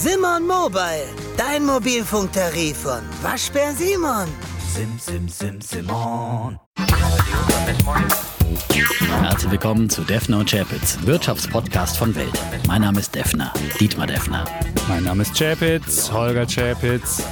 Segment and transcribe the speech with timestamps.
[0.00, 4.28] Simon Mobile, dein Mobilfunktarif von Waschbär Simon.
[4.72, 6.56] Sim, sim, sim, Simon.
[9.22, 12.30] Herzlich willkommen zu Defner und Chapitz, Wirtschaftspodcast von Welt.
[12.68, 14.44] Mein Name ist Defner, Dietmar Defner.
[14.86, 17.24] Mein Name ist Chapitz, Holger Chapitz.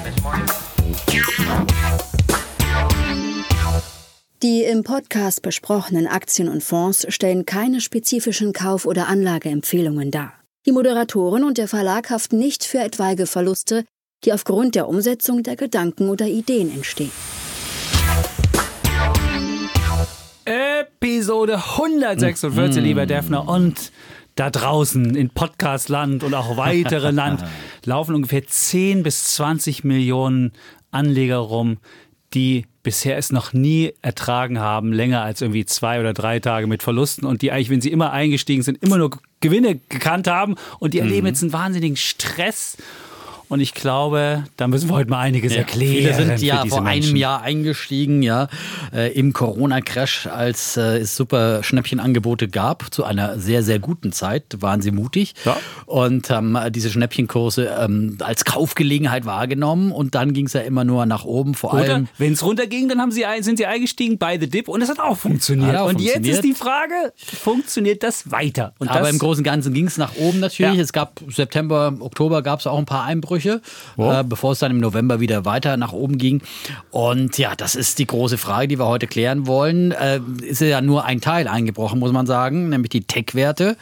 [4.42, 10.32] Die im Podcast besprochenen Aktien und Fonds stellen keine spezifischen Kauf- oder Anlageempfehlungen dar.
[10.68, 13.84] Die Moderatoren und der Verlag haften nicht für etwaige Verluste,
[14.24, 17.12] die aufgrund der Umsetzung der Gedanken oder Ideen entstehen.
[20.44, 23.48] Episode 146, lieber Defner.
[23.48, 23.92] Und
[24.34, 27.44] da draußen in Podcastland und auch weitere Land
[27.84, 30.50] laufen ungefähr 10 bis 20 Millionen
[30.90, 31.78] Anleger rum,
[32.34, 36.84] die bisher es noch nie ertragen haben, länger als irgendwie zwei oder drei Tage mit
[36.84, 40.94] Verlusten und die eigentlich, wenn sie immer eingestiegen sind, immer nur Gewinne gekannt haben und
[40.94, 42.76] die erleben jetzt einen wahnsinnigen Stress.
[43.48, 45.94] Und ich glaube, da müssen wir heute mal einiges Ja, erklären.
[45.94, 47.16] Viele sind ja vor einem Menschen.
[47.16, 48.48] Jahr eingestiegen, ja,
[48.92, 54.56] äh, im Corona-Crash, als äh, es super Schnäppchenangebote gab, zu einer sehr, sehr guten Zeit,
[54.60, 55.56] waren sie mutig Ja.
[55.86, 60.82] und haben äh, diese Schnäppchenkurse ähm, als Kaufgelegenheit wahrgenommen und dann ging es ja immer
[60.84, 62.08] nur nach oben, vor Oder allem.
[62.18, 64.88] wenn es runterging, dann haben sie, ein- sind sie eingestiegen bei The Dip und es
[64.88, 65.68] hat auch funktioniert.
[65.68, 66.44] Hat auch und jetzt funktioniert.
[66.44, 68.74] ist die Frage, funktioniert das weiter?
[68.78, 70.76] Und Aber das, im Großen und Ganzen ging es nach oben natürlich.
[70.76, 70.82] Ja.
[70.82, 73.35] Es gab September, Oktober gab es auch ein paar Einbrüche,
[73.98, 76.42] äh, bevor es dann im November wieder weiter nach oben ging.
[76.90, 79.92] Und ja, das ist die große Frage, die wir heute klären wollen.
[79.92, 83.76] Äh, ist ja nur ein Teil eingebrochen, muss man sagen, nämlich die Tech-Werte.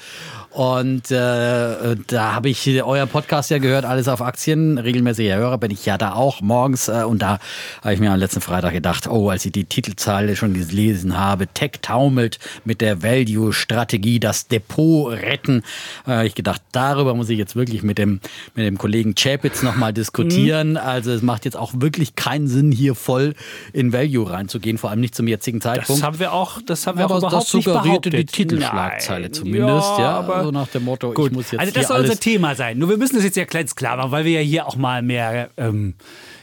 [0.54, 5.72] Und äh, da habe ich euer Podcast ja gehört, alles auf Aktien, regelmäßiger Hörer bin
[5.72, 6.86] ich ja da auch morgens.
[6.86, 7.40] Äh, und da
[7.82, 11.48] habe ich mir am letzten Freitag gedacht, oh, als ich die Titelzeile schon gelesen habe,
[11.48, 15.64] Tech taumelt mit der Value-Strategie, das Depot retten.
[16.06, 18.20] Äh, habe ich gedacht, darüber muss ich jetzt wirklich mit dem,
[18.54, 20.76] mit dem Kollegen Chapitz nochmal diskutieren.
[20.76, 23.34] Also es macht jetzt auch wirklich keinen Sinn, hier voll
[23.72, 26.00] in Value reinzugehen, vor allem nicht zum jetzigen Zeitpunkt.
[26.00, 28.50] das haben wir auch, das haben wir aber auch überhaupt das suggerierte die nicht behauptet.
[28.50, 29.32] Titelschlagzeile Nein.
[29.32, 31.30] zumindest, ja, aber so nach dem Motto, Gut.
[31.30, 32.78] ich muss jetzt also das soll unser Thema sein.
[32.78, 35.02] Nur wir müssen das jetzt ja ganz klar machen, weil wir ja hier auch mal
[35.02, 35.94] mehr ähm,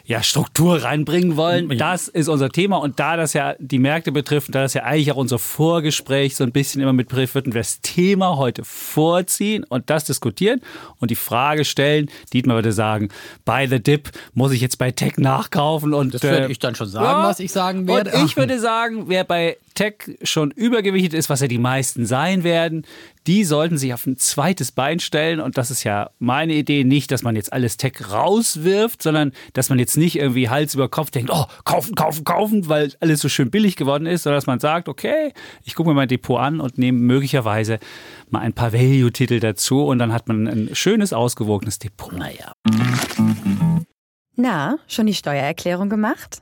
[0.05, 1.77] ja, Struktur reinbringen wollen.
[1.77, 5.11] Das ist unser Thema und da das ja die Märkte betrifft, da das ja eigentlich
[5.11, 9.63] auch unser Vorgespräch so ein bisschen immer mit betrifft, würden wir das Thema heute vorziehen
[9.63, 10.61] und das diskutieren
[10.99, 12.09] und die Frage stellen.
[12.33, 13.09] Dietmar würde sagen,
[13.45, 16.75] bei The Dip muss ich jetzt bei Tech nachkaufen und Das werde äh, ich dann
[16.75, 18.11] schon sagen, was ich sagen werde.
[18.11, 22.43] Und ich würde sagen, wer bei Tech schon übergewichtet ist, was ja die meisten sein
[22.43, 22.85] werden,
[23.27, 25.39] die sollten sich auf ein zweites Bein stellen.
[25.39, 29.69] Und das ist ja meine Idee, nicht, dass man jetzt alles Tech rauswirft, sondern dass
[29.69, 33.29] man jetzt nicht irgendwie Hals über Kopf denkt, oh, kaufen, kaufen, kaufen, weil alles so
[33.29, 35.33] schön billig geworden ist, sondern dass man sagt, okay,
[35.63, 37.79] ich gucke mir mein Depot an und nehme möglicherweise
[38.29, 42.13] mal ein paar Value-Titel dazu und dann hat man ein schönes, ausgewogenes Depot.
[42.13, 42.53] naja.
[44.35, 46.41] Na, schon die Steuererklärung gemacht?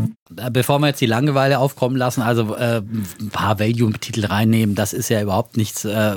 [0.37, 2.81] Äh, Bevor wir jetzt die Langeweile aufkommen lassen, also äh,
[3.19, 6.15] ein paar Value-Titel reinnehmen, das ist ja überhaupt nichts, äh,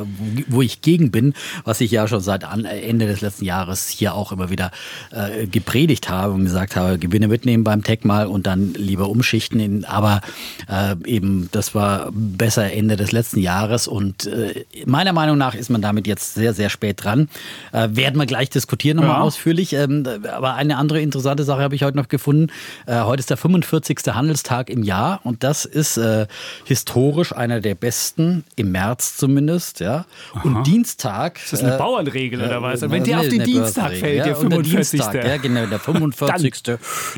[0.48, 4.14] wo ich gegen bin, was ich ja schon seit an, Ende des letzten Jahres hier
[4.14, 4.70] auch immer wieder
[5.10, 9.60] äh, gepredigt habe und gesagt habe, Gewinne mitnehmen beim Tech mal und dann lieber umschichten.
[9.60, 10.20] In, aber
[10.68, 15.70] äh, eben, das war besser Ende des letzten Jahres und äh, meiner Meinung nach ist
[15.70, 17.28] man damit jetzt sehr, sehr spät dran.
[17.72, 19.22] Äh, werden wir gleich diskutieren nochmal Ja.
[19.22, 19.72] ausführlich.
[19.72, 22.48] Ähm, aber eine andere interessante Sache habe ich heute noch gefunden.
[22.86, 24.03] Äh, heute ist der 45.
[24.12, 26.26] Handelstag im Jahr und das ist äh,
[26.64, 29.80] historisch einer der besten, im März zumindest.
[29.80, 30.04] Ja.
[30.42, 31.42] Und Dienstag.
[31.42, 32.82] Ist das eine äh, Bauernregel oder was?
[32.82, 34.90] äh, wenn der auf den Dienstag fällt, der ja, und 45.
[34.90, 36.62] Dienstag, ja, genau, der 45.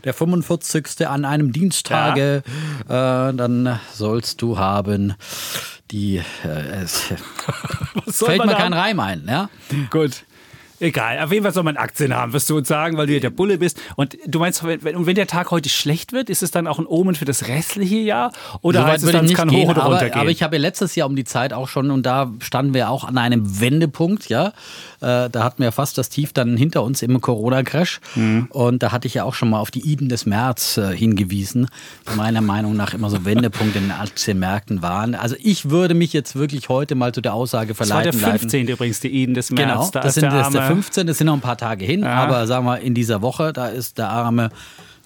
[0.05, 1.09] der 45.
[1.09, 2.43] an einem Dienstage,
[2.85, 5.15] äh, dann sollst du haben
[5.91, 7.13] die, äh, es
[8.25, 8.73] fällt mir kein?
[8.73, 9.49] Reim ein, ja.
[9.91, 10.25] Gut.
[10.81, 13.21] Egal, auf jeden Fall soll man Aktien haben, wirst du uns sagen, weil du ja
[13.21, 13.81] der Bulle bist.
[13.97, 16.67] Und du meinst, wenn, wenn- und wenn der Tag heute schlecht wird, ist es dann
[16.67, 18.33] auch ein Omen für das restliche Jahr?
[18.63, 20.21] Oder Soweit heißt es dann, es kann nicht hoch gehen, oder aber, runter gehen?
[20.21, 22.91] aber ich habe ja letztes Jahr um die Zeit auch schon und da standen wir
[22.91, 24.49] auch an einem Wendepunkt, ja.
[25.01, 28.47] Äh, da hatten wir fast das Tief dann hinter uns im Corona-Crash Mhm.
[28.51, 31.69] und da hatte ich ja auch schon mal auf die Iden des März äh, hingewiesen,
[32.11, 35.15] die meiner Meinung nach immer so Wendepunkte in den Aktienmärkten waren.
[35.15, 38.21] Also ich würde mich jetzt wirklich heute mal zu der Aussage das war der verleiten
[38.21, 38.39] leiten.
[38.51, 38.69] 15.
[38.69, 39.69] übrigens, die Iden des März.
[39.69, 42.47] Genau, da das sind der der 15, das sind noch ein paar Tage hin, aber
[42.47, 44.51] sagen wir in dieser Woche, da ist der arme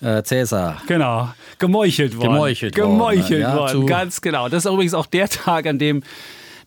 [0.01, 0.81] äh, Cäsar.
[0.87, 2.33] Genau, gemeuchelt worden.
[2.33, 2.91] Gemeuchelt worden.
[2.91, 4.49] Gemeuchelt ja, worden, ganz genau.
[4.49, 6.03] Das ist übrigens auch der Tag, an dem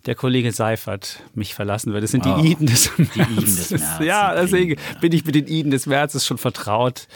[0.06, 2.04] der Kollege Seifert mich verlassen wird.
[2.04, 3.14] Das sind die oh, Iden des Märzes.
[3.14, 4.06] Die Iden des Märzes.
[4.06, 7.08] Ja, deswegen bin ich mit den Iden des Märzes schon vertraut.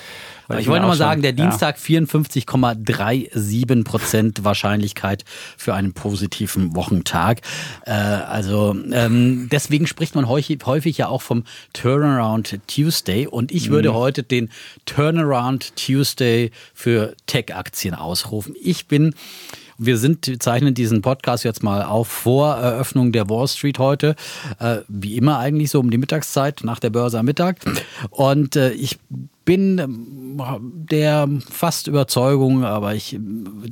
[0.48, 2.00] Aber ich wollte nochmal sagen, der Dienstag ja.
[2.00, 5.26] 54,37 Prozent Wahrscheinlichkeit
[5.58, 7.42] für einen positiven Wochentag.
[7.86, 13.70] Äh, also ähm, deswegen spricht man häufig, häufig, ja auch vom Turnaround Tuesday und ich
[13.70, 13.96] würde mhm.
[13.96, 14.50] heute den
[14.86, 18.56] Turnaround Tuesday für Tech-Aktien ausrufen.
[18.62, 19.14] Ich bin
[19.80, 24.16] wir sind, wir zeichnen diesen Podcast jetzt mal auf vor Eröffnung der Wall Street heute.
[24.60, 27.58] Äh, wie immer eigentlich so um die Mittagszeit, nach der Börse am Mittag.
[28.10, 28.98] Und äh, ich
[29.48, 33.18] bin ähm, der fast Überzeugung, aber ich,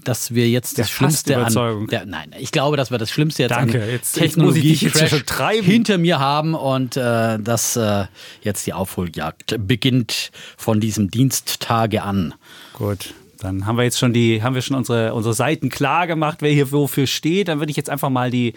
[0.05, 3.51] dass wir jetzt das Schlimmste an, der, nein, ich glaube, dass wir das Schlimmste jetzt
[3.51, 3.83] Danke.
[3.83, 5.29] an jetzt, Technologie jetzt
[5.61, 8.05] hinter mir haben und äh, dass äh,
[8.41, 12.33] jetzt die Aufholjagd beginnt von diesem Diensttage an.
[12.73, 13.13] Gut.
[13.45, 16.51] Dann haben wir jetzt schon die, haben wir schon unsere, unsere Seiten klar gemacht, wer
[16.51, 17.47] hier wofür steht.
[17.47, 18.53] Dann würde ich jetzt einfach mal die,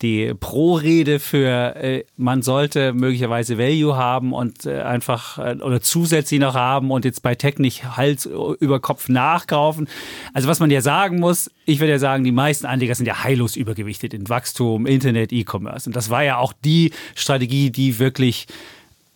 [0.00, 6.38] die Pro-Rede für äh, man sollte möglicherweise Value haben und äh, einfach äh, oder zusätzlich
[6.38, 8.26] noch haben und jetzt bei Tech nicht Hals
[8.60, 9.88] über Kopf nachkaufen.
[10.32, 13.24] Also was man ja sagen muss, ich würde ja sagen, die meisten Anleger sind ja
[13.24, 15.88] heillos übergewichtet in Wachstum, Internet, E-Commerce.
[15.88, 18.46] Und das war ja auch die Strategie, die wirklich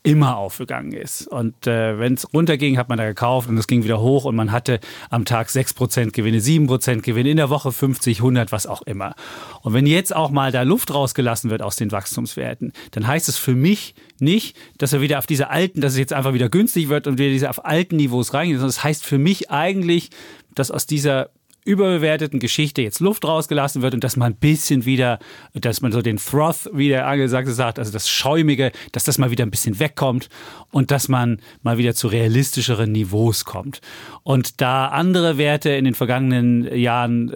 [0.05, 1.29] immer aufgegangen ist.
[1.29, 4.35] Und äh, wenn es runterging, hat man da gekauft und es ging wieder hoch und
[4.35, 8.83] man hatte am Tag 6% Gewinne, 7% Gewinne, in der Woche 50, 100, was auch
[8.83, 9.15] immer.
[9.63, 13.37] Und wenn jetzt auch mal da Luft rausgelassen wird aus den Wachstumswerten, dann heißt es
[13.37, 16.89] für mich nicht, dass wir wieder auf diese alten, dass es jetzt einfach wieder günstig
[16.89, 20.11] wird und wir diese auf alten Niveaus reingehen, sondern es das heißt für mich eigentlich,
[20.55, 21.31] dass aus dieser
[21.65, 25.19] überbewerteten Geschichte jetzt Luft rausgelassen wird und dass man ein bisschen wieder,
[25.55, 29.31] dass man so den Froth, wie der Angesagte sagt, also das Schäumige, dass das mal
[29.31, 30.29] wieder ein bisschen wegkommt
[30.71, 33.81] und dass man mal wieder zu realistischeren Niveaus kommt.
[34.25, 37.31] Und da andere Werte in den vergangenen Jahren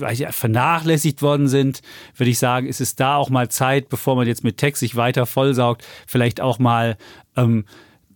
[0.00, 1.82] äh, vernachlässigt worden sind,
[2.16, 4.96] würde ich sagen, ist es da auch mal Zeit, bevor man jetzt mit Tech sich
[4.96, 6.96] weiter vollsaugt, vielleicht auch mal
[7.36, 7.64] ähm,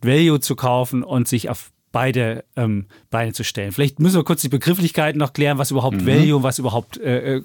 [0.03, 3.73] Value zu kaufen und sich auf beide ähm, Beine zu stellen.
[3.73, 6.07] Vielleicht müssen wir kurz die Begrifflichkeiten noch klären, was überhaupt mhm.
[6.07, 7.43] Value, was überhaupt äh, äh,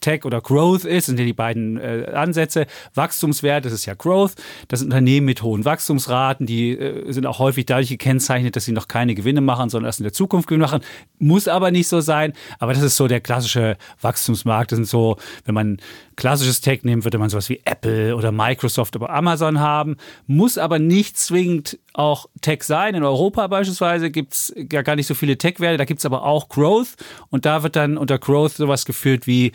[0.00, 1.02] Tech oder Growth ist.
[1.02, 2.66] Das sind ja die beiden äh, Ansätze.
[2.94, 4.32] Wachstumswert, das ist ja Growth.
[4.68, 8.72] Das sind Unternehmen mit hohen Wachstumsraten, die äh, sind auch häufig dadurch gekennzeichnet, dass sie
[8.72, 10.80] noch keine Gewinne machen, sondern erst in der Zukunft Gewinne machen.
[11.18, 12.32] Muss aber nicht so sein.
[12.60, 14.72] Aber das ist so der klassische Wachstumsmarkt.
[14.72, 15.76] Das sind so, wenn man
[16.16, 19.96] klassisches Tech nimmt, würde man sowas wie Apple oder Microsoft oder Amazon haben.
[20.26, 22.94] Muss aber nicht zwingend auch Tech sein.
[22.94, 26.24] In Europa beispielsweise gibt es ja gar nicht so viele Tech-Werte, da gibt es aber
[26.24, 26.96] auch Growth
[27.30, 29.52] und da wird dann unter Growth sowas geführt wie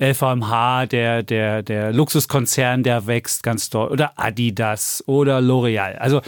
[0.00, 5.96] LVMH, der, der, der Luxuskonzern, der wächst ganz doll, oder Adidas oder L'Oreal.
[5.96, 6.20] Also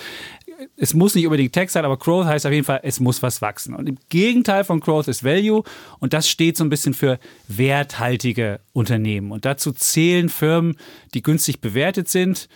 [0.76, 3.40] es muss nicht unbedingt Tech sein, aber Growth heißt auf jeden Fall, es muss was
[3.40, 3.74] wachsen.
[3.74, 5.62] Und im Gegenteil von Growth ist Value
[6.00, 7.18] und das steht so ein bisschen für
[7.48, 9.30] werthaltige Unternehmen.
[9.30, 10.76] Und dazu zählen Firmen,
[11.14, 12.48] die günstig bewertet sind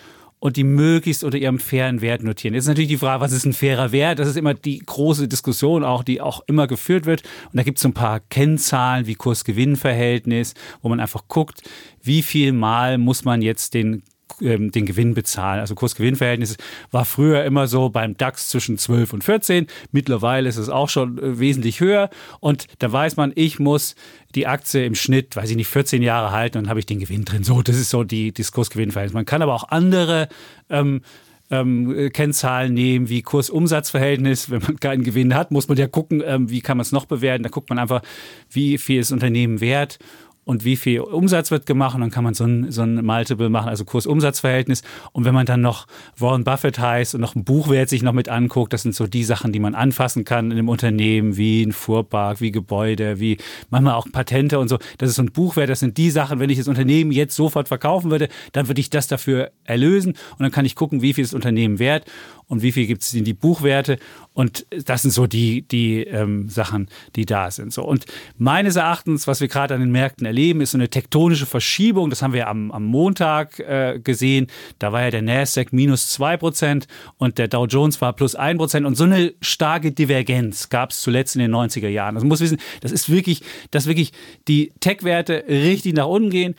[0.45, 2.53] und die möglichst unter ihrem fairen Wert notieren.
[2.53, 4.19] Jetzt ist natürlich die Frage, was ist ein fairer Wert?
[4.19, 7.23] Das ist immer die große Diskussion auch, die auch immer geführt wird.
[7.51, 10.53] Und da gibt es so ein paar Kennzahlen wie Kurs-Gewinn-Verhältnis,
[10.83, 11.63] wo man einfach guckt,
[12.03, 14.03] wie viel Mal muss man jetzt den
[14.41, 15.61] den Gewinn bezahlen.
[15.61, 16.57] Also Kurs-Gewinn-Verhältnis
[16.91, 19.67] war früher immer so beim DAX zwischen 12 und 14.
[19.93, 22.11] Mittlerweile ist es auch schon äh, wesentlich höher.
[22.41, 23.95] Und da weiß man, ich muss
[24.35, 26.99] die Aktie im Schnitt, weiß ich nicht, 14 Jahre halten und dann habe ich den
[26.99, 27.45] Gewinn drin.
[27.45, 29.15] So, das ist so die, das Kurs-Gewinn-Verhältnis.
[29.15, 30.29] Man kann aber auch andere
[30.69, 31.03] ähm,
[31.51, 34.51] ähm, Kennzahlen nehmen, wie Kurs-Umsatz-Verhältnis.
[34.51, 37.07] Wenn man keinen Gewinn hat, muss man ja gucken, ähm, wie kann man es noch
[37.07, 37.43] bewerten.
[37.43, 38.03] Da guckt man einfach,
[38.51, 39.99] wie viel ist Unternehmen wert
[40.45, 43.49] und wie viel Umsatz wird gemacht und dann kann man so ein, so ein Multiple
[43.49, 44.83] machen, also Kurs-Umsatz-Verhältnis.
[45.13, 45.87] Und wenn man dann noch
[46.19, 49.25] Warren Buffett heißt und noch ein Buchwert sich noch mit anguckt, das sind so die
[49.25, 53.39] Sachen, die man anfassen kann in einem Unternehmen, wie ein Fuhrpark, wie Gebäude, wie
[53.71, 54.79] manchmal auch Patente und so.
[54.99, 57.69] Das ist so ein Buchwert, das sind die Sachen, wenn ich das Unternehmen jetzt sofort
[57.69, 61.25] verkaufen würde, dann würde ich das dafür erlösen und dann kann ich gucken, wie viel
[61.25, 62.05] das Unternehmen wert
[62.47, 63.99] und wie viel gibt es in die Buchwerte.
[64.33, 67.73] Und das sind so die, die ähm, Sachen, die da sind.
[67.73, 67.85] So.
[67.85, 68.05] Und
[68.37, 72.11] meines Erachtens, was wir gerade an den Märkten erleben, ist so eine tektonische Verschiebung.
[72.11, 74.49] Das haben wir am, am Montag äh, gesehen.
[74.79, 76.85] Da war ja der Nasdaq minus 2%
[77.19, 78.85] und der Dow Jones war plus 1%.
[78.85, 82.17] Und so eine starke Divergenz gab es zuletzt in den 90er Jahren.
[82.17, 84.13] Also man muss wissen, das ist wirklich, dass wirklich
[84.49, 86.55] die Tech-Werte richtig nach unten gehen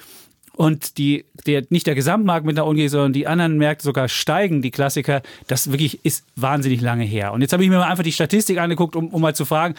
[0.56, 4.08] und die, der, nicht der Gesamtmarkt mit nach unten geht, sondern die anderen Märkte sogar
[4.08, 7.34] steigen, die Klassiker, das wirklich ist wahnsinnig lange her.
[7.34, 9.76] Und jetzt habe ich mir mal einfach die Statistik angeguckt, um, um mal zu fragen,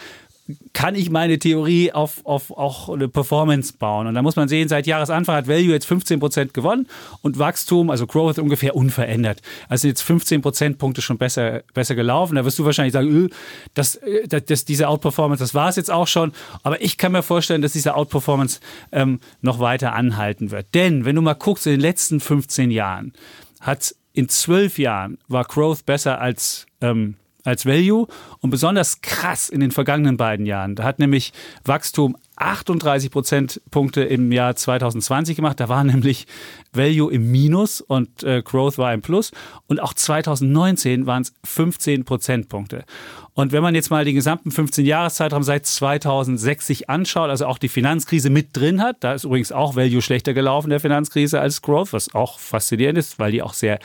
[0.72, 4.06] kann ich meine Theorie auf, auf auch eine Performance bauen.
[4.06, 6.86] Und da muss man sehen, seit Jahresanfang hat Value jetzt 15 Prozent gewonnen
[7.22, 9.42] und Wachstum, also Growth ungefähr unverändert.
[9.68, 12.36] Also jetzt 15 Prozentpunkte schon besser, besser gelaufen.
[12.36, 13.30] Da wirst du wahrscheinlich sagen,
[13.74, 13.98] das,
[14.28, 16.32] das, das, diese Outperformance, das war es jetzt auch schon.
[16.62, 18.60] Aber ich kann mir vorstellen, dass diese Outperformance
[18.92, 20.74] ähm, noch weiter anhalten wird.
[20.74, 23.12] Denn wenn du mal guckst, in den letzten 15 Jahren
[23.60, 28.06] hat in zwölf Jahren war Growth besser als ähm, als Value
[28.40, 30.74] und besonders krass in den vergangenen beiden Jahren.
[30.74, 31.32] Da hat nämlich
[31.64, 35.58] Wachstum 38 Prozentpunkte im Jahr 2020 gemacht.
[35.58, 36.26] Da war nämlich
[36.72, 39.30] Value im Minus und äh, Growth war im Plus.
[39.66, 42.84] Und auch 2019 waren es 15 Prozentpunkte.
[43.32, 47.68] Und wenn man jetzt mal den gesamten 15-Jahreszeitraum seit 2006 sich anschaut, also auch die
[47.68, 51.92] Finanzkrise mit drin hat, da ist übrigens auch Value schlechter gelaufen der Finanzkrise als Growth,
[51.92, 53.78] was auch faszinierend ist, weil die auch sehr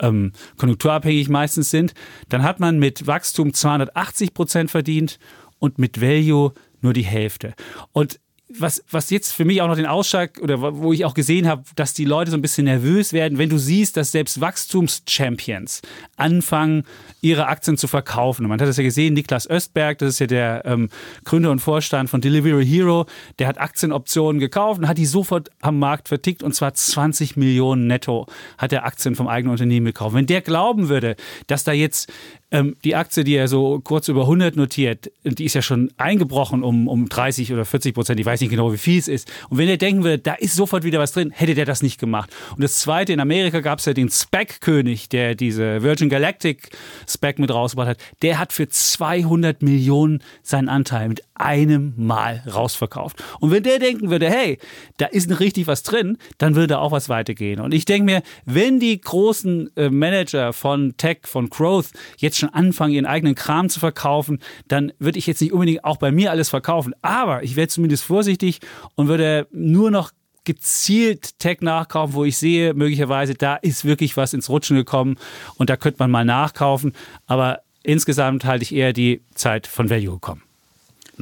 [0.00, 1.94] ähm, konjunkturabhängig meistens sind,
[2.28, 5.18] dann hat man mit Wachstum 280 Prozent verdient
[5.58, 7.54] und mit Value nur die Hälfte.
[7.92, 8.18] Und
[8.58, 11.62] was, was jetzt für mich auch noch den Ausschlag oder wo ich auch gesehen habe,
[11.76, 15.82] dass die Leute so ein bisschen nervös werden, wenn du siehst, dass selbst Wachstumschampions
[16.16, 16.84] anfangen,
[17.20, 18.44] ihre Aktien zu verkaufen.
[18.44, 20.88] Und man hat das ja gesehen, Niklas Östberg, das ist ja der ähm,
[21.24, 23.06] Gründer und Vorstand von Delivery Hero,
[23.38, 27.86] der hat Aktienoptionen gekauft und hat die sofort am Markt vertickt und zwar 20 Millionen
[27.86, 28.26] netto
[28.58, 30.14] hat er Aktien vom eigenen Unternehmen gekauft.
[30.14, 31.16] Wenn der glauben würde,
[31.46, 32.10] dass da jetzt
[32.50, 36.62] ähm, die Aktie, die er so kurz über 100 notiert, die ist ja schon eingebrochen
[36.62, 38.20] um, um 30 oder 40 Prozent.
[38.20, 39.30] Ich weiß nicht genau, wie viel es ist.
[39.48, 42.00] Und wenn er denken würde, da ist sofort wieder was drin, hätte der das nicht
[42.00, 42.30] gemacht.
[42.54, 46.70] Und das Zweite, in Amerika gab es ja den Spec-König, der diese Virgin Galactic
[47.08, 47.98] Spec mit rausgebracht hat.
[48.22, 53.22] Der hat für 200 Millionen seinen Anteil mit einem Mal rausverkauft.
[53.40, 54.58] Und wenn der denken würde, hey,
[54.98, 57.60] da ist richtig was drin, dann würde auch was weitergehen.
[57.60, 62.54] Und ich denke mir, wenn die großen äh, Manager von Tech, von Growth jetzt schon
[62.54, 66.30] anfangen, ihren eigenen Kram zu verkaufen, dann würde ich jetzt nicht unbedingt auch bei mir
[66.30, 66.94] alles verkaufen.
[67.02, 68.60] Aber ich wäre zumindest vorsichtig
[68.94, 70.10] und würde nur noch
[70.44, 75.16] gezielt Tech nachkaufen, wo ich sehe, möglicherweise da ist wirklich was ins Rutschen gekommen
[75.56, 76.94] und da könnte man mal nachkaufen.
[77.26, 80.42] Aber insgesamt halte ich eher die Zeit von Value gekommen.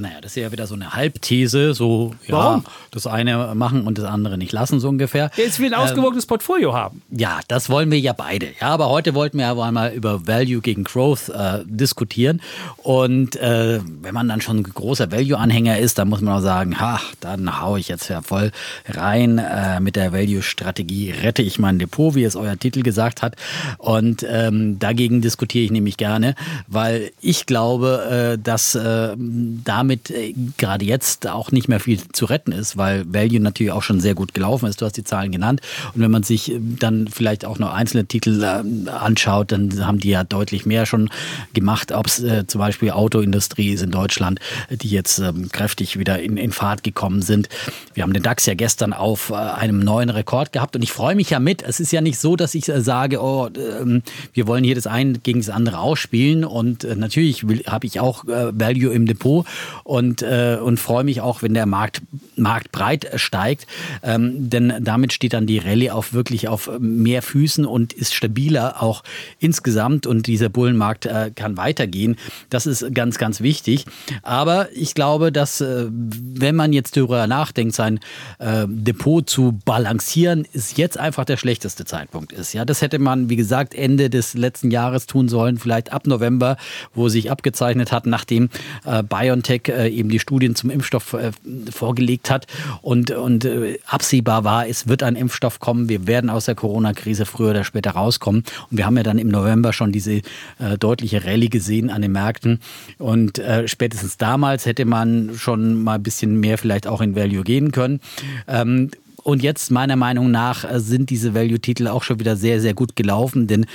[0.00, 2.64] Naja, das ist ja wieder so eine Halbthese, so ja, Warum?
[2.90, 5.30] das eine machen und das andere nicht lassen, so ungefähr.
[5.36, 7.02] Jetzt will ein ausgewogenes ähm, Portfolio haben.
[7.10, 8.48] Ja, das wollen wir ja beide.
[8.60, 12.40] Ja, aber heute wollten wir aber einmal über Value gegen Growth äh, diskutieren.
[12.78, 16.80] Und äh, wenn man dann schon ein großer Value-Anhänger ist, dann muss man auch sagen,
[16.80, 18.52] ha, dann haue ich jetzt ja voll
[18.88, 23.36] rein äh, mit der Value-Strategie, rette ich mein Depot, wie es euer Titel gesagt hat.
[23.78, 26.34] Und ähm, dagegen diskutiere ich nämlich gerne,
[26.66, 31.98] weil ich glaube, äh, dass äh, damit damit äh, gerade jetzt auch nicht mehr viel
[32.12, 34.82] zu retten ist, weil Value natürlich auch schon sehr gut gelaufen ist.
[34.82, 35.62] Du hast die Zahlen genannt.
[35.94, 39.98] Und wenn man sich äh, dann vielleicht auch noch einzelne Titel äh, anschaut, dann haben
[39.98, 41.08] die ja deutlich mehr schon
[41.54, 41.92] gemacht.
[41.92, 44.40] Ob es zum Beispiel Autoindustrie ist in Deutschland,
[44.70, 47.48] die jetzt ähm, kräftig wieder in, in Fahrt gekommen sind.
[47.94, 51.30] Wir haben den DAX ja gestern auf einem neuen Rekord gehabt und ich freue mich
[51.30, 51.62] ja mit.
[51.62, 54.02] Es ist ja nicht so, dass ich sage, oh, ähm,
[54.32, 58.92] wir wollen hier das eine gegen das andere ausspielen und natürlich habe ich auch Value
[58.92, 59.46] im Depot
[59.84, 62.02] und, äh, und freue mich auch, wenn der Markt,
[62.36, 63.66] Markt breit steigt.
[64.02, 68.82] Ähm, denn damit steht dann die Rallye auf wirklich auf mehr Füßen und ist stabiler
[68.82, 69.02] auch
[69.38, 72.16] insgesamt und dieser Bullenmarkt äh, kann weitergehen.
[72.50, 73.86] Das ist ganz, ganz wichtig.
[74.22, 78.00] Aber ich glaube, dass äh, wenn man jetzt darüber nachdenkt, sein
[78.38, 82.52] äh, Depot zu balancieren, ist jetzt einfach der schlechteste Zeitpunkt ist.
[82.52, 86.56] Ja, das hätte man, wie gesagt, Ende des letzten Jahres tun sollen, vielleicht ab November,
[86.94, 88.50] wo sich abgezeichnet hat, nachdem
[88.84, 91.32] äh, BioNTech äh, eben die Studien zum Impfstoff äh,
[91.70, 92.46] vorgelegt hat
[92.82, 97.26] und, und äh, absehbar war, es wird ein Impfstoff kommen, wir werden aus der Corona-Krise
[97.26, 98.44] früher oder später rauskommen.
[98.70, 100.12] Und wir haben ja dann im November schon diese
[100.58, 102.60] äh, deutliche Rallye gesehen an den Märkten.
[102.98, 107.44] Und äh, spätestens damals hätte man schon mal ein bisschen mehr vielleicht auch in Value
[107.44, 108.00] gehen können.
[108.46, 108.90] Ähm,
[109.28, 112.96] und jetzt, meiner Meinung nach, äh, sind diese Value-Titel auch schon wieder sehr, sehr gut
[112.96, 113.66] gelaufen, denn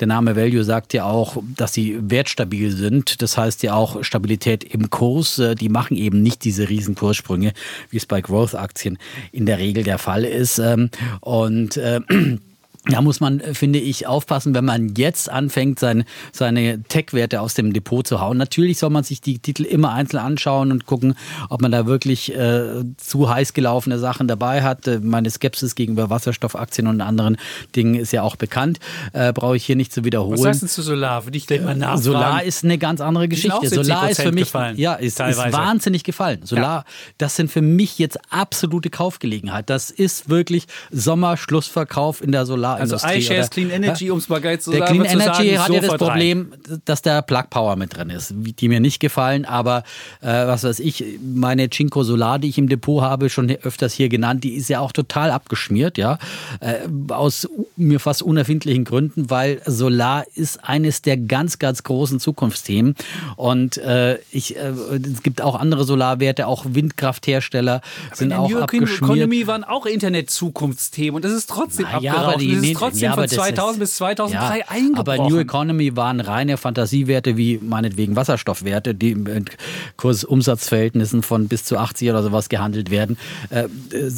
[0.00, 3.22] der Name Value sagt ja auch, dass sie wertstabil sind.
[3.22, 5.38] Das heißt ja auch Stabilität im Kurs.
[5.38, 7.54] Äh, die machen eben nicht diese riesen Kurssprünge,
[7.88, 8.98] wie es bei Growth-Aktien
[9.32, 10.58] in der Regel der Fall ist.
[10.58, 12.00] Ähm, und äh,
[12.88, 17.54] da muss man, äh, finde ich, aufpassen, wenn man jetzt anfängt, sein, seine Tech-Werte aus
[17.54, 18.38] dem Depot zu hauen.
[18.38, 21.14] Natürlich soll man sich die Titel immer einzeln anschauen und gucken,
[21.50, 24.86] ob man da wirklich äh, zu heiß gelaufene Sachen dabei hat.
[24.86, 27.36] Äh, meine Skepsis gegenüber Wasserstoffaktien und anderen
[27.76, 28.78] Dingen ist ja auch bekannt.
[29.12, 30.38] Äh, Brauche ich hier nicht zu wiederholen.
[30.38, 31.26] Was heißt denn zu Solar?
[31.26, 32.02] Würde ich gleich mal nachfragen.
[32.02, 33.68] Solar ist eine ganz andere Geschichte.
[33.68, 36.40] Solar ist für mich gefallen, ja, ist, ist wahnsinnig gefallen.
[36.44, 36.84] Solar, ja.
[37.18, 39.68] das sind für mich jetzt absolute Kaufgelegenheit.
[39.68, 43.08] Das ist wirklich Sommerschlussverkauf in der Solar Solarindustrie.
[43.08, 45.70] Also iShares Clean Energy, um es mal geil zu der sagen, Clean Energy sagen, hat
[45.70, 46.08] ja das sofort rein.
[46.08, 46.52] Problem,
[46.84, 49.82] dass da Plug Power mit drin ist, die mir nicht gefallen, aber
[50.20, 54.08] äh, was weiß ich, meine Cinco Solar, die ich im Depot habe, schon öfters hier
[54.08, 56.18] genannt, die ist ja auch total abgeschmiert, ja,
[56.60, 56.76] äh,
[57.12, 62.94] aus mir fast unerfindlichen Gründen, weil Solar ist eines der ganz, ganz großen Zukunftsthemen
[63.36, 64.72] und äh, ich, äh,
[65.12, 67.80] es gibt auch andere Solarwerte, auch Windkrafthersteller
[68.12, 69.02] sind In der auch New abgeschmiert.
[69.02, 72.34] Economy waren auch Internet-Zukunftsthemen und das ist trotzdem Na ja, abgeraucht.
[72.34, 74.98] aber die, ist trotzdem ja, von das 2000 ist- bis 2003 ja, eingebrochen.
[74.98, 79.50] Aber New Economy waren reine Fantasiewerte wie meinetwegen Wasserstoffwerte, die mit
[79.96, 83.16] Kursumsatzverhältnissen von bis zu 80 oder sowas gehandelt werden.
[83.50, 84.10] Äh, äh,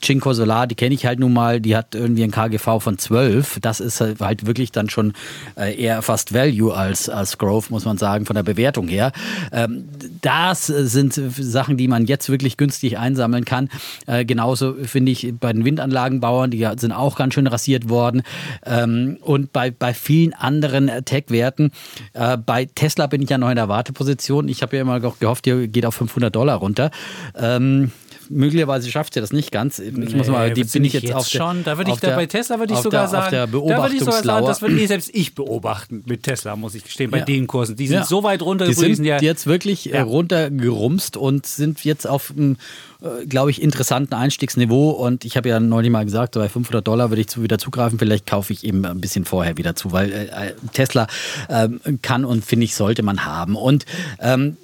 [0.00, 3.58] Cinco Solar, die kenne ich halt nun mal, die hat irgendwie ein KGV von 12.
[3.60, 5.12] Das ist halt halt wirklich dann schon
[5.56, 9.12] äh, eher fast Value als, als Growth, muss man sagen, von der Bewertung her.
[9.52, 9.88] Ähm,
[10.20, 13.68] das sind Sachen, die man jetzt wirklich günstig einsammeln kann.
[14.06, 18.22] Äh, genauso finde ich bei den Windanlagenbauern, die sind auch ganz schön rasiert worden.
[18.64, 21.72] Ähm, und bei, bei vielen anderen äh, Tech-Werten.
[22.12, 24.48] Äh, bei Tesla bin ich ja noch in der Warteposition.
[24.48, 26.90] Ich habe ja immer gehofft, ihr geht auf 500 Dollar runter.
[27.36, 27.90] Ähm,
[28.30, 29.78] möglicherweise schafft ihr das nicht ganz.
[29.78, 31.64] Ich muss mal, die bin ich nicht jetzt auf der, schon.
[31.64, 34.22] Da würde ich da bei Tesla würde ich sogar der, sagen, da würde ich sogar
[34.22, 37.24] sagen, das würde nee, selbst ich beobachten mit Tesla, muss ich gestehen, bei Ja.
[37.24, 37.76] den Kursen.
[37.76, 38.04] Die sind Ja.
[38.04, 39.20] so weit runter Die sind ja.
[39.20, 40.02] jetzt wirklich äh, Ja.
[40.04, 42.56] runtergerumst und sind jetzt auf einem,
[43.02, 44.90] äh, glaube ich, interessanten Einstiegsniveau.
[44.90, 47.98] Und ich habe ja neulich mal gesagt, bei 500 Dollar würde ich zu, wieder zugreifen.
[47.98, 51.08] Vielleicht kaufe ich eben ein bisschen vorher wieder zu, weil äh, Tesla
[51.48, 53.56] ähm, kann und finde ich, sollte man haben.
[53.56, 53.86] Und
[54.20, 54.56] ähm,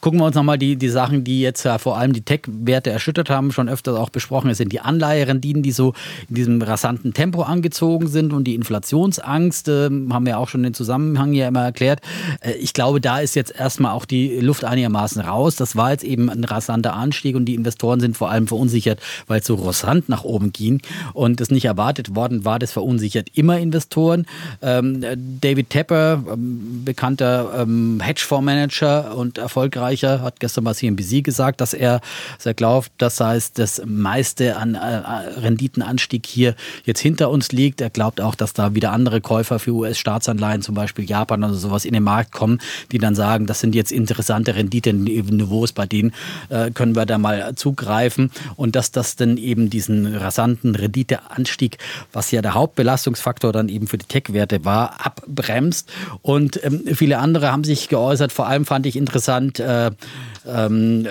[0.00, 3.28] Gucken wir uns nochmal die, die Sachen, die jetzt ja vor allem die Tech-Werte erschüttert
[3.28, 4.48] haben, schon öfters auch besprochen.
[4.48, 5.92] Es sind die Anleiherenditen, die so
[6.28, 10.72] in diesem rasanten Tempo angezogen sind und die Inflationsangst, äh, haben wir auch schon den
[10.72, 12.00] Zusammenhang ja immer erklärt.
[12.40, 15.56] Äh, ich glaube, da ist jetzt erstmal auch die Luft einigermaßen raus.
[15.56, 19.40] Das war jetzt eben ein rasanter Anstieg und die Investoren sind vor allem verunsichert, weil
[19.40, 20.80] es so rasant nach oben ging
[21.12, 22.58] und es nicht erwartet worden war.
[22.58, 24.24] Das verunsichert immer Investoren.
[24.62, 25.04] Ähm,
[25.42, 32.00] David Tepper, ähm, bekannter ähm, Hedgefondsmanager und erfolgreicher, hat gestern bei CNBC gesagt, dass er,
[32.36, 34.78] dass er glaubt, das heißt, das meiste an äh,
[35.40, 36.54] Renditenanstieg hier
[36.84, 37.80] jetzt hinter uns liegt.
[37.80, 41.84] Er glaubt auch, dass da wieder andere Käufer für US-Staatsanleihen, zum Beispiel Japan oder sowas,
[41.84, 42.60] in den Markt kommen,
[42.92, 46.12] die dann sagen, das sind jetzt interessante Renditeniveaus, bei denen
[46.48, 51.78] äh, können wir da mal zugreifen und dass das dann eben diesen rasanten Renditeanstieg,
[52.12, 55.90] was ja der Hauptbelastungsfaktor dann eben für die Tech-Werte war, abbremst.
[56.22, 58.32] Und ähm, viele andere haben sich geäußert.
[58.32, 59.79] Vor allem fand ich interessant, äh,
[60.46, 61.06] ähm,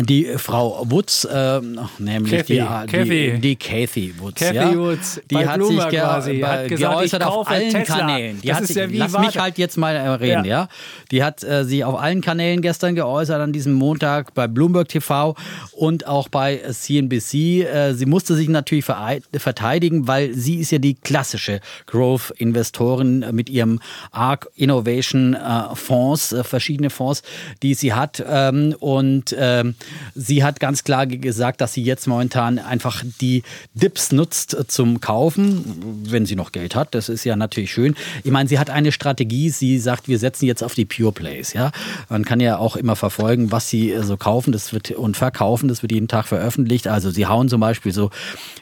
[0.00, 3.04] die Frau Woods, ähm, nämlich Kathy, die, Kathy.
[3.32, 6.68] die, die Kathy Woods, Kathy ja, Woods die hat Bloomberg sich ge quasi, bei- hat
[6.68, 7.96] gesagt, geäußert auf allen Tesla.
[7.98, 8.40] Kanälen.
[8.40, 10.62] Die Das hat ist sich, ja wie lass mich halt jetzt mal äh, reden, ja.
[10.62, 10.68] Ja.
[11.10, 15.34] Die hat äh, sich auf allen Kanälen gestern geäußert, an diesem Montag bei Bloomberg TV
[15.72, 17.34] und auch bei CNBC.
[17.64, 23.78] Äh, sie musste sich natürlich verteidigen, weil sie ist ja die klassische Growth-Investorin mit ihrem
[24.10, 27.22] ARC Innovation äh, Fonds, äh, verschiedene Fonds,
[27.62, 28.24] die sie hat.
[28.26, 29.74] Ähm, und ähm,
[30.14, 33.42] sie hat ganz klar ge- gesagt, dass sie jetzt momentan einfach die
[33.74, 36.94] Dips nutzt äh, zum Kaufen, wenn sie noch Geld hat.
[36.94, 37.94] Das ist ja natürlich schön.
[38.24, 39.50] Ich meine, sie hat eine Strategie.
[39.50, 41.52] Sie sagt, wir setzen jetzt auf die Pure Plays.
[41.52, 41.72] Ja,
[42.08, 44.52] man kann ja auch immer verfolgen, was sie äh, so kaufen.
[44.52, 45.68] Das wird und verkaufen.
[45.68, 46.88] Das wird jeden Tag veröffentlicht.
[46.88, 48.10] Also sie hauen zum Beispiel so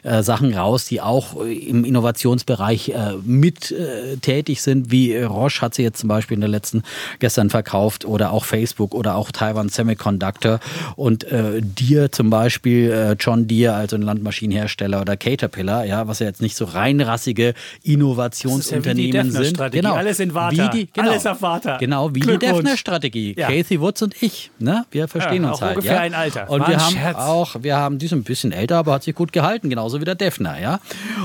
[0.03, 5.61] äh, Sachen raus, die auch äh, im Innovationsbereich äh, mit äh, tätig sind, wie Roche
[5.61, 6.83] hat sie jetzt zum Beispiel in der letzten
[7.19, 10.59] gestern verkauft oder auch Facebook oder auch Taiwan Semiconductor
[10.95, 16.19] und äh, Deere zum Beispiel, äh, John Deere, also ein Landmaschinenhersteller oder Caterpillar, ja, was
[16.19, 19.57] ja jetzt nicht so reinrassige Innovationsunternehmen Das ist ja wie die sind.
[19.59, 19.87] Defner-Strategie.
[19.87, 20.33] Alles in.
[20.33, 21.77] Wie die, genau, Alles auf Warta.
[21.77, 22.37] Genau, wie die.
[22.37, 23.35] Defner-Strategie.
[23.37, 23.47] Ja.
[23.47, 24.85] Kathy Woods und ich, ne?
[24.91, 25.77] Wir verstehen Ja, uns auch halt.
[25.77, 26.01] ungefähr ja?
[26.01, 26.49] ein Alter.
[26.49, 27.17] Und War wir haben Scherz.
[27.17, 30.05] auch, wir haben, die ist ein bisschen älter, aber hat sich gut gehalten, genauso wie
[30.05, 30.79] der Defner, ja.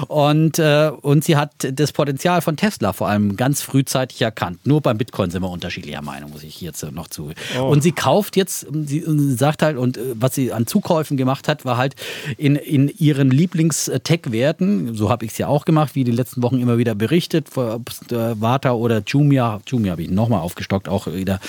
[0.08, 4.66] Und, äh, und sie hat das Potenzial von Tesla vor allem ganz frühzeitig erkannt.
[4.66, 7.30] Nur beim Bitcoin sind wir unterschiedlicher Meinung, muss ich jetzt noch zu.
[7.58, 7.62] Oh.
[7.64, 9.04] Und sie kauft jetzt, sie
[9.36, 11.94] sagt halt, und äh, was sie an Zukäufen gemacht hat, war halt
[12.36, 16.60] in, in ihren Lieblings-Tech-Werten, so habe ich es ja auch gemacht, wie die letzten Wochen
[16.60, 21.06] immer wieder berichtet, ob es äh, Vata oder Jumia, Jumia habe ich nochmal aufgestockt, auch
[21.06, 21.40] wieder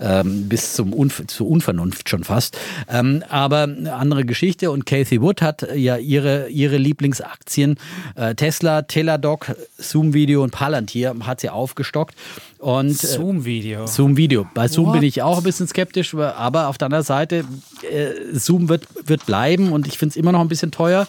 [0.00, 2.58] ähm, bis zum Unf zur Unvernunft schon fast.
[2.88, 7.78] Ähm, aber eine andere Geschichte und Kathy Wood hat ja ihre, ihre Lieblingsaktien,
[8.14, 12.14] äh, Tesla, Teladoc, Zoom Video und Palantir hat sie aufgestockt.
[12.58, 13.86] Und, äh, Zoom-Video.
[13.86, 14.46] Zoom Video.
[14.54, 14.94] Bei Zoom What?
[14.94, 17.44] bin ich auch ein bisschen skeptisch, aber auf der anderen Seite,
[17.90, 21.06] äh, Zoom wird wird bleiben und ich finde es immer noch ein bisschen teuer.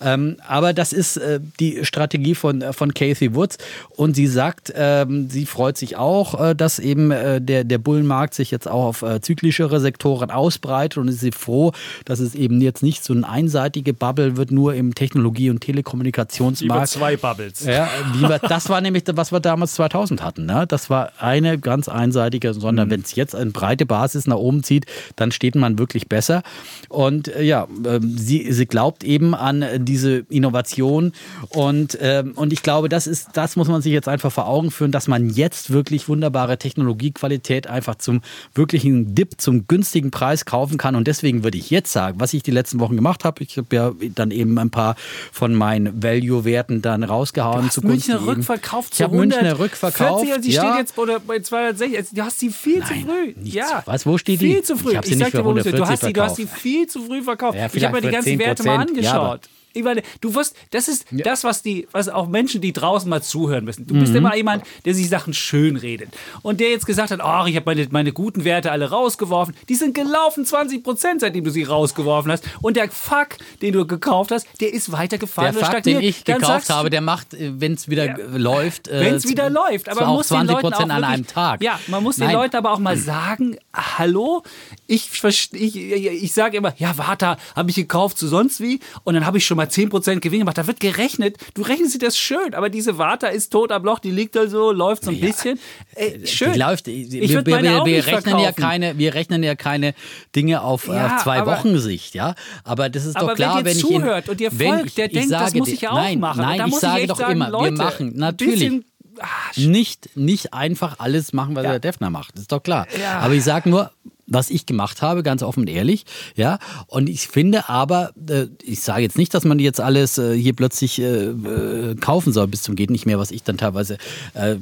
[0.00, 3.58] Ähm, aber das ist äh, die Strategie von, äh, von Casey Woods
[3.90, 8.34] und sie sagt, ähm, sie freut sich auch, äh, dass eben äh, der, der Bullenmarkt
[8.34, 11.72] sich jetzt auch auf zyklischere Sektoren ausbreitet und ist sie froh,
[12.04, 16.80] dass es eben jetzt nicht so eine einseitige Bubble wird, nur im Technologie- und Telekommunikationsmarkt.
[16.80, 17.64] Über zwei Bubbles.
[17.64, 20.46] Ja, wir, das war nämlich, was wir damals 2000 hatten.
[20.46, 20.66] Ne?
[20.68, 22.92] Das war eine ganz einseitige, sondern mhm.
[22.92, 26.42] wenn es jetzt eine breite Basis nach oben zieht, dann steht man wirklich besser.
[26.88, 31.12] Und äh, ja, äh, sie, sie glaubt eben an diese Innovation
[31.48, 34.70] und, äh, und ich glaube, das ist, das muss man sich jetzt einfach vor Augen
[34.70, 38.20] führen, dass man jetzt wirklich wunderbare Technologiequalität einfach zum
[38.54, 40.94] wirklichen Dip, zum günstigen Preis kaufen kann.
[40.94, 43.74] Und deswegen würde ich jetzt sagen, was ich die letzten Wochen gemacht habe, ich habe
[43.74, 44.96] ja dann eben ein paar
[45.32, 47.62] von meinen Value-Werten dann rausgehauen.
[47.62, 50.26] Du hast Münchner rückverkauft Ich habe Münchner rückverkauft.
[50.26, 50.81] 40 und die ja.
[50.82, 52.16] Jetzt bei 260.
[52.16, 53.34] Du hast sie viel Nein, zu früh.
[53.44, 53.82] Ja.
[53.86, 54.52] Was, wo steht die?
[54.52, 54.92] Viel zu früh.
[54.92, 57.56] Ich ich nicht für 140 du hast, die, du hast sie viel zu früh verkauft.
[57.56, 59.40] Ja, ich habe mir die ganzen Werte mal angeschaut.
[59.42, 61.24] Ja, ich meine, du wirst, das ist ja.
[61.24, 63.86] das, was die, was auch Menschen, die draußen mal zuhören müssen.
[63.86, 64.00] Du mhm.
[64.00, 66.10] bist immer jemand, der sich Sachen schön redet.
[66.42, 69.54] Und der jetzt gesagt hat, ach, ich habe meine, meine guten Werte alle rausgeworfen.
[69.68, 72.44] Die sind gelaufen 20 Prozent, seitdem du sie rausgeworfen hast.
[72.60, 75.54] Und der Fuck, den du gekauft hast, der ist weitergefahren.
[75.54, 78.88] Der Fuck, den ich Dann gekauft habe, der macht, äh, wenn es wieder ja, läuft.
[78.88, 79.88] Äh, wenn es wieder läuft.
[79.88, 81.62] Aber man muss 20 Prozent an einem Tag.
[81.62, 82.30] Ja, man muss Nein.
[82.30, 84.42] den Leuten aber auch mal sagen, hallo,
[84.86, 88.80] ich, ich, ich, ich sage immer, ja, warte, habe ich gekauft zu sonst wie.
[89.04, 90.58] Und dann habe ich schon mal 10 Prozent Gewinn gemacht.
[90.58, 91.36] Da wird gerechnet.
[91.54, 94.46] Du rechnest dir das schön, aber diese Warte ist tot am Loch, die liegt da
[94.48, 95.58] so, läuft so ein ja, bisschen.
[95.94, 96.52] Äh, schön.
[96.52, 99.94] Die läuft, ich wir, wir, wir, wir rechnen ja keine, wir rechnen ja keine
[100.34, 102.34] Dinge auf, ja, auf zwei Wochen Sicht, ja.
[102.64, 105.54] Aber das ist doch klar, wenn ich zuhört und dir folgt, der denkt, sage, das
[105.54, 106.42] muss ich ja auch nein, machen.
[106.42, 108.82] Nein, ich sage doch sagen, immer, Leute, wir machen natürlich.
[109.20, 111.70] Ach, nicht, nicht einfach alles machen, was ja.
[111.72, 112.34] der Defner macht.
[112.34, 112.86] Das ist doch klar.
[113.00, 113.18] Ja.
[113.18, 113.92] Aber ich sage nur,
[114.32, 116.04] was ich gemacht habe, ganz offen und ehrlich.
[116.36, 120.36] Ja, und ich finde aber, äh, ich sage jetzt nicht, dass man jetzt alles äh,
[120.36, 123.98] hier plötzlich äh, kaufen soll bis zum geht nicht mehr, was ich dann teilweise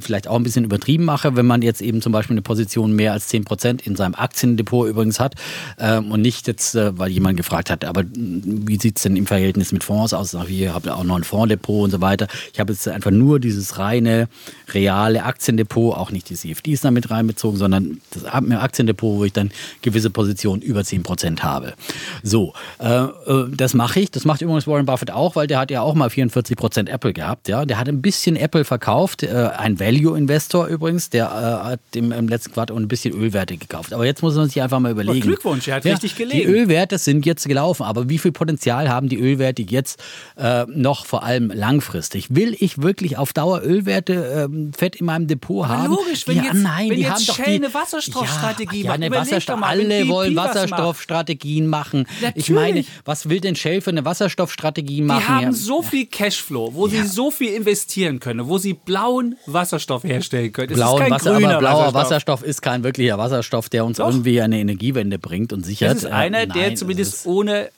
[0.01, 3.13] vielleicht auch ein bisschen übertrieben mache, wenn man jetzt eben zum Beispiel eine Position mehr
[3.13, 5.35] als 10 Prozent in seinem Aktiendepot übrigens hat
[5.79, 9.73] ähm, und nicht jetzt, weil jemand gefragt hat, aber wie sieht es denn im Verhältnis
[9.73, 10.37] mit Fonds aus?
[10.49, 12.27] Ich habe auch noch ein Fondsdepot und so weiter.
[12.53, 14.29] Ich habe jetzt einfach nur dieses reine,
[14.69, 19.51] reale Aktiendepot, auch nicht die CFDs damit reinbezogen, sondern das Aktiendepot, wo ich dann
[19.83, 21.75] gewisse Positionen über 10 Prozent habe.
[22.23, 24.11] So, äh, äh, das mache ich.
[24.11, 27.13] Das macht übrigens Warren Buffett auch, weil der hat ja auch mal 44 Prozent Apple
[27.13, 27.49] gehabt.
[27.49, 29.23] Ja, der hat ein bisschen Apple verkauft.
[29.23, 33.93] Äh, ein Value-Investor übrigens, der äh, hat im, im, letzten Quartal ein bisschen Ölwerte gekauft.
[33.93, 35.19] Aber jetzt muss man sich einfach mal überlegen.
[35.19, 36.39] Aber Glückwunsch, er hat ja, richtig gelegen.
[36.39, 40.01] Die Ölwerte sind jetzt gelaufen, aber wie viel Potenzial haben die Ölwerte jetzt
[40.37, 42.35] äh, noch vor allem langfristig?
[42.35, 45.95] Will ich wirklich auf Dauer Ölwerte ähm, fett in meinem Depot haben?
[45.95, 48.85] Logisch, wenn ja, jetzt, nein, wenn die jetzt haben Shell doch die, eine Wasserstoffstrategie ja,
[48.87, 49.11] ja, eine
[49.49, 52.07] Wasserstoff alle wollen Wasserstoffstrategien machen.
[52.21, 52.49] Natürlich.
[52.49, 55.23] Ich meine, was will denn Shell für eine Wasserstoffstrategie machen?
[55.27, 57.03] Die haben so viel Cashflow, wo ja.
[57.03, 60.75] sie so viel investieren können, wo sie blauen Wasserstoff herstellen können.
[60.75, 61.95] Blauen Wasser, aber blauer Wasserstoff.
[61.95, 62.43] Wasserstoff.
[62.43, 64.09] ist kein wirklicher Wasserstoff, der uns Doch.
[64.09, 65.91] irgendwie eine Energiewende bringt und sichert.
[65.91, 67.71] Das ist einer, äh, nein, der zumindest ohne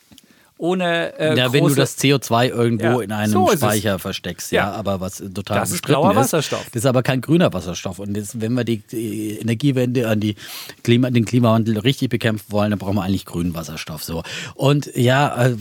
[0.63, 4.71] ohne äh, ja, wenn du das CO2 irgendwo ja, in einem so Speicher versteckst, ja.
[4.71, 4.73] ja.
[4.73, 6.65] aber was total das ist blauer Wasserstoff.
[6.67, 7.99] Das ist aber kein grüner Wasserstoff.
[7.99, 10.37] Und das, wenn wir die, die Energiewende an die
[10.85, 14.05] Klima, den Klimawandel richtig bekämpfen wollen, dann brauchen wir eigentlich grünen Wasserstoff.
[14.05, 14.23] So
[14.55, 15.57] und ja, äh,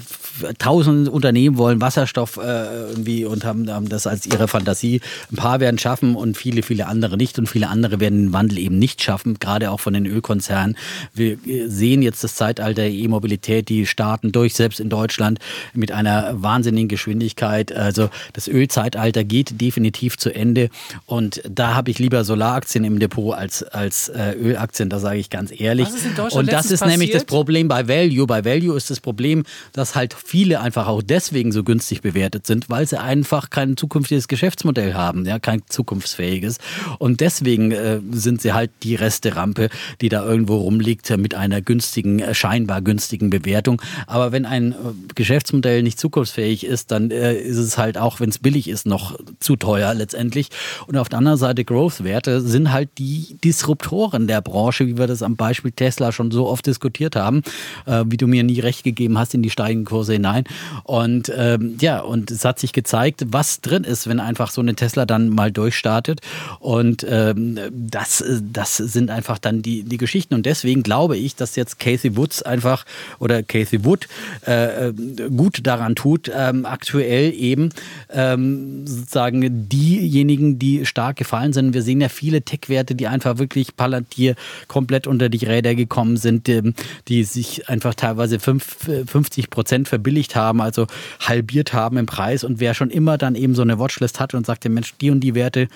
[0.59, 5.01] tausend Unternehmen wollen Wasserstoff äh, irgendwie und haben, haben das als ihre Fantasie.
[5.31, 8.59] Ein paar werden schaffen und viele, viele andere nicht und viele andere werden den Wandel
[8.59, 10.77] eben nicht schaffen, gerade auch von den Ölkonzernen.
[11.15, 15.39] Wir sehen jetzt das Zeitalter der E-Mobilität, die starten durch, selbst in Deutschland
[15.73, 17.71] mit einer wahnsinnigen Geschwindigkeit.
[17.71, 20.69] Also das Ölzeitalter geht definitiv zu Ende
[21.05, 25.29] und da habe ich lieber Solaraktien im Depot als, als äh, Ölaktien, da sage ich
[25.29, 25.87] ganz ehrlich.
[26.31, 26.89] und das ist passiert?
[26.91, 28.27] nämlich das Problem bei Value.
[28.27, 32.69] Bei Value ist das Problem, dass halt viele einfach auch deswegen so günstig bewertet sind,
[32.69, 36.57] weil sie einfach kein zukünftiges Geschäftsmodell haben, ja, kein zukunftsfähiges.
[36.99, 39.69] Und deswegen äh, sind sie halt die Resterampe,
[40.01, 43.81] die da irgendwo rumliegt mit einer günstigen, äh, scheinbar günstigen Bewertung.
[44.07, 44.73] Aber wenn ein
[45.15, 49.17] Geschäftsmodell nicht zukunftsfähig ist, dann äh, ist es halt auch, wenn es billig ist, noch
[49.39, 50.49] zu teuer letztendlich.
[50.87, 55.23] Und auf der anderen Seite Growth-Werte sind halt die Disruptoren der Branche, wie wir das
[55.23, 57.43] am Beispiel Tesla schon so oft diskutiert haben,
[57.85, 60.43] äh, wie du mir nie recht gegeben hast in die steigenden Kurse hinein.
[60.83, 64.75] Und ähm, ja, und es hat sich gezeigt, was drin ist, wenn einfach so eine
[64.75, 66.21] Tesla dann mal durchstartet.
[66.59, 70.33] Und ähm, das, das sind einfach dann die, die Geschichten.
[70.33, 72.85] Und deswegen glaube ich, dass jetzt Casey Woods einfach
[73.19, 74.07] oder Casey Wood
[74.45, 74.93] äh, äh,
[75.29, 77.69] gut daran tut, ähm, aktuell eben
[78.09, 81.73] ähm, sozusagen diejenigen, die stark gefallen sind.
[81.73, 84.35] Wir sehen ja viele Tech-Werte, die einfach wirklich Palantir
[84.67, 86.73] komplett unter die Räder gekommen sind, ähm,
[87.07, 90.87] die sich einfach teilweise fünf, 50 Prozent verbilligt haben, also
[91.19, 92.43] halbiert haben im Preis.
[92.43, 95.21] Und wer schon immer dann eben so eine Watchlist hat und sagt, Mensch, die und
[95.21, 95.67] die Werte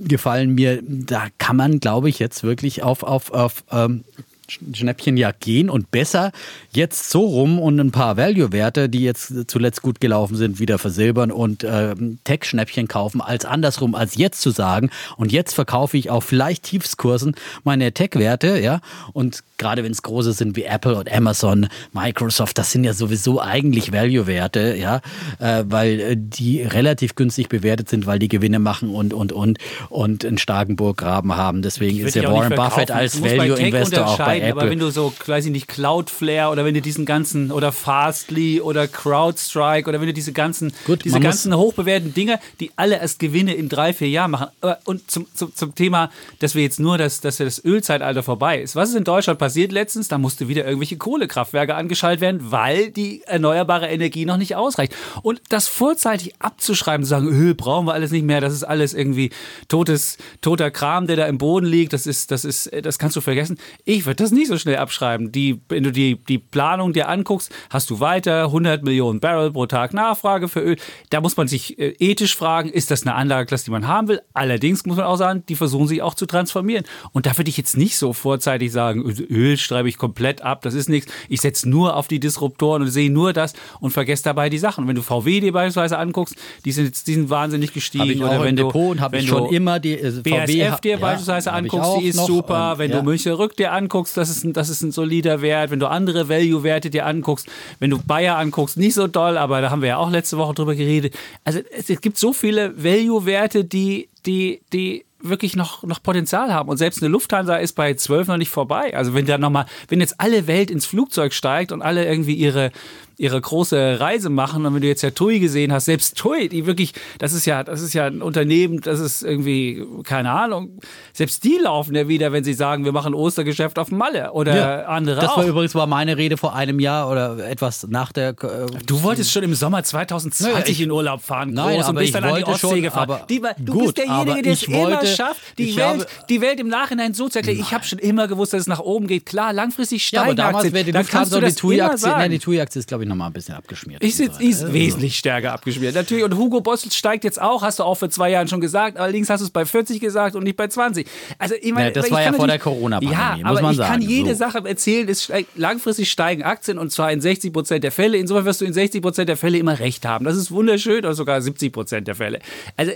[0.00, 4.04] gefallen mir, da kann man, glaube ich, jetzt wirklich auf, auf, auf ähm,
[4.48, 6.32] Schnäppchenjagd gehen und besser
[6.72, 11.30] jetzt so rum und ein paar Value-Werte, die jetzt zuletzt gut gelaufen sind, wieder versilbern
[11.30, 14.90] und äh, Tech-Schnäppchen kaufen, als andersrum, als jetzt zu sagen.
[15.16, 17.34] Und jetzt verkaufe ich auf vielleicht Tiefskursen
[17.64, 18.80] meine Tech-Werte, ja.
[19.12, 23.42] Und gerade wenn es große sind wie Apple und Amazon, Microsoft, das sind ja sowieso
[23.42, 25.00] eigentlich Value-Werte, ja,
[25.40, 29.58] äh, weil äh, die relativ günstig bewertet sind, weil die Gewinne machen und und und
[29.90, 31.62] und einen starken Burggraben haben.
[31.62, 34.62] Deswegen ist ja Warren Buffett als Value-Investor auch bei Apple.
[34.62, 38.60] Aber wenn du so, weiß ich nicht, Cloudflare oder wenn du diesen ganzen oder Fastly
[38.60, 43.18] oder CrowdStrike oder wenn du diese ganzen, Gut, diese ganzen hochbewerteten Dinge, die alle erst
[43.18, 44.48] Gewinne in drei, vier Jahren machen.
[44.84, 48.76] Und zum, zum, zum Thema, dass wir jetzt nur das, dass das Ölzeitalter vorbei ist.
[48.76, 50.08] Was ist in Deutschland passiert letztens?
[50.08, 54.94] Da musste wieder irgendwelche Kohlekraftwerke angeschaltet werden, weil die erneuerbare Energie noch nicht ausreicht.
[55.22, 58.94] Und das vorzeitig abzuschreiben, zu sagen, Öl brauchen wir alles nicht mehr, das ist alles
[58.94, 59.30] irgendwie
[59.68, 63.20] totes, toter Kram, der da im Boden liegt, das ist, das ist, das kannst du
[63.20, 63.58] vergessen.
[63.84, 65.32] Ich würde das nicht so schnell abschreiben.
[65.32, 69.66] Die, wenn du die, die Planung dir anguckst, hast du weiter 100 Millionen Barrel pro
[69.66, 70.76] Tag Nachfrage für Öl.
[71.10, 74.20] Da muss man sich äh, ethisch fragen, ist das eine Anlageklasse, die man haben will?
[74.34, 76.84] Allerdings muss man auch sagen, die versuchen sich auch zu transformieren.
[77.12, 79.04] Und da würde ich jetzt nicht so vorzeitig sagen,
[79.38, 81.12] Öl schreibe ich komplett ab, das ist nichts.
[81.28, 84.82] Ich setze nur auf die Disruptoren und sehe nur das und vergesse dabei die Sachen.
[84.82, 88.22] Und wenn du VW dir beispielsweise anguckst, die sind, die sind wahnsinnig gestiegen.
[88.22, 91.90] Oder wenn du, Depot und wenn schon immer die äh, BASF dir ja, beispielsweise anguckst,
[92.00, 92.72] die ist super.
[92.72, 92.98] Und, wenn ja.
[92.98, 95.70] du Münchner Rück dir anguckst, das ist, ein, das ist ein solider Wert.
[95.70, 97.46] Wenn du andere Value-Werte dir anguckst,
[97.78, 100.54] wenn du Bayer anguckst, nicht so doll, aber da haben wir ja auch letzte Woche
[100.54, 101.14] drüber geredet.
[101.44, 106.68] Also es, es gibt so viele Value-Werte, die, die, die wirklich noch, noch Potenzial haben.
[106.68, 108.96] Und selbst eine Lufthansa ist bei 12 noch nicht vorbei.
[108.96, 112.70] Also wenn da nochmal, wenn jetzt alle Welt ins Flugzeug steigt und alle irgendwie ihre
[113.18, 114.64] ihre große Reise machen.
[114.64, 117.64] Und wenn du jetzt ja TUI gesehen hast, selbst TUI, die wirklich, das ist ja,
[117.64, 120.78] das ist ja ein Unternehmen, das ist irgendwie, keine Ahnung,
[121.12, 124.84] selbst die laufen ja wieder, wenn sie sagen, wir machen Ostergeschäft auf Malle oder ja,
[124.86, 125.38] andere Das auch.
[125.38, 128.30] war übrigens war meine Rede vor einem Jahr oder etwas nach der.
[128.30, 131.94] Äh, du wolltest schon im Sommer 2020 naja, ich, in Urlaub fahren, groß nein, und
[131.96, 133.10] bist dann an die Ostsee schon, gefahren.
[133.10, 136.60] Aber, die, du gut, bist derjenige, der es immer schafft, die Welt, habe, die Welt
[136.60, 137.58] im Nachhinein so zu erklären.
[137.58, 139.26] Ich habe schon immer gewusst, dass es nach oben geht.
[139.26, 142.86] Klar, langfristig steigen ja, aber damals wäre die Lufthansa die TUI-Aktie, nein, die TUI-Aktie ist
[142.86, 144.02] glaube ich noch mal ein bisschen abgeschmiert.
[144.02, 144.72] Ich sitz, ist also.
[144.72, 145.94] wesentlich stärker abgeschmiert.
[145.94, 146.24] Natürlich.
[146.24, 148.96] Und Hugo Boss steigt jetzt auch, hast du auch vor zwei Jahren schon gesagt.
[148.98, 151.06] Allerdings hast du es bei 40 gesagt und nicht bei 20.
[151.38, 153.78] Also, ich meine, ja, das war ja vor der Corona-Pandemie, ja, muss aber man ich
[153.78, 153.92] sagen.
[153.92, 154.38] kann jede so.
[154.38, 155.08] Sache erzählen.
[155.08, 158.18] Es steigt, langfristig steigen Aktien und zwar in 60 Prozent der Fälle.
[158.18, 160.24] Insofern wirst du in 60 Prozent der Fälle immer recht haben.
[160.24, 162.40] Das ist wunderschön oder sogar 70 Prozent der Fälle.
[162.76, 162.92] Also,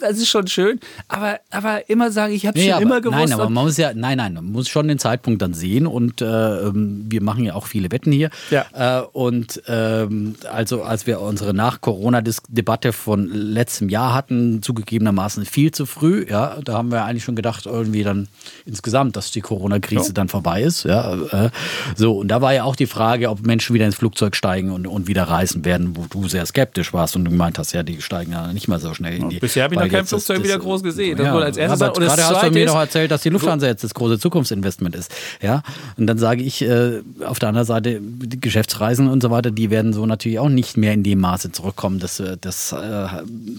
[0.00, 0.80] das ist schon schön.
[1.08, 3.18] Aber, aber immer sagen, ich habe nee, schon immer gewusst.
[3.18, 6.20] Nein, aber man muss ja, nein, nein, man muss schon den Zeitpunkt dann sehen und
[6.20, 8.30] äh, ähm, wir machen ja auch viele Wetten hier.
[8.50, 9.00] Ja.
[9.00, 15.86] Äh, und ähm, also, als wir unsere Nach-Corona-Debatte von letztem Jahr hatten, zugegebenermaßen viel zu
[15.86, 16.26] früh.
[16.28, 18.28] Ja, da haben wir eigentlich schon gedacht, irgendwie dann
[18.66, 20.12] insgesamt, dass die Corona-Krise ja.
[20.12, 20.84] dann vorbei ist.
[20.84, 21.50] Ja, äh,
[21.96, 24.86] so, und da war ja auch die Frage, ob Menschen wieder ins Flugzeug steigen und,
[24.86, 28.00] und wieder reisen werden, wo du sehr skeptisch warst und du gemeint hast, ja, die
[28.00, 29.38] steigen ja nicht mal so schnell in die.
[29.38, 31.16] Bisher habe ich noch kein Flugzeug wieder groß gesehen.
[31.16, 33.84] Das ja, als erstes aber gerade hast du mir doch erzählt, dass die Lufthansa jetzt
[33.84, 35.12] das große Zukunftsinvestment ist.
[35.40, 35.62] Ja,
[35.96, 39.70] und dann sage ich äh, auf der anderen Seite, die Geschäftsreisen und so weiter, die
[39.70, 41.98] werden so natürlich auch nicht mehr in dem Maße zurückkommen.
[41.98, 43.06] Das, äh, das äh,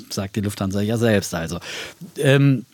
[0.09, 1.33] sagt die Lufthansa ja selbst.
[1.33, 1.59] Also
[2.17, 2.65] ähm,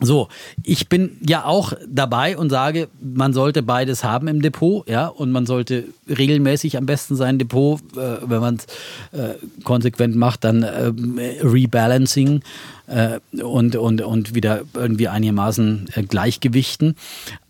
[0.00, 0.28] so,
[0.62, 5.32] ich bin ja auch dabei und sage, man sollte beides haben im Depot, ja, und
[5.32, 10.62] man sollte regelmäßig am besten sein Depot, äh, wenn man es äh, konsequent macht, dann
[10.62, 10.92] äh,
[11.42, 12.42] Rebalancing
[13.42, 16.96] und, und, und wieder irgendwie einigermaßen äh, gleichgewichten.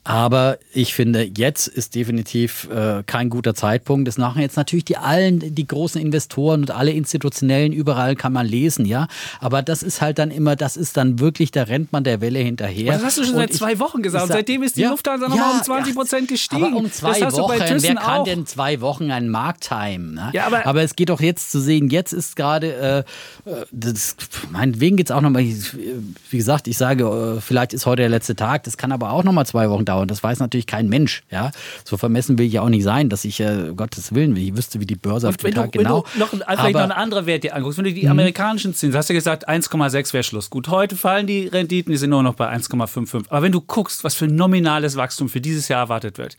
[0.09, 4.09] Aber ich finde, jetzt ist definitiv äh, kein guter Zeitpunkt.
[4.09, 8.47] Das machen jetzt natürlich die allen, die großen Investoren und alle institutionellen, überall kann man
[8.47, 9.07] lesen, ja.
[9.39, 12.39] Aber das ist halt dann immer, das ist dann wirklich, da rennt man der Welle
[12.39, 12.95] hinterher.
[12.95, 14.29] das hast du schon und seit ich, zwei Wochen gesagt.
[14.29, 16.65] Sag, Seitdem ist die ja, Lufthansa nochmal ja, um 20 Prozent gestiegen.
[16.65, 18.25] Aber um zwei Wochen, wer kann auch.
[18.25, 20.15] denn zwei Wochen einen Markt timen?
[20.15, 20.31] Ne?
[20.33, 23.05] Ja, aber, aber es geht doch jetzt zu sehen, jetzt ist gerade,
[23.45, 24.17] äh, äh das,
[24.53, 27.05] meinetwegen geht es auch nochmal, wie gesagt, ich sage,
[27.37, 29.98] äh, vielleicht ist heute der letzte Tag, das kann aber auch nochmal zwei Wochen dauern
[29.99, 30.09] dauern.
[30.09, 31.23] Das weiß natürlich kein Mensch.
[31.31, 31.51] Ja?
[31.85, 34.81] So vermessen will ich ja auch nicht sein, dass ich, äh, Gottes Willen, ich wüsste,
[34.81, 36.05] wie die Börse auf dem Tag du, genau.
[36.13, 38.13] Wenn du noch, vielleicht aber, noch einen anderen Wert dir anguckst, wenn du die mhm.
[38.13, 40.51] amerikanischen Zinsen, hast du gesagt, 1,6 wäre Schluss.
[40.51, 43.27] Gut, heute fallen die Renditen, die sind nur noch bei 1,55.
[43.29, 46.37] Aber wenn du guckst, was für ein nominales Wachstum für dieses Jahr erwartet wird,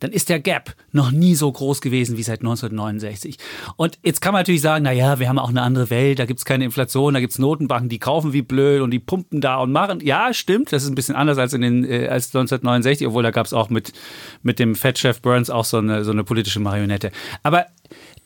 [0.00, 3.36] dann ist der Gap noch nie so groß gewesen wie seit 1969.
[3.76, 6.26] Und jetzt kann man natürlich sagen, na ja, wir haben auch eine andere Welt, da
[6.26, 9.40] gibt es keine Inflation, da gibt es Notenbanken, die kaufen wie blöd und die pumpen
[9.40, 10.00] da und machen.
[10.00, 13.30] Ja, stimmt, das ist ein bisschen anders als, in den, äh, als 1969, obwohl da
[13.30, 13.92] gab es auch mit,
[14.42, 17.12] mit dem Fed-Chef Burns auch so eine, so eine politische Marionette.
[17.42, 17.66] Aber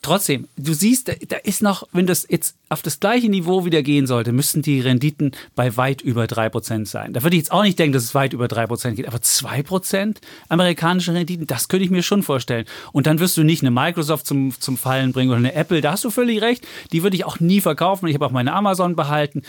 [0.04, 4.06] trotzdem, du siehst, da, ist noch, wenn das jetzt auf das gleiche Niveau wieder gehen
[4.06, 7.12] sollte, müssten die Renditen bei weit über 3% sein.
[7.12, 10.16] Da würde ich jetzt auch nicht denken, dass es weit über 3% geht, aber 2%
[10.48, 12.66] amerikanische Renditen, das könnte ich mir schon vorstellen.
[12.92, 15.92] Und dann wirst du nicht eine Microsoft zum, zum Fallen bringen oder eine Apple, da
[15.92, 18.06] hast du völlig recht, die würde ich auch nie verkaufen.
[18.06, 19.42] Ich habe auch meine Amazon behalten.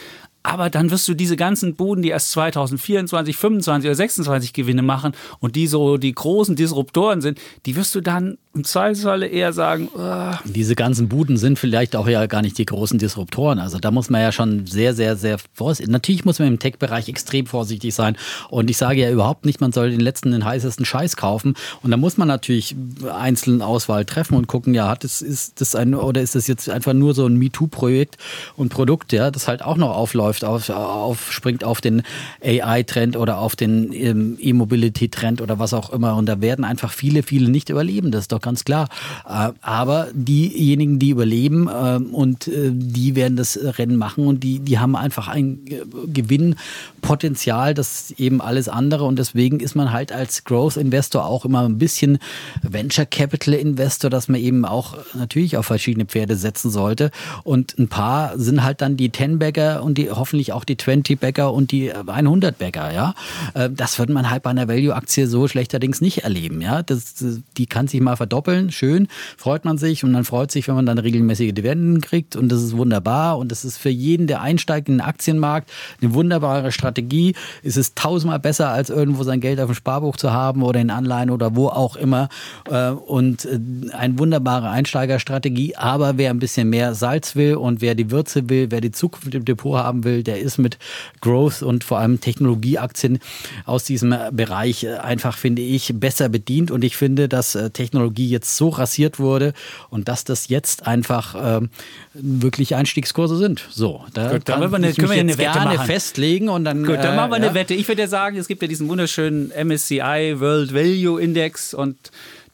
[0.46, 5.14] Aber dann wirst du diese ganzen Buden, die erst 2024, 25 oder 26 Gewinne machen
[5.40, 9.90] und die so die großen Disruptoren sind, die wirst du dann im Zweifelsfalle eher sagen.
[9.96, 10.36] Uh.
[10.46, 13.60] Diese ganzen Buden sind vielleicht auch ja gar nicht die großen Disruptoren.
[13.60, 15.92] Also da muss man ja schon sehr, sehr, sehr vorsichtig.
[15.92, 18.16] Natürlich muss man im Tech-Bereich extrem vorsichtig sein.
[18.50, 21.56] Und ich sage ja überhaupt nicht, man soll den letzten, den heißesten Scheiß kaufen.
[21.82, 22.76] Und da muss man natürlich
[23.12, 26.70] einzelne Auswahl treffen und gucken, ja, hat es, ist das ein, oder ist das jetzt
[26.70, 28.18] einfach nur so ein MeToo-Projekt
[28.56, 32.04] und Produkt, ja, das halt auch noch aufläuft läuft, auf, auf, springt auf den
[32.44, 36.16] AI-Trend oder auf den ähm, E-Mobility-Trend oder was auch immer.
[36.16, 38.90] Und da werden einfach viele, viele nicht überleben, das ist doch ganz klar.
[39.28, 44.60] Äh, aber diejenigen, die überleben äh, und äh, die werden das Rennen machen und die,
[44.60, 45.60] die haben einfach ein
[46.08, 49.06] Gewinnpotenzial, das eben alles andere.
[49.06, 52.20] Und deswegen ist man halt als Growth-Investor auch immer ein bisschen
[52.62, 57.12] Venture Capital-Investor, dass man eben auch natürlich auf verschiedene Pferde setzen sollte.
[57.44, 61.72] Und ein paar sind halt dann die Ten-Bagger und die hoffentlich auch die 20-Bäcker und
[61.72, 63.14] die 100-Bäcker, ja.
[63.54, 66.82] Äh, das wird man halt bei einer Value-Aktie so schlechterdings nicht erleben, ja.
[66.82, 67.24] Das,
[67.58, 69.08] die kann sich mal verdoppeln, schön,
[69.38, 72.64] freut man sich und man freut sich, wenn man dann regelmäßige Dividenden kriegt und das
[72.64, 77.36] ist wunderbar und das ist für jeden, der einsteigt in den Aktienmarkt, eine wunderbare Strategie.
[77.64, 80.90] Es ist tausendmal besser, als irgendwo sein Geld auf dem Sparbuch zu haben oder in
[80.90, 82.30] Anleihen oder wo auch immer
[82.68, 83.60] äh, und äh,
[83.92, 88.72] eine wunderbare Einsteigerstrategie, aber wer ein bisschen mehr Salz will und wer die Würze will,
[88.72, 90.78] wer die Zukunft im Depot haben will, will, der ist mit
[91.22, 93.20] Growth und vor allem Technologieaktien
[93.66, 96.72] aus diesem Bereich äh, einfach, finde ich, besser bedient.
[96.72, 99.54] Und ich finde, dass äh, Technologie jetzt so rasiert wurde
[99.90, 101.70] und dass das jetzt einfach ähm,
[102.14, 103.66] wirklich Einstiegskurse sind.
[103.70, 105.88] So, da Gut, dann wir eine, können wir eine Wette gerne machen.
[105.88, 106.84] festlegen und dann.
[106.86, 107.54] Gut, dann machen wir äh, eine ja.
[107.54, 107.74] Wette.
[107.74, 111.98] Ich würde ja sagen, es gibt ja diesen wunderschönen MSCI World Value Index und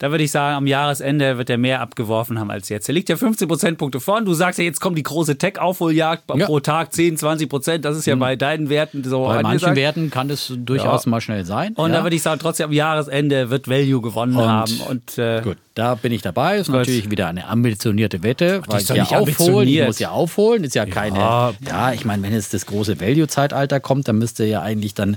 [0.01, 2.89] da würde ich sagen, am Jahresende wird er mehr abgeworfen haben als jetzt.
[2.89, 4.25] Er liegt ja 15 Prozentpunkte vorn.
[4.25, 6.47] Du sagst ja, jetzt kommt die große Tech-Aufholjagd ja.
[6.47, 7.85] pro Tag 10, 20 Prozent.
[7.85, 8.21] Das ist ja mhm.
[8.21, 9.25] bei deinen Werten so.
[9.25, 9.43] Bei angesagt.
[9.43, 11.11] manchen Werten kann das durchaus ja.
[11.11, 11.73] mal schnell sein.
[11.75, 14.81] Und da würde ich sagen, trotzdem am Jahresende wird Value gewonnen und haben.
[14.89, 15.57] Und, äh, gut.
[15.73, 16.57] Da bin ich dabei.
[16.57, 19.69] Ist natürlich wieder eine ambitionierte Wette, weil ich ja aufholen.
[19.69, 20.65] Ich muss ja aufholen.
[20.65, 21.17] Ist ja keine.
[21.17, 25.15] Ja, ja ich meine, wenn jetzt das große Value-Zeitalter kommt, dann müsste ja eigentlich dann,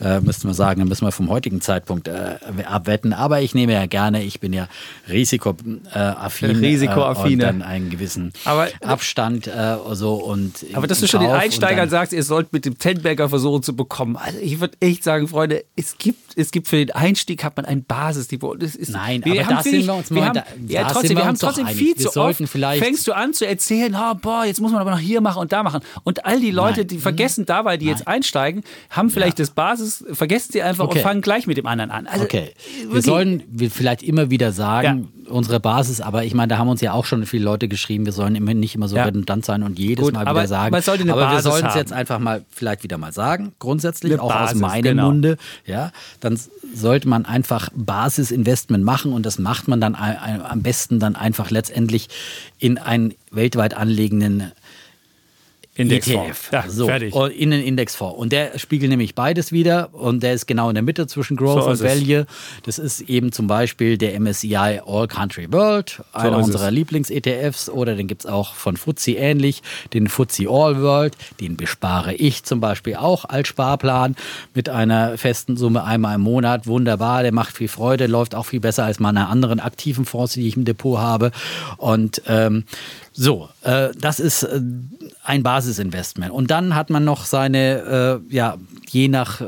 [0.00, 3.12] äh, müssten wir sagen, dann müssen wir vom heutigen Zeitpunkt äh, abwetten.
[3.12, 4.68] Aber ich nehme ja gerne, ich bin ja
[5.08, 5.80] risikoaffin.
[5.94, 7.44] Risikoaffine.
[7.44, 10.64] Äh, und dann einen gewissen aber, Abstand äh, so und.
[10.72, 14.16] Aber dass du schon den Einsteigern sagst, ihr sollt mit dem Tenberger versuchen zu bekommen.
[14.16, 17.66] Also ich würde echt sagen, Freunde, es gibt, es gibt für den Einstieg hat man
[17.66, 18.54] ein Basisniveau.
[18.54, 21.38] Das ist, Nein, aber das sind wir uns mal, haben, da, ja, trotzdem, wir haben
[21.38, 24.90] trotzdem viel zu oft, fängst du an zu erzählen, oh, boah, jetzt muss man aber
[24.90, 25.80] noch hier machen und da machen.
[26.04, 26.88] Und all die Leute, Nein.
[26.88, 27.94] die vergessen dabei, die Nein.
[27.96, 29.44] jetzt einsteigen, haben vielleicht ja.
[29.44, 30.98] das Basis, vergessen sie einfach okay.
[30.98, 32.06] und fangen gleich mit dem anderen an.
[32.06, 32.52] Also, okay,
[32.90, 36.80] wir sollen vielleicht immer wieder sagen, ja unsere Basis, aber ich meine, da haben uns
[36.80, 39.04] ja auch schon viele Leute geschrieben, wir sollen immer nicht immer so ja.
[39.04, 40.74] redundant sein und jedes Gut, Mal wieder sagen.
[40.74, 44.56] aber wir sollten es jetzt einfach mal vielleicht wieder mal sagen, grundsätzlich, eine auch Basis,
[44.56, 45.06] aus meinem genau.
[45.06, 45.36] Munde.
[45.66, 46.38] Ja, dann
[46.74, 52.08] sollte man einfach Basisinvestment machen und das macht man dann am besten dann einfach letztendlich
[52.58, 54.52] in einen weltweit anlegenden
[55.74, 56.28] Indexfonds.
[56.28, 56.52] ETF.
[56.52, 57.14] Ja, so, fertig.
[57.14, 58.18] In den Indexfonds.
[58.18, 61.64] Und der spiegelt nämlich beides wieder und der ist genau in der Mitte zwischen Growth
[61.64, 62.26] so und Value.
[62.64, 67.70] Das ist eben zum Beispiel der MSCI All Country World, so einer unserer Lieblings-ETFs.
[67.70, 69.62] Oder den gibt es auch von FTSE ähnlich,
[69.94, 71.16] den FTSE All World.
[71.40, 74.14] Den bespare ich zum Beispiel auch als Sparplan
[74.52, 76.66] mit einer festen Summe einmal im Monat.
[76.66, 80.46] Wunderbar, der macht viel Freude, läuft auch viel besser als meine anderen aktiven Fonds, die
[80.46, 81.32] ich im Depot habe.
[81.78, 82.64] Und ähm,
[83.12, 84.60] so, äh, das ist äh,
[85.24, 86.32] ein Basisinvestment.
[86.32, 88.56] Und dann hat man noch seine, äh, ja,
[88.88, 89.46] je nach äh,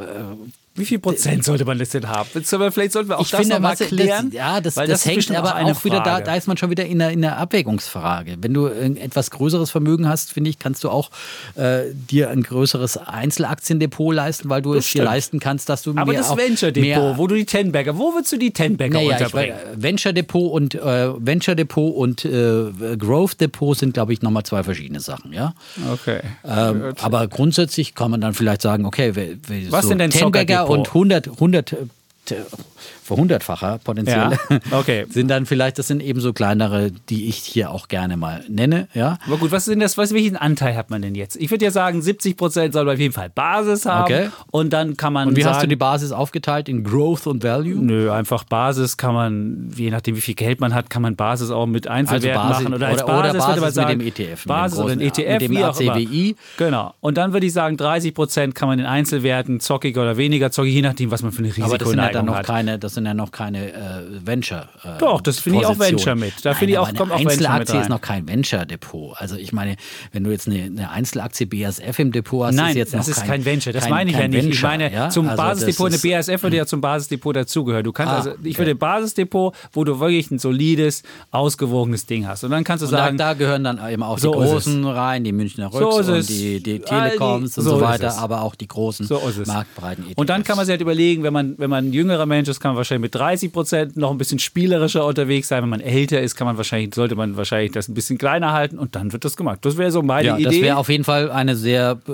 [0.76, 2.28] wie viel Prozent sollte man das denn haben?
[2.32, 4.30] Vielleicht sollten wir auch ich das finde, mal klären.
[4.30, 6.68] Das, ja, das, das, das hängt aber auch, auch wieder, da, da ist man schon
[6.68, 8.38] wieder in der, in der Abwägungsfrage.
[8.40, 11.10] Wenn du ein etwas größeres Vermögen hast, finde ich, kannst du auch
[11.54, 16.06] äh, dir ein größeres Einzelaktiendepot leisten, weil du es dir leisten kannst, dass du aber
[16.10, 19.54] mehr das Venture Depot, wo du die Tenbagger, wo würdest du die Tenbagger naja, unterbringen?
[19.54, 24.42] Weiß, Venture Depot und äh, Venture Depot und äh, Growth Depot sind, glaube ich, nochmal
[24.42, 25.54] zwei verschiedene Sachen, ja.
[25.92, 26.18] Okay.
[26.44, 29.12] Ähm, aber grundsätzlich kann man dann vielleicht sagen, okay,
[29.70, 31.77] was so sind denn Tenbagger und 100 100
[33.04, 35.06] verhundertfacher potenziell, Ja, okay.
[35.10, 38.88] sind dann vielleicht, das sind eben so kleinere, die ich hier auch gerne mal nenne.
[38.94, 41.36] Ja, Aber gut, was ist denn das, was, welchen Anteil hat man denn jetzt?
[41.36, 44.04] Ich würde ja sagen, 70 Prozent soll man auf jeden Fall Basis haben.
[44.04, 44.28] Okay.
[44.50, 47.42] Und dann kann man und wie sagen, hast du die Basis aufgeteilt in Growth und
[47.44, 47.76] Value?
[47.76, 51.50] Nö, einfach Basis kann man, je nachdem wie viel Geld man hat, kann man Basis
[51.50, 52.74] auch mit Einzelwerten Also machen.
[52.74, 54.92] Oder, als oder- oder Basis, man Basis mit sagen, dem ETF, mit Basis dem oder
[54.94, 55.64] ein großen, ETF, mit dem.
[55.64, 56.37] ACWI.
[56.56, 56.94] Genau.
[57.00, 60.72] Und dann würde ich sagen, 30 Prozent kann man in Einzelwerten zockiger oder weniger zockig,
[60.74, 62.46] je nachdem, was man für eine Aber das sind ja dann noch hat.
[62.46, 63.77] keine, das sind ja noch keine äh,
[64.25, 64.68] Venture.
[64.83, 65.79] Äh, Doch, das finde ich auch.
[65.79, 66.33] Venture mit.
[66.44, 69.16] Da finde ich auch- kommt auch Einzelaktie ist noch kein Venture-Depot.
[69.18, 69.77] Also ich meine,
[70.12, 73.14] wenn du jetzt eine, eine Einzelaktie BASF im Depot hast, Nein, ist jetzt das noch
[73.16, 73.72] ist kein, kein Venture.
[73.72, 74.38] Das kein, meine ich ja nicht.
[74.38, 75.08] ich Venture, meine, ja?
[75.10, 77.85] zum Also das Basisdepot, eine BASF würde ja zum Basisdepot dazugehören.
[77.85, 78.58] Du kannst Ah, also, ich okay.
[78.58, 82.44] würde ein Basisdepot, wo du wirklich ein solides, ausgewogenes Ding hast.
[82.44, 84.85] Und dann kannst du Und da, sagen, da gehören dann eben auch So die Großen
[84.87, 88.16] rein, die Münchner Rücks So und die, die All die- Telekoms und so so weiter,
[88.18, 89.06] aber auch die großen
[89.46, 90.04] marktbreiten.
[90.16, 92.71] Und dann kann man sich halt überlegen, wenn man, wenn man jüngerer Mensch ist, kann
[92.71, 95.62] man wahrscheinlich mit 30 Prozent noch ein bisschen spielerischer unterwegs sein.
[95.62, 98.79] Wenn man älter ist, kann man wahrscheinlich, sollte man wahrscheinlich das ein bisschen kleiner halten
[98.79, 99.58] und dann wird das gemacht.
[99.67, 100.44] Das wäre so meine ja, Idee.
[100.44, 102.12] das wäre auf jeden Fall eine sehr äh,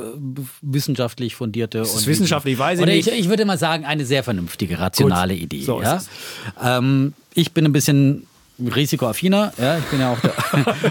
[0.61, 3.07] wissenschaftlich fundierte ist und wissenschaftlich, weiß ich oder nicht.
[3.07, 5.63] Ich, ich würde mal sagen, eine sehr vernünftige, rationale Gut, Idee.
[5.63, 6.11] so ist
[6.57, 6.79] ja?
[6.79, 8.27] Ähm, ich bin ein bisschen
[8.69, 10.35] risikoaffiner, ja, ich bin ja auch der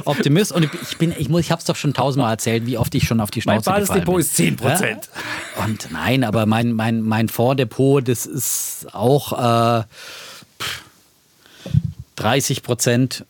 [0.05, 2.93] Optimist und ich bin, ich muss, ich habe es doch schon tausendmal erzählt, wie oft
[2.95, 4.21] ich schon auf die Mein Schnauze gefallen Basisdepot bin.
[4.21, 5.09] ist 10 Prozent.
[5.57, 5.65] Ja?
[5.65, 9.83] Und nein, aber mein, mein, mein Fonddepot, das ist auch äh,
[12.15, 13.25] 30 Prozent.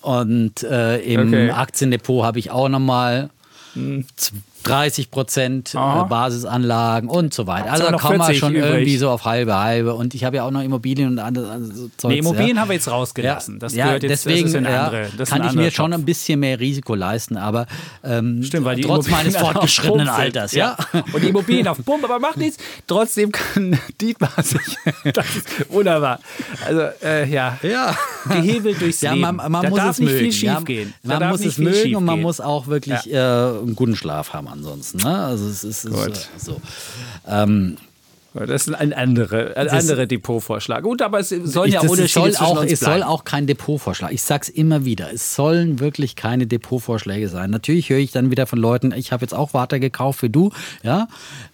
[0.00, 1.50] Und äh, im Okay.
[1.50, 3.30] Aktiendepot habe ich auch nochmal
[4.62, 6.04] 30 Prozent äh, Aha.
[6.04, 7.72] Basisanlagen und so weiter.
[7.72, 8.70] Also da kommen wir 40 schon übrig.
[8.70, 9.94] irgendwie so auf halbe halbe.
[9.94, 12.62] Und ich habe ja auch noch Immobilien und andere, andere so Zeugs, Nee, Immobilien ja.
[12.62, 13.58] haben wir jetzt rausgelassen.
[13.58, 16.04] Das ja, gehört jetzt, deswegen das ist andere, das kann ich mir anderer schon ein
[16.04, 17.66] bisschen mehr Risiko leisten, aber
[18.04, 20.08] ähm, Stimmt, weil die trotz meines Immobilien auf fortgeschrittenen.
[20.08, 20.76] Alters, ja.
[21.12, 22.58] Und die Immobilien auf Pump, aber macht nichts.
[22.86, 24.60] Trotzdem kann Dietmar sich.
[25.12, 26.20] Das ist wunderbar.
[26.66, 27.58] Also, äh, ja.
[27.62, 27.96] Ja.
[28.28, 29.36] Gehebelt durchs Ja, Leben.
[29.36, 30.20] man, man da muss darf es nicht mögen.
[30.24, 30.94] viel schief gehen.
[31.02, 34.48] Man muss nicht es mögen und man muss auch wirklich äh, einen guten Schlaf haben
[34.52, 34.98] ansonsten.
[34.98, 35.18] Ne?
[35.18, 36.60] Also es ist, es ist so.
[37.26, 37.76] Ähm,
[38.34, 40.82] Das ist ein anderer ein andere Depotvorschlag.
[40.82, 43.02] Gut, aber es ich, ja Unterschiede soll auch, es soll bleiben.
[43.02, 44.10] auch kein Depotvorschlag.
[44.10, 45.12] Ich sag's immer wieder.
[45.12, 47.50] Es sollen wirklich keine Depotvorschläge sein.
[47.50, 50.50] Natürlich höre ich dann wieder von Leuten, ich habe jetzt auch Water gekauft wie du,
[50.82, 51.08] ja,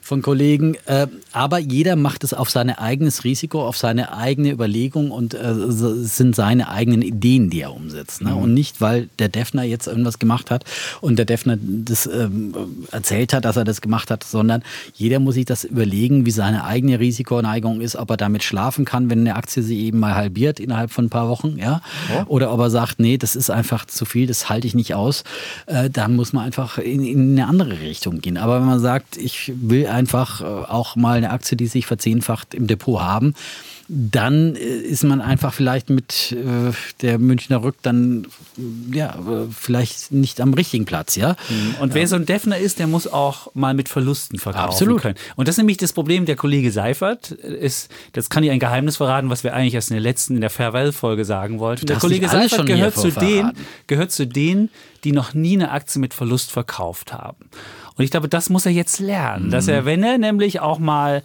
[0.09, 0.75] von Kollegen.
[0.87, 5.55] Äh, aber jeder macht es auf sein eigenes Risiko, auf seine eigene Überlegung und äh,
[5.55, 8.23] sind seine eigenen Ideen, die er umsetzt.
[8.23, 8.29] Mhm.
[8.29, 8.35] Ne?
[8.37, 10.65] Und nicht, weil der Defner jetzt irgendwas gemacht hat
[11.03, 12.55] und der Defner das ähm,
[12.91, 14.63] erzählt hat, dass er das gemacht hat, sondern
[14.95, 19.11] jeder muss sich das überlegen, wie seine eigene Risikoneigung ist, ob er damit schlafen kann,
[19.11, 21.83] wenn eine Aktie sie eben mal halbiert innerhalb von ein paar Wochen, ja,
[22.27, 25.25] oder ob er sagt, nee, das ist einfach zu viel, das halte ich nicht aus,
[25.67, 28.39] äh, dann muss man einfach in, in eine andere Richtung gehen.
[28.39, 32.55] Aber wenn man sagt, ich will einfach äh, auch mal eine Aktie, die sich verzehnfacht
[32.55, 33.35] im Depot haben,
[33.89, 38.27] dann äh, ist man einfach vielleicht mit äh, der Münchner Rück dann
[38.93, 39.17] ja
[39.51, 41.37] vielleicht nicht am richtigen Platz, ja.
[41.81, 45.03] Und wer so ein Defner ist, der muss auch mal mit Verlusten verkaufen Absolut.
[45.03, 45.15] können.
[45.37, 48.99] Und das ist nämlich das Problem, der Kollege Seifert ist, das kann ich ein Geheimnis
[48.99, 51.87] verraten, was wir eigentlich erst in der letzten, in der Farewell-Folge sagen wollten.
[51.87, 53.53] Der Kollege Seifert gehört zu, den,
[53.87, 54.69] gehört zu denen,
[55.05, 57.49] die noch nie eine Aktie mit Verlust verkauft haben.
[57.99, 59.73] Und ich glaube, das muss er jetzt lernen, dass Mhm.
[59.73, 61.23] er, wenn er nämlich auch mal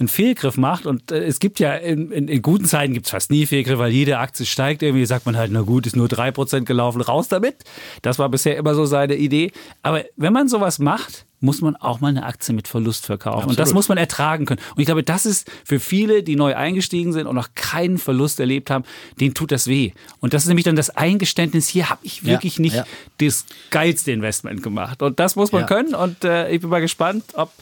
[0.00, 3.10] einen Fehlgriff macht und äh, es gibt ja in, in, in guten Zeiten gibt es
[3.12, 6.08] fast nie Fehlgriffe, weil jede Aktie steigt irgendwie, sagt man halt, na gut, ist nur
[6.08, 7.58] 3% gelaufen, raus damit.
[8.02, 9.52] Das war bisher immer so seine Idee.
[9.82, 13.48] Aber wenn man sowas macht, muss man auch mal eine Aktie mit Verlust verkaufen.
[13.50, 13.74] Und das Absolut.
[13.74, 14.60] muss man ertragen können.
[14.74, 18.40] Und ich glaube, das ist für viele, die neu eingestiegen sind und noch keinen Verlust
[18.40, 18.84] erlebt haben,
[19.20, 19.92] denen tut das weh.
[20.20, 22.86] Und das ist nämlich dann das Eingeständnis, hier habe ich Ja, wirklich nicht ja.
[23.18, 25.02] das geilste Investment gemacht.
[25.02, 25.66] Und das muss man Ja.
[25.66, 25.94] können.
[25.94, 27.52] Und äh, ich bin mal gespannt, ob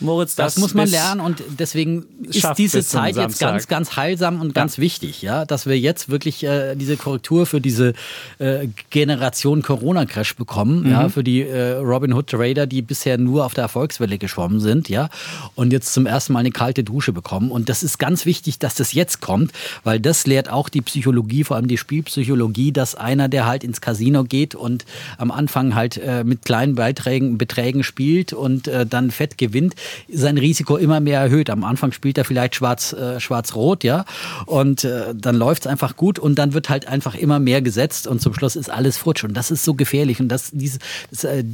[0.00, 4.40] Moritz das Das, muss man lernen und deswegen ist diese Zeit jetzt ganz, ganz heilsam
[4.40, 7.92] und ganz wichtig, ja, dass wir jetzt wirklich äh, diese Korrektur für diese
[8.38, 10.90] äh, Generation Corona-Crash bekommen, Mhm.
[10.90, 14.88] ja, für die äh, Robin Hood Trader, die bisher nur auf der Erfolgswelle geschwommen sind,
[14.88, 15.08] ja,
[15.54, 17.50] und jetzt zum ersten Mal eine kalte Dusche bekommen.
[17.50, 19.52] Und das ist ganz wichtig, dass das jetzt kommt,
[19.84, 23.80] weil das lehrt auch die Psychologie, vor allem die Spielpsychologie, dass einer, der halt ins
[23.80, 24.84] Casino geht und
[25.18, 29.74] am Anfang halt äh, mit kleinen Beiträgen, Beträgen spielt und äh, dann fett gewinnt,
[30.12, 31.50] sein Risiko immer mehr erhöht.
[31.50, 34.04] Am Anfang spielt er vielleicht schwarz, äh, schwarz-rot, ja,
[34.46, 38.06] und äh, dann läuft es einfach gut und dann wird halt einfach immer mehr gesetzt
[38.06, 39.24] und zum Schluss ist alles futsch.
[39.24, 40.78] Und das ist so gefährlich und das, diese,
[41.10, 41.44] das, äh,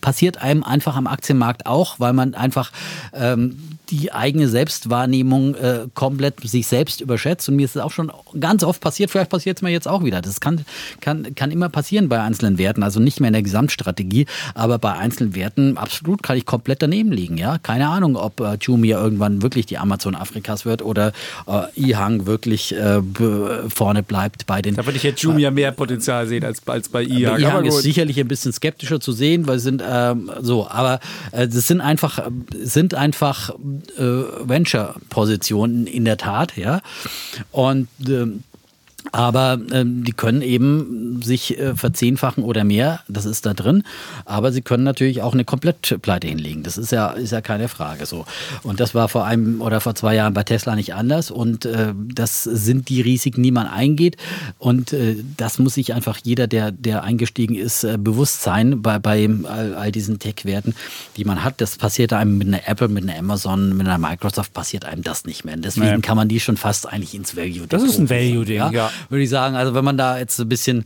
[0.00, 2.72] passiert einem einfach am Aktienmarkt auch, weil man einfach
[3.12, 7.48] ähm, die eigene Selbstwahrnehmung äh, komplett sich selbst überschätzt.
[7.48, 10.04] Und mir ist es auch schon ganz oft passiert, vielleicht passiert es mir jetzt auch
[10.04, 10.20] wieder.
[10.20, 10.64] Das kann,
[11.00, 14.92] kann, kann immer passieren bei einzelnen Werten, also nicht mehr in der Gesamtstrategie, aber bei
[14.92, 17.36] einzelnen Werten absolut kann ich komplett daneben liegen.
[17.36, 17.58] Ja?
[17.58, 21.12] Keine Ahnung, ob äh, Jumia irgendwann wirklich die Amazon Afrikas wird oder
[21.46, 23.00] äh, Ihang wirklich äh,
[23.68, 24.74] vorne bleibt bei den.
[24.74, 27.38] Da würde ich jetzt Jumia mehr Potenzial sehen als, als bei Ihang.
[27.38, 31.00] Ihang ist sicherlich ein bisschen skeptischer zu sehen, weil sie sind ähm, so, aber
[31.32, 32.20] äh, das sind einfach,
[32.62, 33.54] sind einfach äh,
[33.96, 36.80] Venture-Positionen in der Tat, ja.
[37.50, 38.42] Und ähm,
[39.12, 43.82] aber ähm, die können eben sich äh, verzehnfachen oder mehr, das ist da drin.
[44.24, 46.62] Aber sie können natürlich auch eine Komplettpleite hinlegen.
[46.62, 48.24] Das ist ja, ist ja keine Frage so.
[48.62, 51.30] Und das war vor einem oder vor zwei Jahren bei Tesla nicht anders.
[51.30, 54.16] Und äh, das sind die Risiken, die man eingeht.
[54.58, 58.98] Und äh, das muss sich einfach jeder, der, der eingestiegen ist, äh, bewusst sein bei,
[58.98, 60.74] bei all, all diesen Tech-Werten,
[61.16, 61.60] die man hat.
[61.60, 65.24] Das passiert einem mit einer Apple, mit einer Amazon, mit einer Microsoft, passiert einem das
[65.24, 65.54] nicht mehr.
[65.54, 66.00] Und deswegen naja.
[66.00, 67.66] kann man die schon fast eigentlich ins Value.
[67.68, 68.70] Das ist ein Value-Ding, ja.
[68.70, 69.56] ja würde ich sagen.
[69.56, 70.84] Also wenn man da jetzt ein bisschen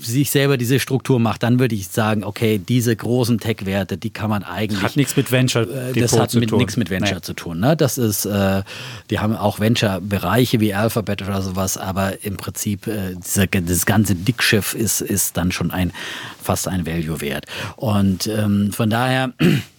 [0.00, 4.30] sich selber diese Struktur macht, dann würde ich sagen, okay, diese großen Tech-Werte, die kann
[4.30, 4.82] man eigentlich.
[4.82, 7.22] Hat nichts mit Venture äh, Das hat mit, nichts mit Venture nee.
[7.22, 7.60] zu tun.
[7.60, 7.76] Ne?
[7.76, 8.62] Das ist, äh,
[9.10, 14.14] die haben auch Venture-Bereiche wie Alphabet oder sowas, aber im Prinzip äh, dieser, das ganze
[14.14, 15.92] Dickschiff ist, ist dann schon ein
[16.42, 17.46] fast ein Value-Wert.
[17.76, 19.32] Und ähm, von daher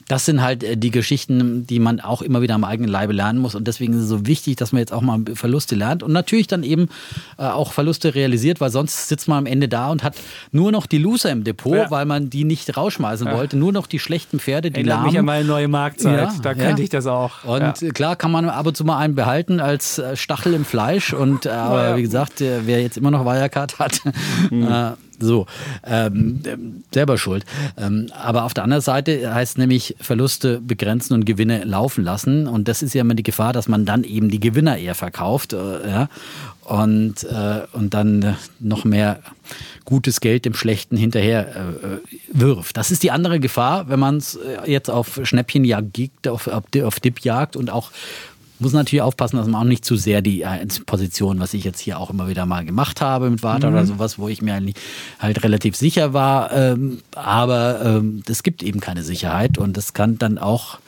[0.10, 3.40] das sind halt äh, die Geschichten, die man auch immer wieder am eigenen Leibe lernen
[3.40, 3.56] muss.
[3.56, 6.48] Und deswegen ist es so wichtig, dass man jetzt auch mal Verluste lernt und natürlich
[6.48, 6.90] dann eben
[7.38, 10.16] äh, auch Verluste realisiert, weil sonst sitzt man am Ende da und hat
[10.52, 11.92] nur noch die Loser im Depot, ja.
[11.92, 13.38] weil man die nicht rausschmeißen ja.
[13.38, 13.56] wollte.
[13.56, 15.08] Nur noch die schlechten Pferde, die Erinnert lahmen.
[15.08, 16.18] mich an meine neue Marktzeit.
[16.18, 17.44] Ja, da könnte ich das auch.
[17.46, 21.14] Und klar kann man ab und zu mal einen behalten als äh, Stachel im Fleisch.
[21.14, 24.02] Und aber wie gesagt, wer jetzt immer noch Wirecard hat,
[24.50, 24.64] mhm.
[24.72, 25.46] äh, so,
[25.86, 26.42] ähm,
[26.94, 27.46] selber schuld.
[27.78, 32.48] Ähm, aber auf der anderen Seite heißt nämlich Verluste begrenzen und Gewinne laufen lassen.
[32.48, 35.54] Und das ist ja immer die Gefahr, dass man dann eben die Gewinner eher verkauft.
[35.54, 36.10] Äh, ja,
[36.70, 39.22] und, äh, und dann noch mehr
[39.86, 41.98] gutes Geld dem Schlechten hinterher äh,
[42.32, 42.78] wirft.
[42.78, 47.00] Das ist die andere Gefahr, wenn man es äh, jetzt auf Schnäppchenjagd auf, auf, auf
[47.00, 47.92] Dipjagd und auch
[48.60, 51.80] muss natürlich aufpassen, dass man auch nicht zu sehr die äh, Position, was ich jetzt
[51.80, 53.76] hier auch immer wieder mal gemacht habe mit Warta mhm.
[53.76, 54.76] oder sowas, wo ich mir eigentlich
[55.20, 56.52] halt relativ sicher war.
[56.52, 60.80] Ähm, aber ähm, es gibt eben keine Sicherheit und das kann dann auch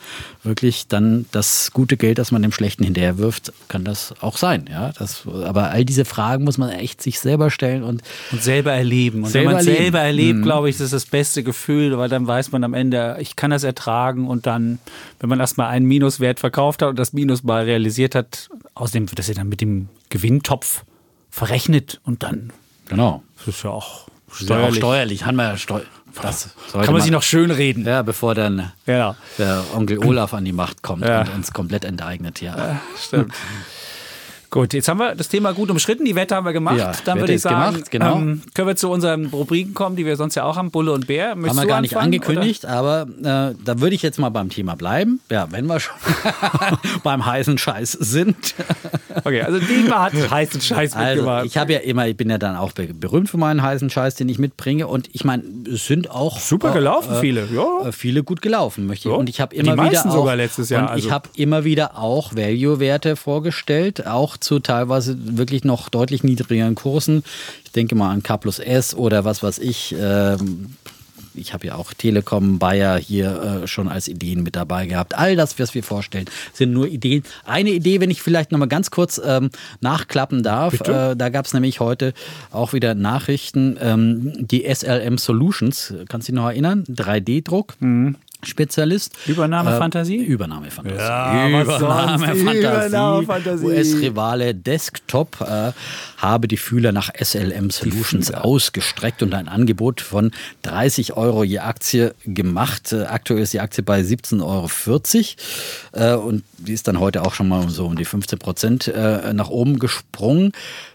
[0.44, 4.68] wirklich dann das gute Geld, das man dem Schlechten hinterher wirft, kann das auch sein.
[4.70, 8.02] Ja, das, aber all diese Fragen muss man echt sich selber stellen und,
[8.32, 9.22] und selber erleben.
[9.24, 9.82] Und selber wenn man erleben.
[9.82, 10.42] selber erlebt, mhm.
[10.42, 13.52] glaube ich, das ist das beste Gefühl, weil dann weiß man am Ende, ich kann
[13.52, 14.78] das ertragen und dann,
[15.20, 19.18] wenn man erstmal einen Minuswert verkauft hat und das Minus mal realisiert hat, außerdem wird
[19.18, 20.84] das ja dann mit dem Gewinntopf
[21.30, 22.52] verrechnet und dann.
[22.88, 23.22] Genau.
[23.38, 24.48] Das ist ja auch steuerlich.
[24.48, 25.24] Ja auch steuerlich.
[25.24, 25.88] Haben wir ja steuerlich.
[26.20, 27.86] Das kann man sich noch schön reden.
[27.86, 29.16] Ja, bevor dann ja.
[29.38, 31.22] der Onkel Olaf an die Macht kommt ja.
[31.22, 32.54] und uns komplett enteignet hier.
[32.56, 33.32] Ja, stimmt.
[34.52, 36.04] Gut, jetzt haben wir das Thema gut umschritten.
[36.04, 36.76] Die Wette haben wir gemacht.
[36.76, 38.16] Ja, Dann würde ich sagen, gemacht, genau.
[38.16, 40.70] ähm, können wir zu unseren Rubriken kommen, die wir sonst ja auch haben.
[40.70, 41.34] Bulle und Bär.
[41.34, 42.74] Möchtest haben wir gar nicht angekündigt, oder?
[42.74, 45.20] aber äh, da würde ich jetzt mal beim Thema bleiben.
[45.30, 45.94] Ja, wenn wir schon
[47.02, 48.36] beim heißen Scheiß sind.
[49.24, 51.46] okay, also Dietmar hat heißen Scheiß also, mitgebracht.
[51.46, 54.28] Ich habe ja immer, ich bin ja dann auch berühmt für meinen heißen Scheiß, den
[54.28, 54.86] ich mitbringe.
[54.86, 57.48] Und ich meine, es sind auch super gelaufen, äh, viele.
[57.54, 57.88] Ja.
[57.88, 59.12] Äh, viele gut gelaufen, möchte ich.
[59.14, 59.18] Ja.
[59.18, 60.82] Und ich habe immer Die wieder auch, sogar letztes Jahr.
[60.82, 61.06] Und also.
[61.06, 67.24] ich habe immer wieder auch Value-Werte vorgestellt, auch zu teilweise wirklich noch deutlich niedrigeren Kursen.
[67.64, 69.94] Ich denke mal an K plus S oder was weiß ich.
[69.98, 70.76] Ähm,
[71.34, 75.16] ich habe ja auch Telekom, Bayer hier äh, schon als Ideen mit dabei gehabt.
[75.16, 77.22] All das, was wir vorstellen, sind nur Ideen.
[77.44, 80.80] Eine Idee, wenn ich vielleicht noch mal ganz kurz ähm, nachklappen darf.
[80.80, 82.12] Äh, da gab es nämlich heute
[82.50, 83.78] auch wieder Nachrichten.
[83.80, 86.84] Ähm, die SLM Solutions, kannst du dich noch erinnern?
[86.84, 87.74] 3D-Druck.
[87.80, 88.16] Mhm.
[88.44, 89.16] Spezialist.
[89.26, 90.18] Übernahmefantasie?
[90.18, 90.98] Äh, Übernahmefantasie.
[90.98, 93.64] Ja, Übernahmefantasie.
[93.64, 95.72] US-Rivale Desktop äh,
[96.16, 100.32] habe die Fühler nach SLM Solutions ausgestreckt und ein Angebot von
[100.62, 102.92] 30 Euro je Aktie gemacht.
[102.92, 104.68] Äh, aktuell ist die Aktie bei 17,40 Euro
[105.92, 109.32] äh, und die ist dann heute auch schon mal so um die 15 Prozent äh,
[109.32, 110.52] nach oben gesprungen.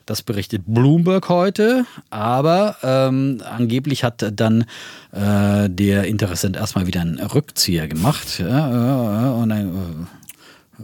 [0.08, 4.62] Das berichtet Bloomberg heute, aber ähm, angeblich hat dann
[5.12, 8.39] äh, der Interessent erstmal wieder einen Rückzieher gemacht.
[8.39, 10.08] Ja, und dann,
[10.80, 10.84] äh,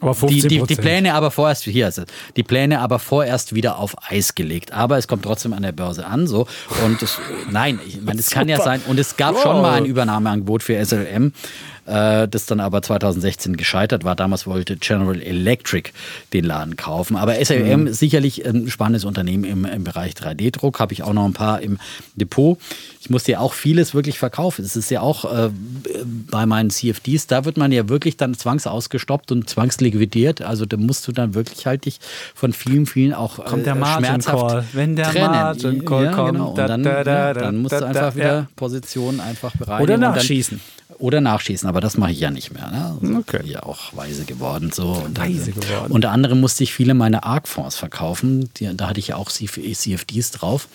[0.00, 3.54] aber 15 die, die, die, Pläne aber vorerst hier ist es, die Pläne aber vorerst
[3.54, 4.72] wieder auf Eis gelegt.
[4.72, 6.48] Aber es kommt trotzdem an der Börse an so
[6.84, 9.42] und es, nein, ich meine, es kann ja sein und es gab wow.
[9.42, 11.32] schon mal ein Übernahmeangebot für SLM
[11.86, 14.16] äh, das dann aber 2016 gescheitert war.
[14.16, 15.90] Damals wollte General Electric
[16.32, 17.16] den Laden kaufen.
[17.16, 17.86] Aber SLM mhm.
[17.88, 20.80] ist sicherlich ein spannendes Unternehmen im, im Bereich 3D-Druck.
[20.80, 21.78] Habe ich auch noch ein paar im
[22.14, 22.58] Depot.
[23.00, 24.64] Ich musste ja auch vieles wirklich verkaufen.
[24.64, 25.50] Es ist ja auch äh,
[26.04, 30.42] bei meinen CFDs, da wird man ja wirklich dann zwangsausgestoppt und zwangsliquidiert.
[30.42, 32.00] Also da musst du dann wirklich halt dich
[32.34, 34.64] von vielen, vielen auch kommt der äh, Margin Call.
[34.72, 35.30] Wenn der trennen.
[35.30, 36.48] Margin Call ja, kommt, genau.
[36.48, 39.84] und dann, da, da, da, dann musst du einfach wieder Positionen einfach bereinigen.
[39.84, 40.60] Oder nachschießen.
[40.98, 42.70] Oder nachschießen, aber das mache ich ja nicht mehr.
[42.70, 42.96] Ne?
[43.00, 43.40] Also okay.
[43.44, 44.70] Ja, auch weise geworden.
[44.72, 44.88] So.
[45.04, 45.92] Und weise geworden.
[45.92, 48.50] Unter anderem musste ich viele meiner ARC-Fonds verkaufen.
[48.56, 50.68] Die, da hatte ich ja auch CFDs drauf.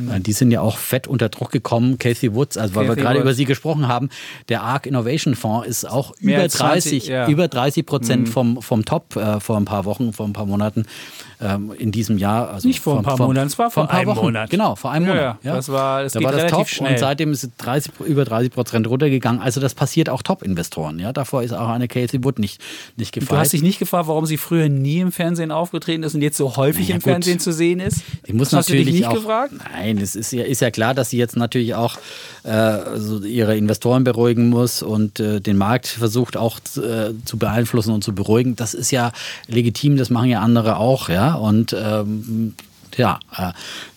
[0.00, 0.22] Mhm.
[0.22, 1.98] Die sind ja auch fett unter Druck gekommen.
[1.98, 4.10] Casey Woods, also weil Kathy wir gerade über sie gesprochen haben,
[4.48, 7.28] der ARC Innovation Fonds ist auch Mehr über 30, 20, ja.
[7.28, 8.32] über 30 Prozent mhm.
[8.32, 10.86] vom, vom Top äh, vor ein paar Wochen, vor ein paar Monaten
[11.42, 12.50] ähm, in diesem Jahr.
[12.50, 14.26] Also Nicht vor ein paar Monaten, es war vor, vor ein paar Wochen.
[14.26, 14.50] Monat.
[14.50, 15.38] Genau, vor einem Monat.
[15.42, 15.56] Ja, ja.
[15.56, 16.92] Das war, das da war das top schnell.
[16.92, 19.40] und seitdem ist es 30, über 30 Prozent runtergegangen.
[19.40, 20.98] Also das passiert auch Top-Investoren.
[20.98, 21.12] Ja?
[21.12, 22.60] Davor ist auch eine Casey Wood nicht,
[22.96, 23.36] nicht gefallen.
[23.36, 26.36] Du hast dich nicht gefragt, warum sie früher nie im Fernsehen aufgetreten ist und jetzt
[26.36, 27.10] so häufig ja, im gut.
[27.10, 28.02] Fernsehen zu sehen ist?
[28.26, 29.54] Die muss hast natürlich du dich nicht auch, gefragt?
[29.72, 31.96] Nein, es ist ja, ist ja klar, dass sie jetzt natürlich auch
[32.44, 37.92] äh, so ihre Investoren beruhigen muss und äh, den Markt versucht auch äh, zu beeinflussen
[37.92, 38.56] und zu beruhigen.
[38.56, 39.12] Das ist ja
[39.46, 41.08] legitim, das machen ja andere auch.
[41.08, 41.34] Ja?
[41.34, 42.54] Und ähm,
[42.96, 43.52] ja, äh,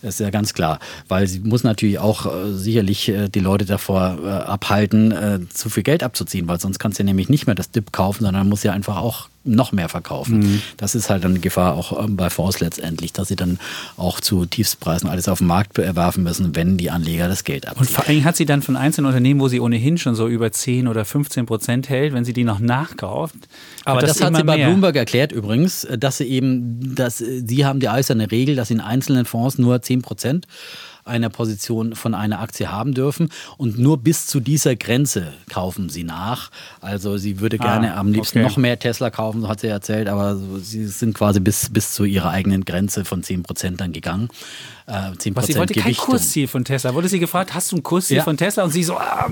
[0.06, 0.78] ist ja ganz klar,
[1.08, 5.82] weil sie muss natürlich auch äh, sicherlich äh, die Leute davor äh, abhalten, zu viel
[5.82, 8.72] Geld abzuziehen, weil sonst kannst du nämlich nicht mehr das Dip kaufen, sondern muss ja
[8.72, 10.38] einfach auch noch mehr verkaufen.
[10.38, 10.62] Mhm.
[10.76, 13.58] Das ist halt dann die Gefahr auch ähm, bei Fonds letztendlich, dass sie dann
[13.96, 17.86] auch zu Tiefstpreisen alles auf den Markt erwerfen müssen, wenn die Anleger das Geld abziehen.
[17.86, 20.52] Und vor allem hat sie dann von einzelnen Unternehmen, wo sie ohnehin schon so über
[20.52, 23.36] 10 oder 15 Prozent hält, wenn sie die noch nachkauft.
[23.84, 24.66] Aber das, das hat sie bei mehr.
[24.66, 29.24] Bloomberg erklärt übrigens, dass sie eben, dass sie haben die eiserne Regel, dass in einzelnen
[29.24, 30.46] Fonds nur 10 Prozent
[31.06, 33.30] einer Position von einer Aktie haben dürfen.
[33.56, 36.50] Und nur bis zu dieser Grenze kaufen sie nach.
[36.80, 38.48] Also sie würde gerne ah, am liebsten okay.
[38.48, 42.04] noch mehr Tesla kaufen, so hat sie erzählt, aber sie sind quasi bis, bis zu
[42.04, 44.28] ihrer eigenen Grenze von 10 Prozent dann gegangen.
[44.86, 45.94] Äh, 10 Was, sie wollte Gewichtung.
[45.94, 46.94] kein Kursziel von Tesla.
[46.94, 48.22] Wurde sie gefragt, hast du ein Kursziel ja.
[48.24, 48.64] von Tesla?
[48.64, 49.30] Und sie so, ah,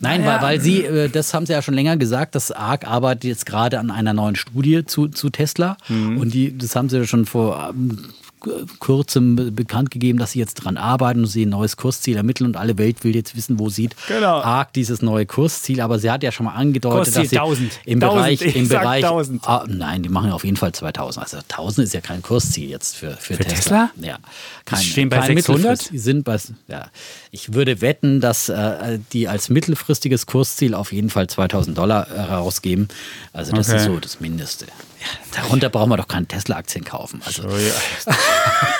[0.00, 3.24] Nein, weil, weil sie, äh, das haben sie ja schon länger gesagt, dass ARC arbeitet
[3.24, 5.76] jetzt gerade an einer neuen Studie zu, zu Tesla.
[5.88, 6.18] Mhm.
[6.18, 7.98] Und die, das haben sie schon vor ähm,
[8.78, 12.56] kurzem bekannt gegeben, dass sie jetzt daran arbeiten und sie ein neues Kursziel ermitteln und
[12.56, 14.40] alle Welt will jetzt wissen, wo sieht genau.
[14.40, 15.80] ARC dieses neue Kursziel.
[15.80, 17.80] Aber sie hat ja schon mal angedeutet, Kursziel dass sie 1000.
[17.84, 18.20] im 1000.
[18.22, 19.48] Bereich, ich im Bereich, 1000.
[19.48, 21.24] Ah, nein, die machen auf jeden Fall 2000.
[21.24, 23.90] Also 1000 ist ja kein Kursziel jetzt für, für, für Tesla.
[23.94, 24.08] Tesla?
[24.08, 24.18] Ja,
[24.64, 25.90] kein, die stehen bei 600.
[25.90, 26.88] Die sind bei, ja,
[27.30, 32.88] ich würde wetten, dass äh, die als mittelfristiges Kursziel auf jeden Fall 2000 Dollar herausgeben.
[33.32, 33.78] Also das okay.
[33.78, 34.66] ist so das Mindeste.
[35.00, 37.22] Ja, darunter brauchen wir doch keine Tesla-Aktien kaufen.
[37.24, 37.44] Also.
[37.44, 38.14] Oh, ja.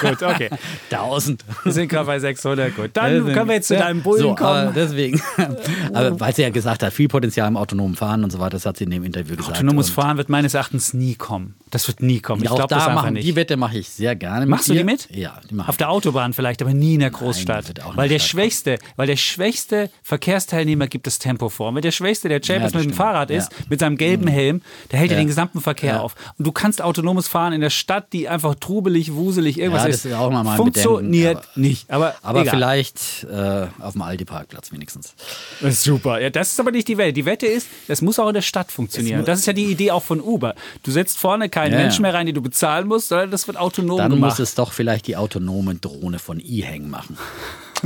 [0.09, 0.51] Gut, okay.
[0.91, 1.45] 1000.
[1.65, 2.75] Wir sind gerade bei 600.
[2.75, 4.73] Gut, dann deswegen, können wir jetzt zu deinem Bullen so, kommen.
[4.75, 5.21] deswegen.
[5.93, 8.67] aber weil sie ja gesagt hat, viel Potenzial im autonomen Fahren und so weiter, das
[8.67, 9.57] hat sie in dem Interview gesagt.
[9.59, 11.55] Autonomes Fahren wird meines Erachtens nie kommen.
[11.71, 12.43] Das wird nie kommen.
[12.43, 13.27] Ich glaube das einfach machen, nicht.
[13.27, 14.47] Die Wette mache ich sehr gerne.
[14.47, 15.09] Machst du die mit?
[15.15, 17.75] Ja, die mache Auf der Autobahn vielleicht, aber nie in der Großstadt.
[17.77, 21.75] Nein, weil der schwächste, weil der schwächste Verkehrsteilnehmer gibt das Tempo vor.
[21.75, 23.59] Wenn der schwächste, der Champions ja, mit dem Fahrrad ist, ja.
[23.69, 24.29] mit seinem gelben mhm.
[24.29, 25.19] Helm, der hält ja.
[25.19, 26.08] den gesamten Verkehr auf.
[26.39, 30.05] Und du kannst autonomes Fahren in der Stadt, die einfach trubelig, wuselig irgendwas ja, das
[30.05, 30.15] ist.
[30.15, 31.91] auch mal funktioniert aber, nicht.
[31.91, 35.15] Aber, aber vielleicht äh, auf dem Aldi-Parkplatz wenigstens.
[35.61, 36.21] Das ist super.
[36.21, 37.13] Ja, das ist aber nicht die Wette.
[37.13, 39.25] Die Wette ist, das muss auch in der Stadt funktionieren.
[39.25, 40.55] Das ist ja die Idee auch von Uber.
[40.83, 43.99] Du setzt vorne keinen Menschen mehr rein, den du bezahlen musst, sondern das wird autonom
[43.99, 44.31] Dann gemacht.
[44.31, 47.17] muss es doch vielleicht die autonome Drohne von E-Hang machen.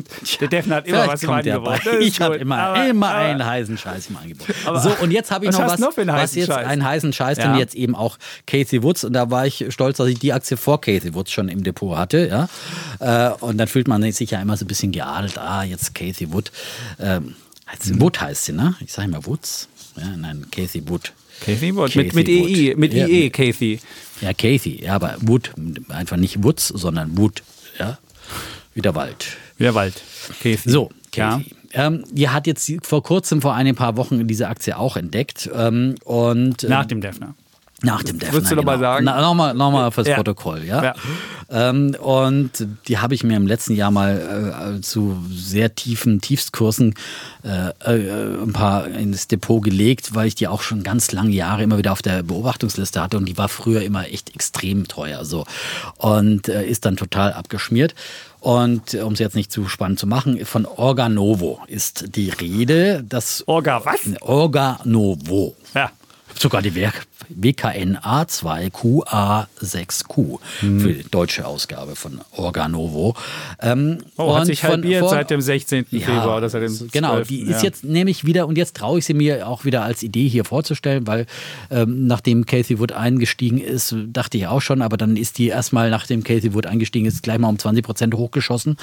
[0.41, 1.81] Der Defner hat immer was im Angebot.
[2.01, 4.47] Ich habe immer, aber, immer aber, einen heißen Scheiß im Angebot.
[4.83, 6.67] so, und jetzt habe ich noch was, noch was jetzt Scheiß?
[6.67, 7.49] einen heißen Scheiß, ja.
[7.49, 10.57] den jetzt eben auch Casey Woods, und da war ich stolz, dass ich die Aktie
[10.57, 12.29] vor Casey Woods schon im Depot hatte.
[12.29, 13.31] Ja?
[13.31, 16.33] Äh, und dann fühlt man sich ja immer so ein bisschen geadelt, ah, jetzt Casey
[16.33, 16.51] Wood.
[16.99, 17.37] Ähm.
[17.93, 18.75] Wood heißt sie, ne?
[18.81, 19.69] Ich sage immer Woods.
[19.97, 21.13] Ja, nein, Casey Wood.
[21.41, 23.81] Casey Wood, mit, mit EI, mit ja, IE, Casey.
[24.21, 25.51] Ja, Casey, ja, aber Wood,
[25.89, 27.43] einfach nicht Woods, sondern Wood,
[27.79, 27.99] ja,
[28.75, 29.37] wie der Wald.
[29.63, 29.95] Der Wald.
[30.43, 30.71] Casey.
[30.71, 31.47] So, Casey.
[31.73, 31.87] Ja.
[31.87, 35.49] Ähm, die hat jetzt vor kurzem, vor ein paar Wochen, diese Aktie auch entdeckt.
[35.55, 37.35] Ähm, und, ähm, Nach dem Defner.
[37.85, 38.35] Nach dem Defner.
[38.35, 38.91] Würdest du nochmal genau.
[38.91, 39.05] sagen?
[39.05, 40.15] Nochmal noch mal fürs ja.
[40.15, 40.85] Protokoll, ja.
[40.85, 40.95] ja.
[41.51, 42.51] Ähm, und
[42.87, 46.95] die habe ich mir im letzten Jahr mal äh, zu sehr tiefen Tiefstkursen
[47.45, 51.63] äh, äh, ein paar ins Depot gelegt, weil ich die auch schon ganz lange Jahre
[51.63, 55.45] immer wieder auf der Beobachtungsliste hatte und die war früher immer echt extrem teuer so
[55.97, 57.95] und äh, ist dann total abgeschmiert.
[58.43, 63.05] Und um es jetzt nicht zu spannend zu machen, von Organovo ist die Rede.
[63.09, 64.01] Das Orga was?
[64.21, 65.55] Organovo.
[65.75, 65.93] Ja.
[66.39, 70.81] Sogar die WKN A2QA6Q Hm.
[70.81, 73.15] für die deutsche Ausgabe von Organovo.
[73.61, 75.85] Ähm, Oh, hat sich von- halbiert von- seit dem 16.
[75.87, 77.57] Februar oder seit dem Genau, 12., die ja.
[77.57, 80.45] ist jetzt nämlich wieder, und jetzt traue ich sie mir auch wieder als Idee hier
[80.45, 81.27] vorzustellen, weil
[81.71, 85.91] ähm, nachdem Casey Wood eingestiegen ist, dachte ich auch schon, aber dann ist die erstmal,
[85.91, 88.77] nachdem Casey Wood eingestiegen ist, gleich mal um 20 Prozent hochgeschossen.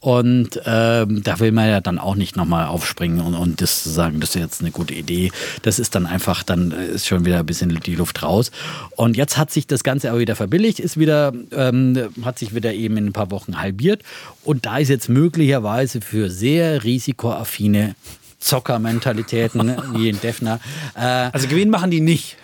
[0.00, 4.20] Und ähm, da will man ja dann auch nicht nochmal aufspringen und, und das sagen,
[4.20, 5.30] das ist jetzt eine gute Idee.
[5.62, 8.50] Das ist dann einfach, dann ist schon wieder ein bisschen die Luft raus.
[8.96, 12.72] Und jetzt hat sich das Ganze aber wieder verbilligt, ist wieder, ähm, hat sich wieder
[12.72, 14.02] eben in ein paar Wochen halbiert.
[14.44, 17.94] Und da ist jetzt möglicherweise für sehr risikoaffine
[18.38, 20.60] Zockermentalitäten ne, wie in Defner.
[20.94, 21.00] Äh,
[21.32, 22.36] Also Gewinn machen die nicht.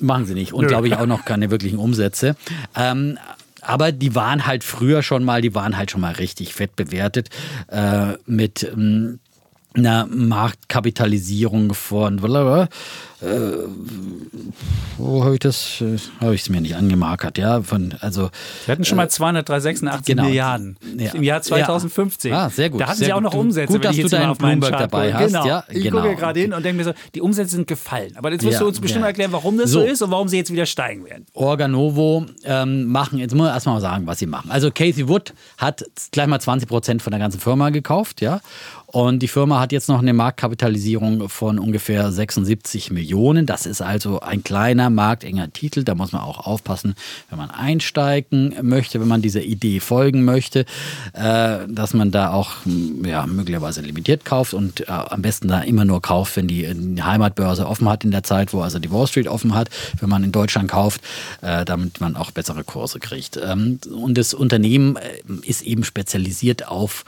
[0.00, 2.36] machen sie nicht und glaube ich auch noch keine wirklichen Umsätze.
[2.74, 3.18] Ähm,
[3.60, 7.28] aber die waren halt früher schon mal, die waren halt schon mal richtig fett bewertet
[7.68, 9.20] äh, mit ähm,
[9.74, 12.68] einer Marktkapitalisierung von blablabla.
[13.22, 13.26] äh,
[14.98, 15.80] wo habe ich das?
[15.80, 17.62] Äh, Habe ich es mir nicht angemarkert, ja?
[17.62, 18.30] Von, also
[18.66, 20.24] Wir hatten schon mal 286 genau.
[20.24, 21.12] Milliarden Ja.
[21.12, 22.30] im Jahr 2015.
[22.32, 22.46] Ja.
[22.46, 23.24] Ah, sehr gut, Da hatten sie auch gut.
[23.24, 23.66] noch Umsätze.
[23.72, 25.46] gut, wenn dass ich du jetzt mal auf meinen Bloomberg Chart dabei hast, Genau.
[25.46, 26.02] ja, Ich genau.
[26.02, 28.12] gucke gerade hin und denke mir so, die Umsätze sind gefallen.
[28.16, 29.80] Aber jetzt wirst du uns bestimmt erklären, warum das so.
[29.80, 29.86] So.
[29.86, 31.26] ist und warum sie jetzt wieder steigen werden.
[31.32, 34.50] Organovo ähm, machen, jetzt muss man erstmal sagen, was sie machen.
[34.50, 38.40] Also Casey Wood hat gleich mal 20 Prozent von der ganzen Firma gekauft, ja.
[38.92, 43.46] Und die Firma hat jetzt noch eine Marktkapitalisierung von ungefähr 76 Millionen.
[43.46, 45.82] Das ist also ein kleiner, marktenger Titel.
[45.82, 46.94] Da muss man auch aufpassen,
[47.30, 50.66] wenn man einsteigen möchte, wenn man dieser Idee folgen möchte,
[51.14, 55.62] äh, dass man da auch m, ja, möglicherweise limitiert kauft und äh, am besten da
[55.62, 58.78] immer nur kauft, wenn die, äh, die Heimatbörse offen hat in der Zeit, wo also
[58.78, 59.70] die Wall Street offen hat,
[60.00, 61.00] wenn man in Deutschland kauft,
[61.40, 63.38] damit man auch bessere Kurse kriegt.
[63.42, 64.98] Ähm, und das Unternehmen
[65.42, 67.04] ist eben spezialisiert auf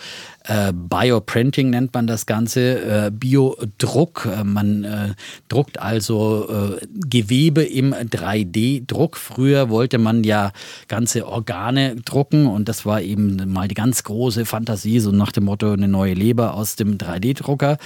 [0.46, 4.26] äh, Bioprinting nennt man das Ganze, äh, Biodruck.
[4.30, 5.14] Äh, man äh,
[5.48, 9.16] druckt also äh, Gewebe im 3D-Druck.
[9.16, 10.52] Früher wollte man ja
[10.88, 15.44] ganze Organe drucken und das war eben mal die ganz große Fantasie, so nach dem
[15.44, 17.78] Motto eine neue Leber aus dem 3D-Drucker.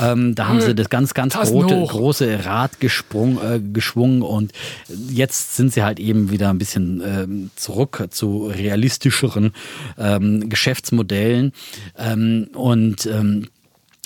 [0.00, 4.52] Ähm, da haben sie das ganz, ganz große, große Rad gesprung, äh, geschwungen und
[5.10, 9.52] jetzt sind sie halt eben wieder ein bisschen ähm, zurück zu realistischeren
[9.98, 11.52] ähm, Geschäftsmodellen
[12.06, 13.48] ähm, und ähm,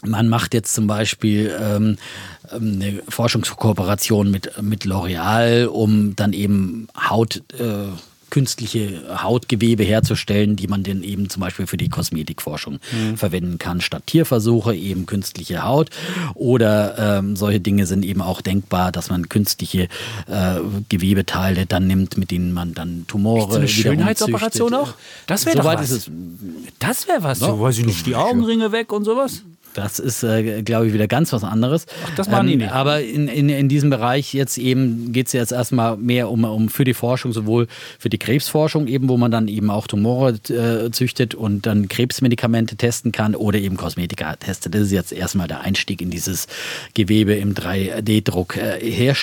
[0.02, 1.96] man macht jetzt zum Beispiel ähm,
[2.50, 7.88] eine Forschungskooperation mit, mit L'Oreal, um dann eben Haut, äh,
[8.30, 12.78] künstliche Hautgewebe herzustellen, die man dann eben zum Beispiel für die Kosmetikforschung
[13.16, 15.90] verwenden kann, statt Tierversuche eben künstliche Haut.
[16.34, 19.88] Oder ähm, solche Dinge sind eben auch denkbar, dass man künstliche
[20.26, 24.88] äh, Gewebeteile dann nimmt, mit denen man dann Tumore So eine Schönheitsoperation züchtet.
[24.88, 24.94] auch?
[25.26, 25.90] Das wäre doch Soweit was.
[25.90, 26.10] ist es
[26.78, 27.40] Das wäre was.
[27.40, 29.42] So, weiß ich nicht, die Augenringe weg und sowas.
[29.74, 31.86] Das ist, äh, glaube ich, wieder ganz was anderes.
[32.04, 32.72] Ach, das machen die nicht.
[32.72, 36.68] Aber in, in, in diesem Bereich jetzt eben geht es jetzt erstmal mehr um, um
[36.68, 37.66] für die Forschung, sowohl
[37.98, 42.76] für die Krebsforschung eben, wo man dann eben auch Tumore äh, züchtet und dann Krebsmedikamente
[42.76, 44.74] testen kann oder eben Kosmetika testet.
[44.74, 46.46] Das ist jetzt erstmal der Einstieg in dieses
[46.94, 49.14] Gewebe im 3D-Druck äh.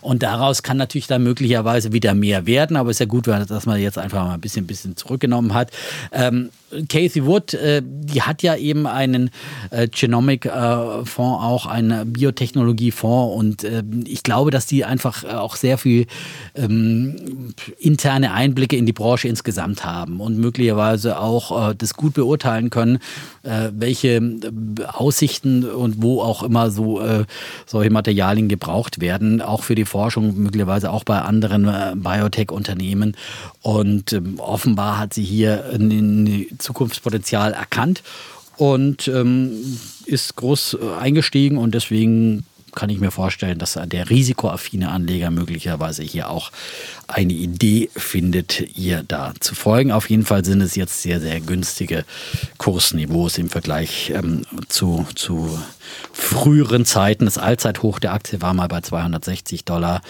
[0.00, 3.66] Und daraus kann natürlich dann möglicherweise wieder mehr werden, aber es ist ja gut, dass
[3.66, 5.70] man jetzt einfach mal ein bisschen, bisschen zurückgenommen hat.
[6.12, 6.50] Ähm,
[6.88, 9.30] Casey Wood, äh, die hat ja eben einen
[9.70, 13.34] äh, Genomic-Fonds, auch einen Biotechnologie-Fonds.
[13.36, 16.06] Und äh, ich glaube, dass die einfach äh, auch sehr viel
[16.54, 22.70] ähm, interne Einblicke in die Branche insgesamt haben und möglicherweise auch äh, das gut beurteilen
[22.70, 22.98] können,
[23.42, 24.50] äh, welche äh,
[24.86, 27.24] Aussichten und wo auch immer so äh,
[27.66, 33.16] solche Materialien gebraucht werden, auch für die Forschung, möglicherweise auch bei anderen äh, Biotech-Unternehmen.
[33.62, 38.02] Und ähm, offenbar hat sie hier ein Zukunftspotenzial erkannt
[38.56, 42.44] und ähm, ist groß äh, eingestiegen und deswegen
[42.74, 46.50] kann ich mir vorstellen, dass der risikoaffine Anleger möglicherweise hier auch
[47.06, 49.92] eine Idee findet, ihr da zu folgen.
[49.92, 52.04] Auf jeden Fall sind es jetzt sehr, sehr günstige
[52.58, 55.56] Kursniveaus im Vergleich ähm, zu, zu
[56.12, 57.26] früheren Zeiten.
[57.26, 60.02] Das Allzeithoch der Aktie war mal bei 260 Dollar.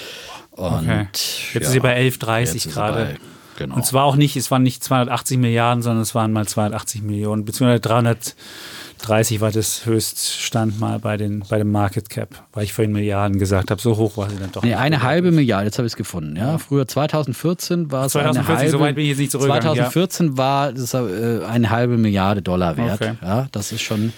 [0.51, 1.07] Und Okay.
[1.53, 3.17] Jetzt ist sie bei 11,30 jetzt ist sie gerade.
[3.57, 3.77] Genau.
[3.77, 7.45] Und zwar auch nicht, es waren nicht 280 Milliarden, sondern es waren mal 280 Millionen,
[7.45, 12.93] beziehungsweise 330 war das Höchststand mal bei, den, bei dem Market Cap, weil ich vorhin
[12.93, 13.81] Milliarden gesagt habe.
[13.81, 14.63] So hoch war sie dann doch.
[14.63, 16.37] Nee, eine halbe Milliarde, jetzt habe ich es gefunden.
[16.37, 18.71] Ja, früher 2014 war es eine 2014, halbe.
[18.71, 22.77] so weit bin ich jetzt nicht zurückgegangen, 2014 war es äh, eine halbe Milliarde Dollar
[22.77, 23.01] wert.
[23.01, 23.15] Okay.
[23.23, 24.13] Ja, das ist schon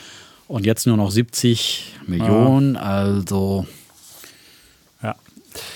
[0.48, 2.76] und jetzt nur noch 70 Millionen.
[2.76, 3.72] Also Ja.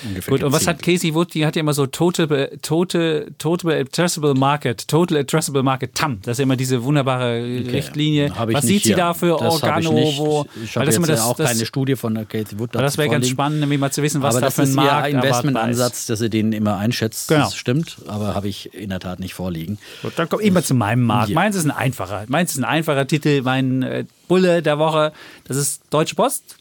[0.07, 0.31] Ungefähr.
[0.33, 1.35] Gut, und was hat Casey Wood?
[1.35, 6.21] Die hat ja immer so Total, Total, Total Addressable Market, Total Addressable Market, TAM.
[6.23, 8.35] Das ist ja immer diese wunderbare Richtlinie.
[8.37, 8.97] Hab ich Was sieht sie hier.
[8.97, 9.91] da für Das ich Organo?
[9.91, 12.75] Wo, Ich weil habe jetzt das, ja auch das, keine Studie von Casey Wood.
[12.75, 15.09] das wäre ganz spannend, nämlich mal zu wissen, was aber da das für ein Markt
[15.09, 15.15] ist.
[15.15, 17.29] Investmentansatz, dass ihr den immer einschätzt.
[17.29, 17.45] Genau.
[17.45, 19.79] Das stimmt, aber habe ich in der Tat nicht vorliegen.
[20.03, 21.31] Gut, dann komme ich mal zu meinem Markt.
[21.31, 21.35] Ja.
[21.35, 22.25] Meins ist ein einfacher.
[22.29, 23.43] Meins ist ein einfacher Titel.
[23.43, 25.13] Mein äh, Bulle der Woche,
[25.45, 26.57] das ist Deutsche Post.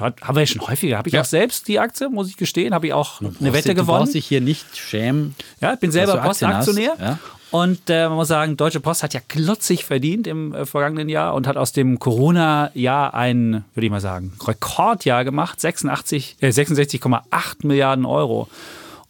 [0.00, 0.98] Hat, haben wir ja schon häufiger.
[0.98, 1.20] Habe ich Ja.
[1.22, 2.74] auch selbst die Aktie, muss ich gestehen.
[2.74, 3.98] Habe ich auch eine Brauchst Wette du- Du gewonnen.
[4.00, 5.34] brauchst dich hier nicht schämen.
[5.60, 6.92] Ja, ich bin selber du Postaktionär.
[7.00, 7.18] ja.
[7.50, 11.34] Und äh, man muss sagen, Deutsche Post hat ja klotzig verdient im äh, vergangenen Jahr
[11.34, 15.60] und hat aus dem Corona-Jahr ein, würde ich mal sagen, Rekordjahr gemacht.
[15.60, 18.48] 86, äh, 66,8 Milliarden Euro.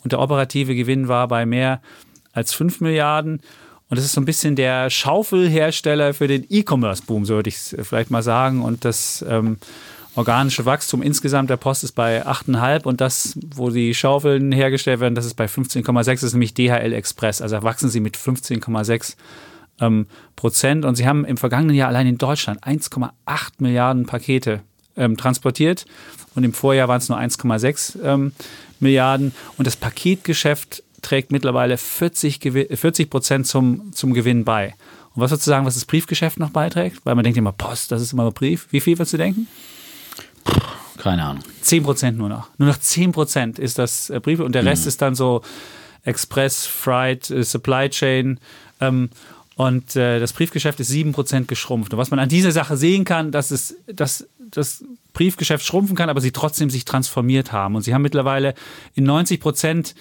[0.02, 1.80] Und der operative Gewinn war bei mehr
[2.34, 3.40] als 5 Milliarden.
[3.88, 7.76] Und das ist so ein bisschen der Schaufelhersteller für den E-Commerce-Boom, so würde ich es
[7.82, 8.62] vielleicht mal sagen.
[8.62, 9.56] Und das ähm,
[10.16, 15.14] organische Wachstum insgesamt der Post ist bei 8,5 und das, wo die Schaufeln hergestellt werden,
[15.14, 17.42] das ist bei 15,6, das ist nämlich DHL Express.
[17.42, 19.16] Also wachsen sie mit 15,6
[19.80, 20.06] ähm,
[20.36, 20.84] Prozent.
[20.84, 23.10] Und sie haben im vergangenen Jahr allein in Deutschland 1,8
[23.58, 24.60] Milliarden Pakete
[24.96, 25.86] ähm, transportiert.
[26.34, 28.32] Und im Vorjahr waren es nur 1,6 ähm,
[28.80, 29.32] Milliarden.
[29.56, 34.74] Und das Paketgeschäft trägt mittlerweile 40 Gewi- 40 Prozent zum, zum Gewinn bei.
[35.14, 37.00] Und was würdest du sagen, was das Briefgeschäft noch beiträgt?
[37.04, 38.66] Weil man denkt immer, Post, das ist immer Brief.
[38.70, 39.46] Wie viel würdest du denken?
[40.98, 41.42] Keine Ahnung.
[41.60, 42.48] 10 Prozent nur noch.
[42.58, 45.42] Nur noch 10 Prozent ist das äh, Briefe und der Rest ist dann so
[46.04, 48.38] Express, Freight, äh, Supply Chain.
[48.80, 49.10] Ähm,
[49.56, 51.92] und äh, das Briefgeschäft ist 7 Prozent geschrumpft.
[51.92, 56.10] Und was man an dieser Sache sehen kann, dass es, dass das Briefgeschäft schrumpfen kann,
[56.10, 57.76] aber sie trotzdem sich transformiert haben.
[57.76, 58.54] Und sie haben mittlerweile
[58.94, 59.94] in 90 Prozent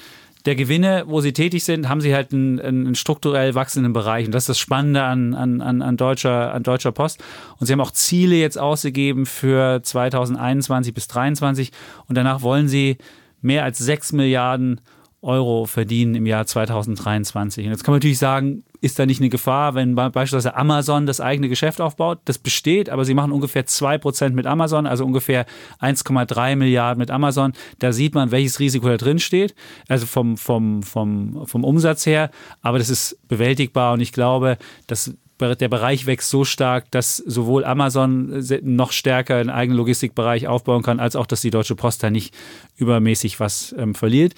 [0.46, 4.26] der Gewinne, wo sie tätig sind, haben sie halt einen, einen strukturell wachsenden Bereich.
[4.26, 7.24] Und das ist das Spannende an, an, an, deutscher, an Deutscher Post.
[7.60, 11.72] Und sie haben auch Ziele jetzt ausgegeben für 2021 bis 2023.
[12.08, 12.98] Und danach wollen sie
[13.42, 14.82] mehr als 6 Milliarden
[15.24, 17.66] Euro verdienen im Jahr 2023.
[17.66, 21.06] Und jetzt kann man natürlich sagen, ist da nicht eine Gefahr, wenn be- beispielsweise Amazon
[21.06, 22.20] das eigene Geschäft aufbaut?
[22.26, 25.46] Das besteht, aber sie machen ungefähr 2% mit Amazon, also ungefähr
[25.82, 27.54] 1,3 Milliarden mit Amazon.
[27.80, 29.56] Da sieht man, welches Risiko da drin steht,
[29.88, 32.30] also vom, vom, vom, vom Umsatz her.
[32.62, 34.58] Aber das ist bewältigbar und ich glaube,
[34.88, 35.16] dass
[35.56, 41.00] der Bereich wächst so stark, dass sowohl Amazon noch stärker einen eigenen Logistikbereich aufbauen kann,
[41.00, 42.34] als auch, dass die Deutsche Post da nicht
[42.78, 44.34] übermäßig was ähm, verliert.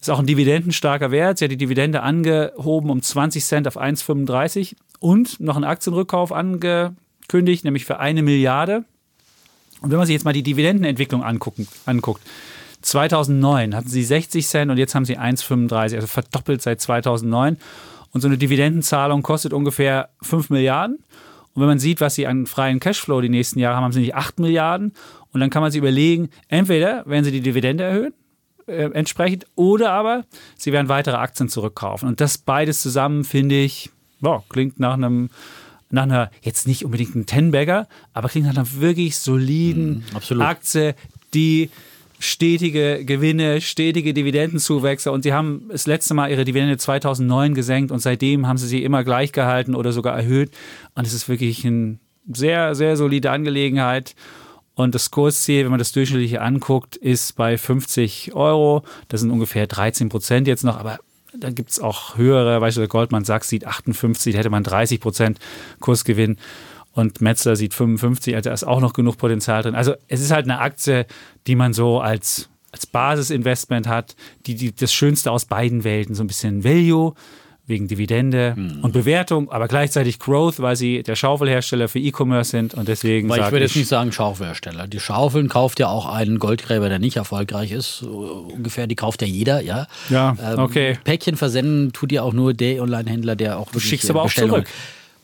[0.00, 1.38] Ist auch ein dividendenstarker Wert.
[1.38, 7.64] Sie hat die Dividende angehoben um 20 Cent auf 1,35 und noch einen Aktienrückkauf angekündigt,
[7.64, 8.84] nämlich für eine Milliarde.
[9.80, 12.22] Und wenn man sich jetzt mal die Dividendenentwicklung angucken, anguckt,
[12.82, 17.58] 2009 hatten sie 60 Cent und jetzt haben sie 1,35, also verdoppelt seit 2009.
[18.12, 20.96] Und so eine Dividendenzahlung kostet ungefähr 5 Milliarden.
[21.54, 24.00] Und wenn man sieht, was sie an freien Cashflow die nächsten Jahre haben, haben sie
[24.00, 24.92] nicht 8 Milliarden.
[25.32, 28.14] Und dann kann man sich überlegen, entweder werden sie die Dividende erhöhen,
[28.66, 30.24] äh, entsprechend, oder aber
[30.56, 32.08] sie werden weitere Aktien zurückkaufen.
[32.08, 33.90] Und das beides zusammen, finde ich,
[34.20, 35.30] wow, klingt nach einem
[35.92, 40.44] nach einer, jetzt nicht unbedingt ein Ten-Bagger, aber klingt nach einer wirklich soliden absolut.
[40.44, 40.94] Aktie,
[41.34, 41.70] die
[42.20, 45.10] stetige Gewinne, stetige Dividendenzuwächse.
[45.10, 48.84] Und sie haben das letzte Mal ihre Dividende 2009 gesenkt und seitdem haben sie sie
[48.84, 50.52] immer gleich gehalten oder sogar erhöht.
[50.94, 51.98] Und es ist wirklich eine
[52.32, 54.14] sehr, sehr solide Angelegenheit.
[54.74, 58.82] Und das Kursziel, wenn man das durchschnittliche anguckt, ist bei 50 Euro.
[59.08, 60.98] Das sind ungefähr 13 Prozent jetzt noch, aber
[61.32, 65.38] dann gibt es auch höhere, beispielsweise Goldman Sachs sieht 58, da hätte man 30 Prozent
[65.78, 66.38] Kursgewinn
[66.92, 69.74] und Metzler sieht 55, also da ist auch noch genug Potenzial drin.
[69.74, 71.06] Also es ist halt eine Aktie,
[71.46, 74.16] die man so als, als Basisinvestment hat,
[74.46, 77.14] die, die das Schönste aus beiden Welten, so ein bisschen Value
[77.70, 82.88] wegen Dividende und Bewertung, aber gleichzeitig Growth, weil sie der Schaufelhersteller für E-Commerce sind und
[82.88, 84.88] deswegen Weil ich würde jetzt nicht sagen Schaufelhersteller.
[84.88, 88.02] Die Schaufeln kauft ja auch einen Goldgräber, der nicht erfolgreich ist.
[88.02, 89.86] Ungefähr, die kauft ja jeder, ja.
[90.08, 90.98] Ja, okay.
[91.04, 94.66] Päckchen versenden tut ja auch nur der Online-Händler, der auch wirklich schickst aber auch zurück.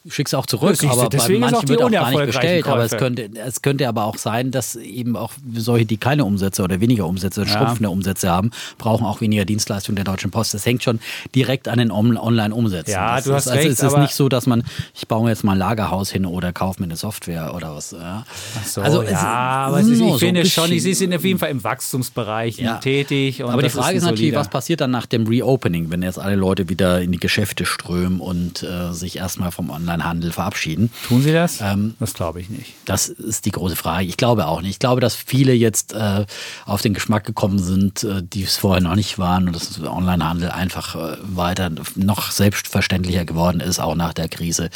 [0.09, 2.67] Schickst auch zurück, du, aber bei ist manchen wird auch gar nicht bestellt.
[2.67, 6.63] Aber es könnte, es könnte aber auch sein, dass eben auch solche, die keine Umsätze
[6.63, 10.55] oder weniger Umsätze, schrumpfende Umsätze haben, brauchen auch weniger Dienstleistungen der Deutschen Post.
[10.55, 11.01] Das hängt schon
[11.35, 12.93] direkt an den On- Online-Umsätzen.
[12.93, 14.63] Ja, das du hast ist, also recht, es ist nicht so, dass man,
[14.95, 17.91] ich baue mir jetzt mal ein Lagerhaus hin oder kaufe mir eine Software oder was.
[17.93, 18.25] Ja.
[18.65, 19.19] So, also es- ja,
[19.67, 22.59] aber es ist, ich so finde ein schon, sie sind auf jeden Fall im Wachstumsbereich
[22.59, 22.77] Ja.
[22.79, 23.43] tätig.
[23.43, 26.37] Aber die Frage ein ist, natürlich, was passiert dann nach dem Reopening, wenn jetzt alle
[26.37, 30.91] Leute wieder in die Geschäfte strömen und äh, sich erstmal vom Onlinehandel verabschieden.
[31.07, 31.61] Tun sie das?
[31.61, 32.75] Ähm, das glaube ich nicht.
[32.85, 34.07] Das ist die große Frage.
[34.07, 34.71] Ich glaube auch nicht.
[34.71, 36.25] Ich glaube, dass viele jetzt äh,
[36.65, 40.51] auf den Geschmack gekommen sind, äh, die es vorher noch nicht waren und dass Onlinehandel
[40.51, 44.71] einfach äh, weiter noch selbstverständlicher geworden ist, auch nach der Krise.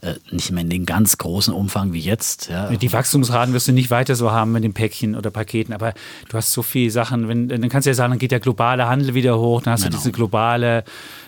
[0.00, 2.48] Äh, nicht mehr in den ganz großen Umfang wie jetzt.
[2.48, 2.70] Ja.
[2.70, 5.94] Die Wachstumsraten wirst du nicht weiter so haben mit den Päckchen oder Paketen, aber
[6.28, 8.88] du hast so viele Sachen, wenn, dann kannst du ja sagen, dann geht der globale
[8.88, 9.92] Handel wieder hoch, dann hast genau.
[9.92, 10.84] du diese globale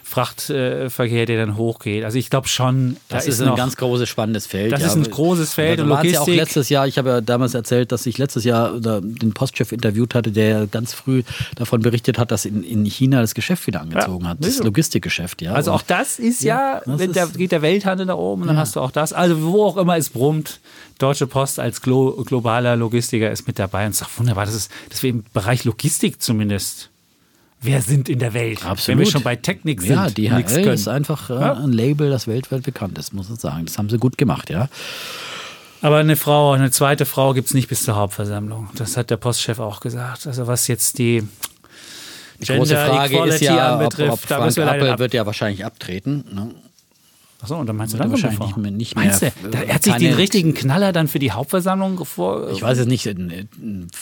[0.09, 2.05] Frachtverkehr, der dann hochgeht.
[2.05, 4.71] Also ich glaube schon, das da ist, ein ganz großes spannendes Feld.
[4.71, 6.13] Das ja, ist ein großes Feld und Logistik.
[6.13, 9.73] Ja auch letztes Jahr, ich habe ja damals erzählt, dass ich letztes Jahr den Postchef
[9.73, 11.25] interviewt hatte, der ganz früh
[11.57, 15.43] davon berichtet hat, dass in, in China das Geschäft wieder angezogen ja, hat, das Logistikgeschäft.
[15.43, 15.55] Ja.
[15.55, 18.77] Also auch das ist ja, ja der, geht der Welthandel nach oben, und dann hast
[18.77, 19.13] du auch das.
[19.13, 20.61] Also wo auch immer es brummt,
[20.99, 25.03] Deutsche Post als glo globaler Logistiker ist mit dabei und sagt wunderbar, das ist, dass
[25.03, 26.91] wir im Bereich Logistik zumindest
[27.61, 28.65] wer sind in der Welt.
[28.65, 28.99] Absolut.
[28.99, 30.19] Wenn wir schon bei Technik sind.
[30.19, 31.55] Ja, DHL ist einfach äh, ja.
[31.55, 33.67] ein Label, das weltweit bekannt ist, muss ich sagen.
[33.67, 34.69] Das haben sie gut gemacht, ja.
[35.83, 38.71] Aber eine Frau, eine zweite Frau gibt es nicht bis zur Hauptversammlung.
[38.77, 40.27] Das hat der Postchef auch gesagt.
[40.27, 41.27] Also was jetzt die
[42.41, 45.65] die Gender große Frage Equality ist ja, anbetrifft, ob, ob Frank Appel wird ja wahrscheinlich
[45.65, 46.25] abtreten.
[46.33, 46.55] Ne?
[47.43, 48.71] Achso, und dann meinst du dann wahrscheinlich nicht mehr.
[48.71, 52.51] Nicht meinst du, er hat sich den richtigen Knaller dann für die Hauptversammlung vor.
[52.51, 53.09] Ich weiß jetzt nicht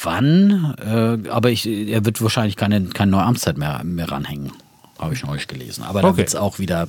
[0.03, 4.53] wann, äh, aber ich, er wird wahrscheinlich keine, keine neue Amtszeit mehr, mehr ranhängen.
[4.99, 5.83] Habe ich euch gelesen.
[5.83, 6.09] Aber okay.
[6.09, 6.89] da wird es auch wieder.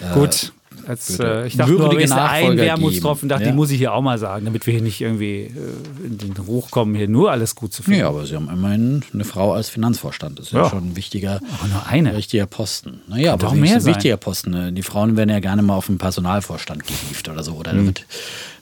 [0.00, 0.52] Äh, Gut.
[0.86, 3.50] Als, äh, ich dachte nur, wenn ein Wermutstropfen, dachte ja.
[3.50, 6.32] die muss ich hier auch mal sagen, damit wir hier nicht irgendwie äh, in den
[6.32, 8.00] Ruch kommen, hier nur alles gut zu finden.
[8.00, 10.38] Ja, aber Sie haben immerhin eine Frau als Finanzvorstand.
[10.38, 12.14] Das ist ja, ja schon ein wichtiger, aber nur eine.
[12.14, 13.00] richtiger Posten.
[13.08, 14.50] Naja, aber auch mehr ein wichtiger Posten.
[14.50, 14.72] Ne?
[14.72, 17.54] Die Frauen werden ja gerne mal auf den Personalvorstand gehieft oder so.
[17.54, 17.86] Oder mhm.
[17.86, 18.06] wird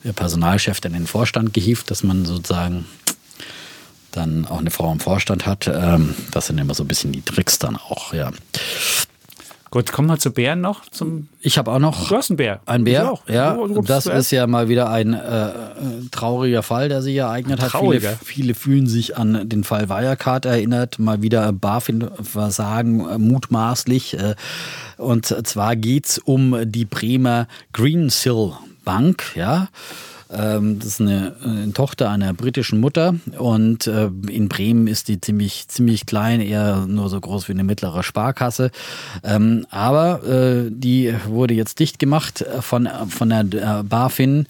[0.02, 2.86] der Personalchef dann in den Vorstand gehieft, dass man sozusagen
[4.12, 5.66] dann auch eine Frau im Vorstand hat.
[5.66, 8.30] Ähm, das sind immer so ein bisschen die Tricks dann auch, ja.
[9.74, 10.88] Gut, kommen wir zu Bären noch.
[10.88, 12.08] Zum ich habe auch noch.
[12.08, 12.60] Du hast einen Bär.
[12.64, 13.58] Ein Bär, ja.
[13.84, 15.50] Das ist ja mal wieder ein äh,
[16.12, 17.72] trauriger Fall, der sich ereignet hat.
[17.72, 21.00] Viele, viele, fühlen sich an den Fall Wirecard erinnert.
[21.00, 24.16] Mal wieder BaFin-Versagen äh, mutmaßlich.
[24.16, 24.36] Äh,
[24.96, 28.52] und zwar geht es um die Bremer Greensill
[28.84, 29.70] Bank, ja.
[30.32, 35.20] Ähm, das ist eine, eine, Tochter einer britischen Mutter und äh, in Bremen ist die
[35.20, 38.70] ziemlich, ziemlich klein, eher nur so groß wie eine mittlere Sparkasse.
[39.22, 44.46] Ähm, aber äh, die wurde jetzt dicht gemacht von, von der BaFin,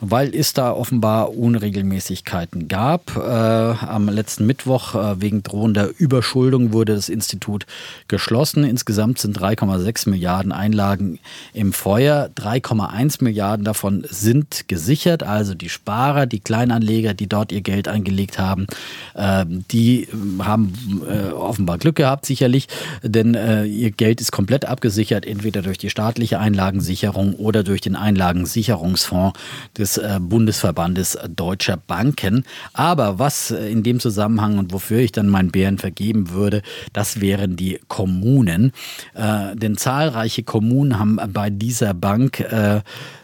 [0.00, 3.16] weil es da offenbar Unregelmäßigkeiten gab.
[3.16, 7.66] Äh, am letzten Mittwoch wegen drohender Überschuldung wurde das Institut
[8.08, 8.64] geschlossen.
[8.64, 11.18] Insgesamt sind 3,6 Milliarden Einlagen
[11.52, 12.30] im Feuer.
[12.36, 15.22] 3,1 Milliarden davon sind gesichert gesichert.
[15.22, 18.66] Also die Sparer, die Kleinanleger, die dort ihr Geld angelegt haben,
[19.14, 20.08] äh, die äh,
[20.42, 20.72] haben
[21.08, 22.68] äh, offenbar Glück gehabt, sicherlich,
[23.02, 27.96] denn äh, ihr Geld ist komplett abgesichert, entweder durch die staatliche Einlagensicherung oder durch den
[27.96, 29.38] Einlagensicherungsfonds
[29.76, 32.44] des äh, Bundesverbandes Deutscher Banken.
[32.72, 37.20] Aber was äh, in dem Zusammenhang und wofür ich dann meinen Bären vergeben würde, das
[37.20, 38.72] wären die Kommunen.
[39.14, 42.44] denn zahlreiche Kommunen haben bei dieser Bank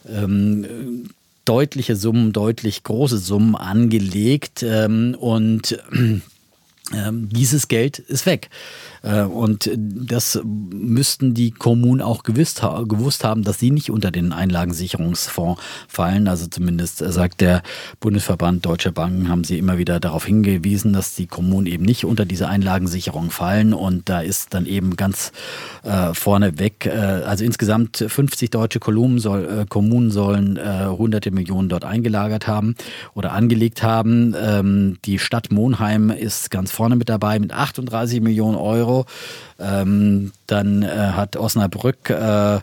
[0.08, 1.08] ähm,
[1.46, 5.78] deutliche Summen, deutlich große Summen angelegt ähm, und
[6.94, 8.50] ähm, dieses Geld ist weg.
[9.02, 14.32] Äh, und das müssten die Kommunen auch gewusst, gewusst haben, dass sie nicht unter den
[14.32, 16.28] Einlagensicherungsfonds fallen.
[16.28, 17.62] Also zumindest äh, sagt der
[18.00, 22.24] Bundesverband Deutscher Banken, haben sie immer wieder darauf hingewiesen, dass die Kommunen eben nicht unter
[22.24, 23.74] diese Einlagensicherung fallen.
[23.74, 25.32] Und da ist dann eben ganz
[25.82, 31.68] äh, vorneweg, äh, also insgesamt 50 deutsche Kommunen, soll, äh, Kommunen sollen äh, hunderte Millionen
[31.68, 32.74] dort eingelagert haben
[33.14, 34.34] oder angelegt haben.
[34.38, 38.85] Ähm, die Stadt Monheim ist ganz vorne mit dabei mit 38 Millionen Euro.
[39.58, 42.60] Ähm, dann äh, hat Osnabrück äh,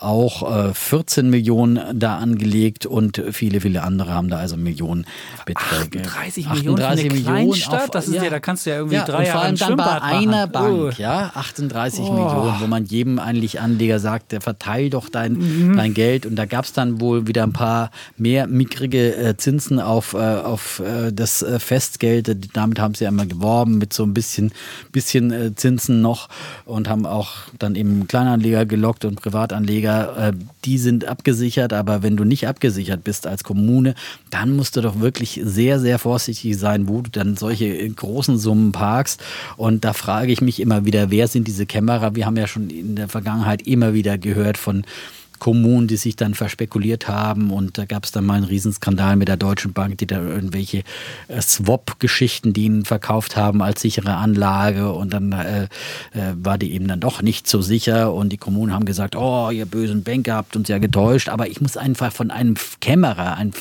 [0.00, 5.04] auch äh, 14 Millionen da angelegt und viele, viele andere haben da also Millionen
[5.44, 6.00] Beträge.
[6.00, 8.96] 38 Millionen 38 eine Millionen Kleinstadt, das ist ja, ja, da kannst du ja irgendwie
[8.96, 10.52] ja, drei Jahre vor allem dann bei einer machen.
[10.52, 10.90] Bank, oh.
[10.96, 12.12] ja, 38 oh.
[12.12, 15.76] Millionen, wo man jedem eigentlich Anleger sagt, der verteil doch dein, mhm.
[15.76, 19.80] dein Geld und da gab es dann wohl wieder ein paar mehr mickrige äh, Zinsen
[19.80, 24.04] auf, äh, auf äh, das äh, Festgeld, damit haben sie ja immer geworben mit so
[24.04, 24.52] ein bisschen,
[24.92, 26.28] bisschen äh, Zinsen noch
[26.64, 30.32] und haben auch dann eben Kleinanleger gelockt und Privatanleger Anleger, äh,
[30.64, 33.94] die sind abgesichert, aber wenn du nicht abgesichert bist als Kommune,
[34.30, 38.72] dann musst du doch wirklich sehr, sehr vorsichtig sein, wo du dann solche großen Summen
[38.72, 39.22] parkst.
[39.56, 42.14] Und da frage ich mich immer wieder, wer sind diese Kämmerer?
[42.14, 44.84] Wir haben ja schon in der Vergangenheit immer wieder gehört von
[45.40, 47.50] Kommunen, die sich dann verspekuliert haben.
[47.50, 50.84] Und da gab es dann mal einen Riesenskandal mit der Deutschen Bank, die da irgendwelche
[51.26, 54.92] äh, Swap-Geschichten, die ihnen verkauft haben als sichere Anlage.
[54.92, 55.68] Und dann äh, äh,
[56.34, 58.14] war die eben dann doch nicht so sicher.
[58.14, 61.28] Und die Kommunen haben gesagt, oh, ihr bösen Banker habt uns ja getäuscht.
[61.28, 63.52] Aber ich muss einfach von einem Kämmerer ein,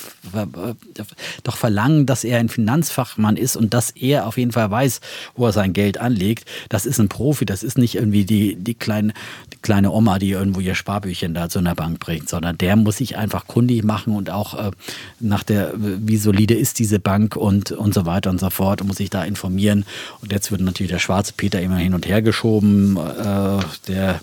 [1.44, 5.00] doch verlangen, dass er ein Finanzfachmann ist und dass er auf jeden Fall weiß,
[5.36, 6.46] wo er sein Geld anlegt.
[6.68, 9.14] Das ist ein Profi, das ist nicht irgendwie die, die, kleine,
[9.54, 12.98] die kleine Oma, die irgendwo ihr Sparbüchchen da zu einer Bank bringt, sondern der muss
[12.98, 14.72] sich einfach kundig machen und auch äh,
[15.20, 18.98] nach der, wie solide ist diese Bank und, und so weiter und so fort muss
[18.98, 19.86] sich da informieren.
[20.22, 22.98] Und jetzt wird natürlich der schwarze Peter immer hin und her geschoben.
[22.98, 24.20] Äh, der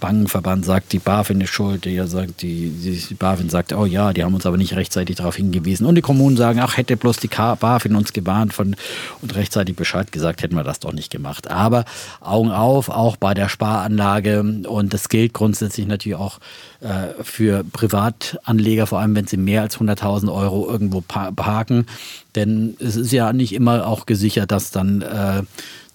[0.00, 4.22] Bankenverband sagt, die BaFin ist schuld, die, sagt, die, die BaFin sagt, oh ja, die
[4.22, 5.86] haben uns aber nicht rechtzeitig darauf hingewiesen.
[5.86, 8.76] Und die Kommunen sagen, ach, hätte bloß die BaFin uns gewarnt von,
[9.20, 11.50] und rechtzeitig Bescheid gesagt, hätten wir das doch nicht gemacht.
[11.50, 11.84] Aber
[12.20, 14.40] Augen auf, auch bei der Sparanlage.
[14.68, 16.38] Und das gilt grundsätzlich natürlich auch
[16.80, 21.86] äh, für Privatanleger, vor allem wenn sie mehr als 100.000 Euro irgendwo parken.
[22.34, 25.42] Denn es ist ja nicht immer auch gesichert, dass dann äh,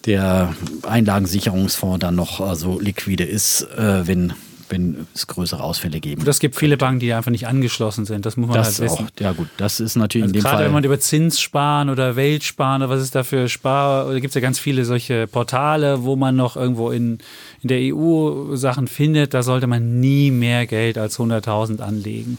[0.06, 0.54] der
[0.84, 4.34] Einlagensicherungsfonds dann noch so also liquide ist, äh, wenn
[4.74, 6.22] wenn es größere Ausfälle geben.
[6.22, 8.26] Und es gibt viele Banken, die einfach nicht angeschlossen sind.
[8.26, 9.06] Das muss man das halt wissen.
[9.06, 10.66] Auch, ja gut, das ist natürlich also in dem gerade Fall.
[10.66, 14.36] wenn man über Zinssparen oder Weltsparen oder was ist da für Spar, da gibt es
[14.36, 17.20] ja ganz viele solche Portale, wo man noch irgendwo in,
[17.64, 19.34] in der EU Sachen findet.
[19.34, 22.38] Da sollte man nie mehr Geld als 100.000 anlegen.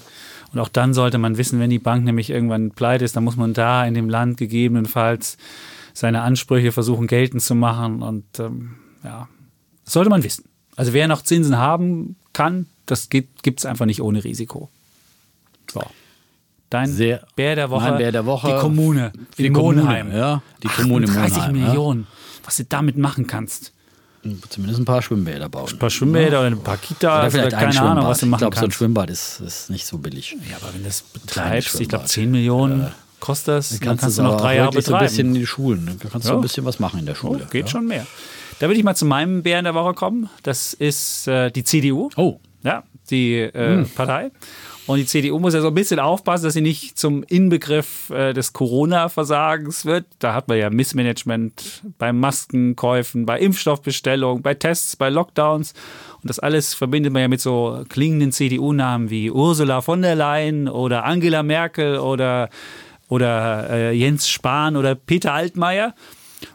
[0.53, 3.37] Und auch dann sollte man wissen, wenn die Bank nämlich irgendwann pleite ist, dann muss
[3.37, 5.37] man da in dem Land gegebenenfalls
[5.95, 8.03] seine Ansprüche versuchen geltend zu machen.
[8.03, 9.29] Und ähm, ja,
[9.85, 10.45] das sollte man wissen.
[10.77, 14.69] Also wer noch Zinsen haben kann, das gibt es einfach nicht ohne Risiko.
[15.73, 15.83] So.
[16.71, 17.91] Dein Sehr, Bär der Woche.
[17.91, 18.49] Mein Bär der Woche.
[18.49, 19.13] Die Kommune.
[19.39, 20.07] Die Monheim.
[20.07, 20.43] Kommune, ja.
[20.63, 21.53] Die Kommune 30 Monheim.
[21.53, 22.07] Millionen.
[22.45, 23.73] Was du damit machen kannst.
[24.49, 25.69] Zumindest ein paar Schwimmbäder bauen.
[25.71, 27.81] Ein paar Schwimmbäder oder ein paar Kitas oder, oder, keine.
[27.83, 28.71] Ahnung, was du machen Ich glaube, so ein.
[28.71, 30.37] Schwimmbad ist, ist nicht so billig.
[30.51, 32.93] Ja, aber wenn du das betreibst, ich glaube 10 Millionen Ja.
[33.21, 35.11] kostet das, Dann kannst, kannst du du noch drei Jahre wirklich so ein betreiben.
[35.17, 35.87] bisschen in die Schulen.
[35.87, 36.39] Dann kannst du Ja.
[36.39, 37.43] ein bisschen was machen in der Schule.
[37.45, 37.71] Oh, geht ja.
[37.71, 38.07] schon mehr.
[38.61, 40.29] Da will ich mal zu meinem Bären der Woche kommen.
[40.43, 42.09] Das ist äh, die CDU.
[42.17, 44.31] Oh, Ja, die äh, Partei.
[44.87, 48.35] Und die CDU muss ja so ein bisschen aufpassen, dass sie nicht zum Inbegriff äh,
[48.35, 50.05] des Corona-Versagens wird.
[50.19, 55.73] Da hat man ja Missmanagement bei Maskenkäufen, bei Impfstoffbestellungen, bei Tests, bei Lockdowns.
[56.21, 60.69] Und das alles verbindet man ja mit so klingenden CDU-Namen wie Ursula von der Leyen
[60.69, 62.51] oder Angela Merkel oder,
[63.09, 65.95] oder äh, Jens Spahn oder Peter Altmaier.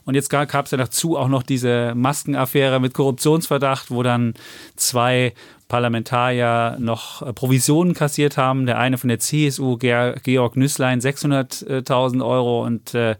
[0.05, 4.33] Und jetzt gab es ja dazu auch noch diese Maskenaffäre mit Korruptionsverdacht, wo dann
[4.75, 5.33] zwei
[5.67, 8.65] Parlamentarier noch äh, Provisionen kassiert haben.
[8.65, 13.15] Der eine von der CSU, Georg Nüßlein, 600.000 Euro und äh,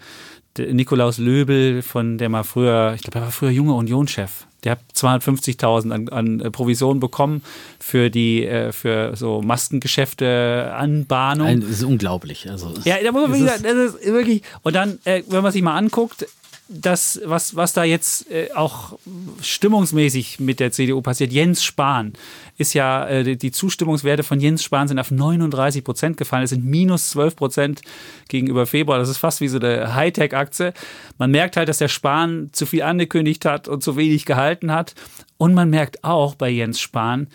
[0.57, 4.45] Nikolaus Löbel, von der mal früher, ich glaube, er war früher junger Unionschef.
[4.65, 7.43] Der hat 250.000 an, an äh, Provisionen bekommen
[7.80, 11.61] für die äh, für so Maskengeschäfte Anbahnung.
[11.61, 12.49] das ist unglaublich.
[12.49, 14.41] Also, Ja, da muss man ist- gesagt, das ist wirklich.
[14.63, 16.26] Und dann, äh, wenn man sich mal anguckt,
[16.72, 18.97] das, was, was da jetzt äh, auch
[19.41, 22.13] stimmungsmäßig mit der CDU passiert, Jens Spahn
[22.57, 26.43] ist ja, äh, die- Zustimmungswerte von Jens Spahn sind auf 39 Prozent gefallen.
[26.43, 27.82] Das sind minus 12 Prozent
[28.28, 28.99] gegenüber Februar.
[28.99, 30.74] Das ist fast wie so eine Hightech-Aktie.
[31.17, 34.93] Man merkt halt, dass der Spahn zu viel angekündigt hat und zu wenig gehalten hat.
[35.38, 37.28] Und man merkt auch bei Jens Spahn,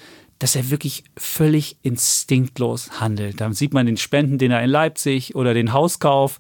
[0.45, 3.41] dass er wirklich völlig instinktlos handelt.
[3.41, 6.37] Da sieht man den Spenden, den er in Leipzig oder den Hauskauf,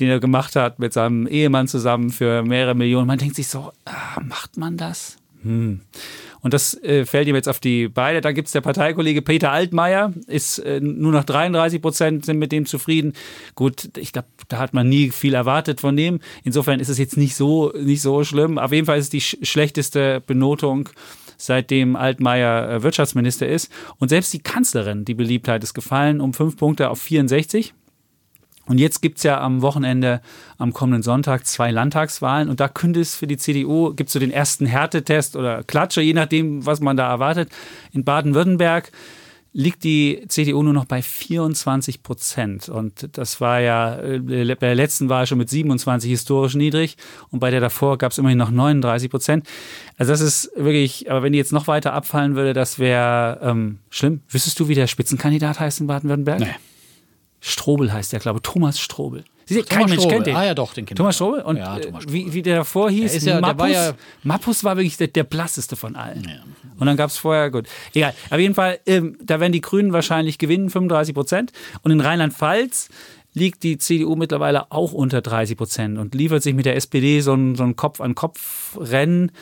[0.00, 3.06] den er gemacht hat mit seinem Ehemann zusammen für mehrere Millionen.
[3.06, 5.18] Man denkt sich so, ah, macht man das?
[5.42, 5.82] Hm.
[6.40, 8.22] Und das äh, fällt ihm jetzt auf die Beine.
[8.22, 12.52] Da gibt es der Parteikollege Peter Altmaier, ist äh, nur noch 33 Prozent sind mit
[12.52, 13.12] dem zufrieden.
[13.54, 16.20] Gut, ich glaube, da hat man nie viel erwartet von dem.
[16.42, 18.56] Insofern ist es jetzt nicht so, nicht so schlimm.
[18.56, 20.88] Auf jeden Fall ist es die sch schlechteste Benotung
[21.42, 23.70] seitdem Altmaier äh, Wirtschaftsminister ist.
[23.98, 27.74] Und selbst die Kanzlerin, die Beliebtheit ist gefallen um fünf Punkte auf 64.
[28.66, 30.20] Und jetzt gibt es ja am Wochenende,
[30.56, 32.48] am kommenden Sonntag, zwei Landtagswahlen.
[32.48, 36.00] Und da könnte es für die CDU, gibt es so den ersten Härtetest oder Klatsche,
[36.00, 37.50] je nachdem, was man da erwartet.
[37.92, 38.92] In Baden-Württemberg
[39.54, 42.68] liegt die CDU nur noch bei 24 Prozent.
[42.68, 46.96] Und das war ja äh, bei der letzten Wahl schon mit 27 historisch niedrig.
[47.30, 49.46] Und bei der davor gab es immerhin noch 39 Prozent.
[49.98, 53.78] Also das ist wirklich, aber wenn die jetzt noch weiter abfallen würde, das wäre ähm,
[53.90, 54.22] schlimm.
[54.28, 56.40] Wüsstest du, wie der Spitzenkandidat heißt in Baden-Württemberg?
[56.40, 56.54] Nee.
[57.40, 58.42] Strobel heißt der, glaube ich.
[58.42, 59.24] Thomas Strobel.
[59.48, 60.36] Du, Thomas Kein Mensch kennt den.
[60.36, 61.14] Ah ja, doch, den kennt Thomas.
[61.16, 61.42] Strobel?
[61.42, 62.26] Und Ja, äh, Thomas Strobel.
[62.26, 65.08] wie, wie der davor hieß, Der ist ja- Mappus, war ja- Mappus war wirklich der,
[65.08, 66.26] der blasseste von allen.
[66.78, 68.14] Und dann gab es vorher, gut, egal.
[68.30, 71.52] Auf jeden Fall, ähm, da werden die Grünen wahrscheinlich gewinnen, 35 Prozent.
[71.82, 72.88] Und in Rheinland-Pfalz
[73.34, 77.34] liegt die CDU mittlerweile auch unter 30 Prozent und liefert sich mit der SPD so
[77.34, 79.32] ein, so ein Kopf-an-Kopf-Rennen.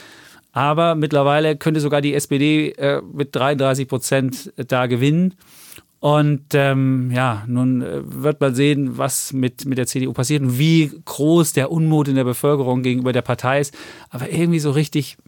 [0.52, 5.34] Aber mittlerweile könnte sogar die SPD äh, mit 33 Prozent da gewinnen.
[6.00, 10.58] Und ähm, ja, nun äh, wird man sehen, was mit, mit der CDU passiert und
[10.58, 13.76] wie groß der Unmut in der Bevölkerung gegenüber der Partei ist.
[14.08, 15.18] Aber irgendwie so richtig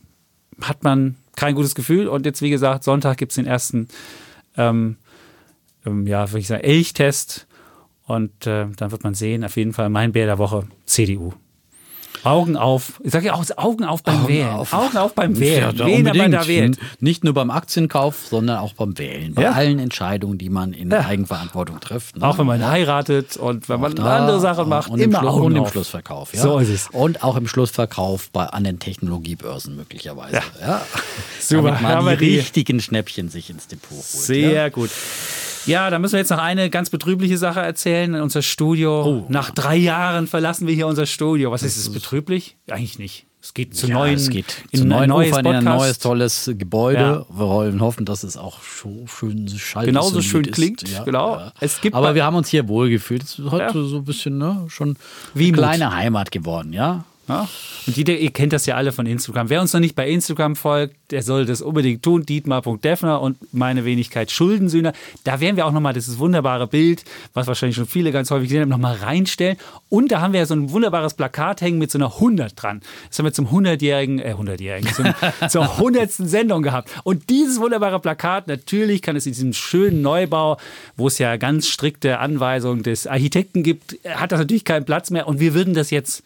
[0.62, 2.08] hat man kein gutes Gefühl.
[2.08, 3.88] Und jetzt, wie gesagt, Sonntag gibt es den ersten,
[4.56, 4.96] ähm,
[5.84, 7.46] ähm, ja, würde ich sagen, Elchtest.
[8.06, 11.34] Und äh, dann wird man sehen, auf jeden Fall mein Bär der Woche, CDU.
[12.24, 13.00] Augen auf.
[13.04, 14.48] Ich sage ja auch Augen auf beim Augen Wählen.
[14.48, 14.72] auf.
[14.72, 15.76] Augen auf beim Wählen.
[15.76, 16.78] Ja, Wen man da wählt.
[17.00, 19.34] Nicht nur beim Aktienkauf, sondern auch beim Wählen.
[19.34, 19.52] Bei Ja.
[19.52, 21.00] allen Entscheidungen, die man in Ja.
[21.06, 22.16] Eigenverantwortung trifft.
[22.16, 22.26] ne?
[22.26, 25.28] Auch wenn man heiratet und wenn man Da andere Sachen macht, und im, immer Schlu
[25.28, 25.72] Augen und im auf.
[25.72, 26.34] Schlussverkauf.
[26.34, 26.42] Ja?
[26.42, 26.88] So ist es.
[26.92, 30.40] Und auch im Schlussverkauf bei an den Technologiebörsen möglicherweise.
[30.60, 30.82] Ja.
[31.40, 34.02] Super, Damit man die die- richtigen Schnäppchen sich ins Depot holt.
[34.04, 34.90] Sehr gut.
[35.66, 38.14] Ja, da müssen wir jetzt noch eine ganz betrübliche Sache erzählen.
[38.20, 39.04] Unser Studio.
[39.04, 39.26] Oh.
[39.28, 41.50] Nach drei Jahren verlassen wir hier unser Studio.
[41.52, 42.56] Was ist es betrüblich?
[42.70, 43.26] Eigentlich nicht.
[43.40, 45.64] Es geht zu Ja, neuen, es geht in zu ein neuen neues Ufern in ein
[45.64, 47.00] neues, tolles Gebäude.
[47.00, 47.26] Ja.
[47.36, 49.86] Wir wollen hoffen, dass es auch so schön schallt.
[49.86, 50.54] Genauso schön ist.
[50.54, 51.50] klingt, genau.
[51.58, 53.24] Es gibt Aber wir haben uns hier wohlgefühlt.
[53.24, 53.84] Es ist heute Ja.
[53.84, 54.96] so ein bisschen ne, schon
[55.34, 55.58] Wie eine Mut.
[55.58, 57.04] kleine Heimat geworden, ja.
[57.86, 59.50] Und jeder, ihr kennt das ja alle von Instagram.
[59.50, 62.24] Wer uns noch nicht bei Instagram folgt, der soll das unbedingt tun.
[62.24, 64.92] Dietmar.defner und meine Wenigkeit Schuldensühner.
[65.24, 67.04] Da werden wir auch nochmal dieses wunderbare Bild,
[67.34, 69.56] was wahrscheinlich schon viele ganz häufig gesehen haben, nochmal reinstellen.
[69.88, 72.82] Und da haben wir ja so ein wunderbares Plakat hängen mit so einer 100 dran.
[73.08, 75.14] Das haben wir zum 100-jährigen, äh 100-jährigen, zum,
[75.48, 76.12] zur 100.
[76.12, 76.90] Sendung gehabt.
[77.02, 80.58] Und dieses wunderbare Plakat, natürlich kann es in diesem schönen Neubau,
[80.96, 85.26] wo es ja ganz strikte Anweisungen des Architekten gibt, hat das natürlich keinen Platz mehr.
[85.26, 86.22] Und wir würden das jetzt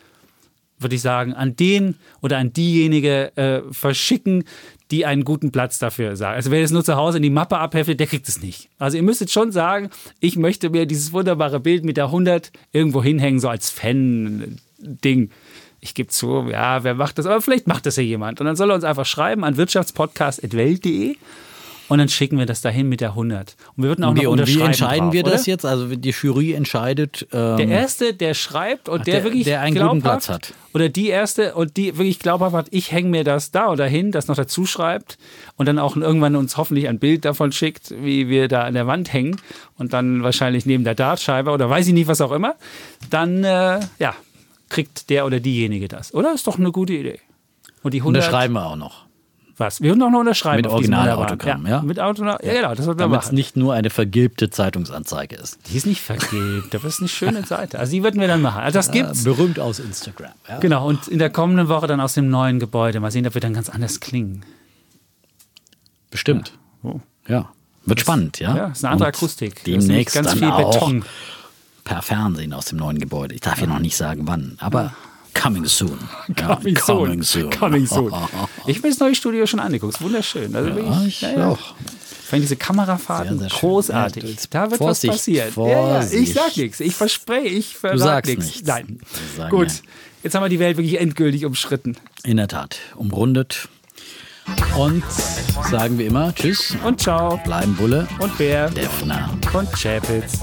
[0.78, 4.44] würde ich sagen, an den oder an diejenige äh, verschicken,
[4.90, 6.36] die einen guten Platz dafür sagen.
[6.36, 8.68] Also wer das nur zu Hause in die Mappe abheftet, der kriegt es nicht.
[8.78, 9.90] Also ihr müsstet schon sagen,
[10.20, 15.30] ich möchte mir dieses wunderbare Bild mit der 100 irgendwo hinhängen, so als Fan-Ding.
[15.80, 17.26] Ich gebe zu, ja, wer macht das?
[17.26, 18.40] Aber vielleicht macht das ja jemand.
[18.40, 21.16] Und dann soll er uns einfach schreiben an wirtschaftspodcast.welt.de
[21.88, 23.56] und dann schicken wir das dahin mit der 100.
[23.76, 25.50] Und wir würden auch Und wie, noch und wie unterschreiben entscheiden drauf, wir das oder?
[25.50, 25.64] jetzt?
[25.66, 27.26] Also die Jury entscheidet.
[27.32, 30.28] Ähm, Der Erste, der schreibt und Ach, der, der- wirklich der einen glaubhaft, guten Platz
[30.28, 30.52] hat.
[30.74, 34.12] Oder die Erste und die wirklich glaubhaft hat, ich hänge mir das da oder hin,
[34.12, 35.16] das noch dazu schreibt
[35.56, 38.86] und dann auch irgendwann uns hoffentlich ein Bild davon schickt, wie wir da an der
[38.86, 39.36] Wand hängen
[39.78, 42.56] und dann wahrscheinlich neben der Dartscheibe oder weiß ich nicht, was auch immer,
[43.10, 44.14] dann äh, ja,
[44.68, 46.12] kriegt der oder diejenige das.
[46.12, 46.34] Oder?
[46.34, 47.20] Ist doch eine gute Idee.
[47.82, 49.05] Und die 100, unterschreiben wir auch noch.
[49.58, 49.80] Was?
[49.80, 50.56] Wir würden auch noch unterschreiben.
[50.62, 51.82] Mit Originalautogramm, wunderbaren- ja.
[51.82, 55.58] Mit Autogramm, ja, genau, das würden wir Damit es nicht nur eine vergilbte Zeitungsanzeige ist.
[55.70, 57.78] Die ist nicht vergilbt, das ist eine schöne Seite.
[57.78, 58.60] Also die würden wir dann machen.
[58.60, 59.22] Also das gibt's.
[59.22, 60.32] Äh, berühmt aus Instagram.
[60.48, 60.58] Ja.
[60.58, 63.00] Genau, und in der kommenden Woche dann aus dem neuen Gebäude.
[63.00, 64.44] Mal sehen, ob wir dann ganz anders klingen.
[66.10, 66.52] Bestimmt.
[66.82, 67.00] Oh.
[67.28, 67.50] Ja.
[67.84, 68.56] Wird spannend, ja.
[68.56, 69.54] Ja, ist eine andere Und Akustik.
[69.56, 71.04] Das Demnächst ganz dann viel auch Beton.
[71.84, 73.34] per Fernsehen aus dem neuen Gebäude.
[73.34, 74.92] Ich darf ja noch nicht sagen, wann, aber
[75.40, 75.98] coming soon.
[76.38, 77.50] Ja, Coming coming soon.
[77.50, 77.50] soon.
[77.50, 78.12] Coming soon.
[78.66, 80.00] Ich habe mir das neue Studio schon angeguckt.
[80.00, 80.54] Wunderschön.
[80.54, 81.58] Also Ja, wirklich, ich auch.
[82.22, 84.24] Ich finde diese Kamerafahrten Sehr, sehr großartig.
[84.24, 85.52] Ja, da wird Vorsicht, was passieren.
[85.56, 86.80] Ja, ja, ich sag nichts.
[86.80, 88.46] Ich verspreche, ich sagst nichts.
[88.46, 88.66] nichts.
[88.66, 88.98] Nein.
[89.48, 89.68] Gut.
[89.68, 89.74] ja.
[90.24, 91.96] Jetzt haben wir die Welt wirklich endgültig umschritten.
[92.24, 92.78] In der Tat.
[92.96, 93.68] Umrundet.
[94.76, 95.04] Und
[95.70, 96.74] sagen wir immer Tschüss.
[96.84, 97.40] Und ciao.
[97.44, 98.08] Bleiben Bulle.
[98.18, 98.70] Und Bär.
[98.70, 99.30] Defner.
[99.52, 100.40] Und Chapitz.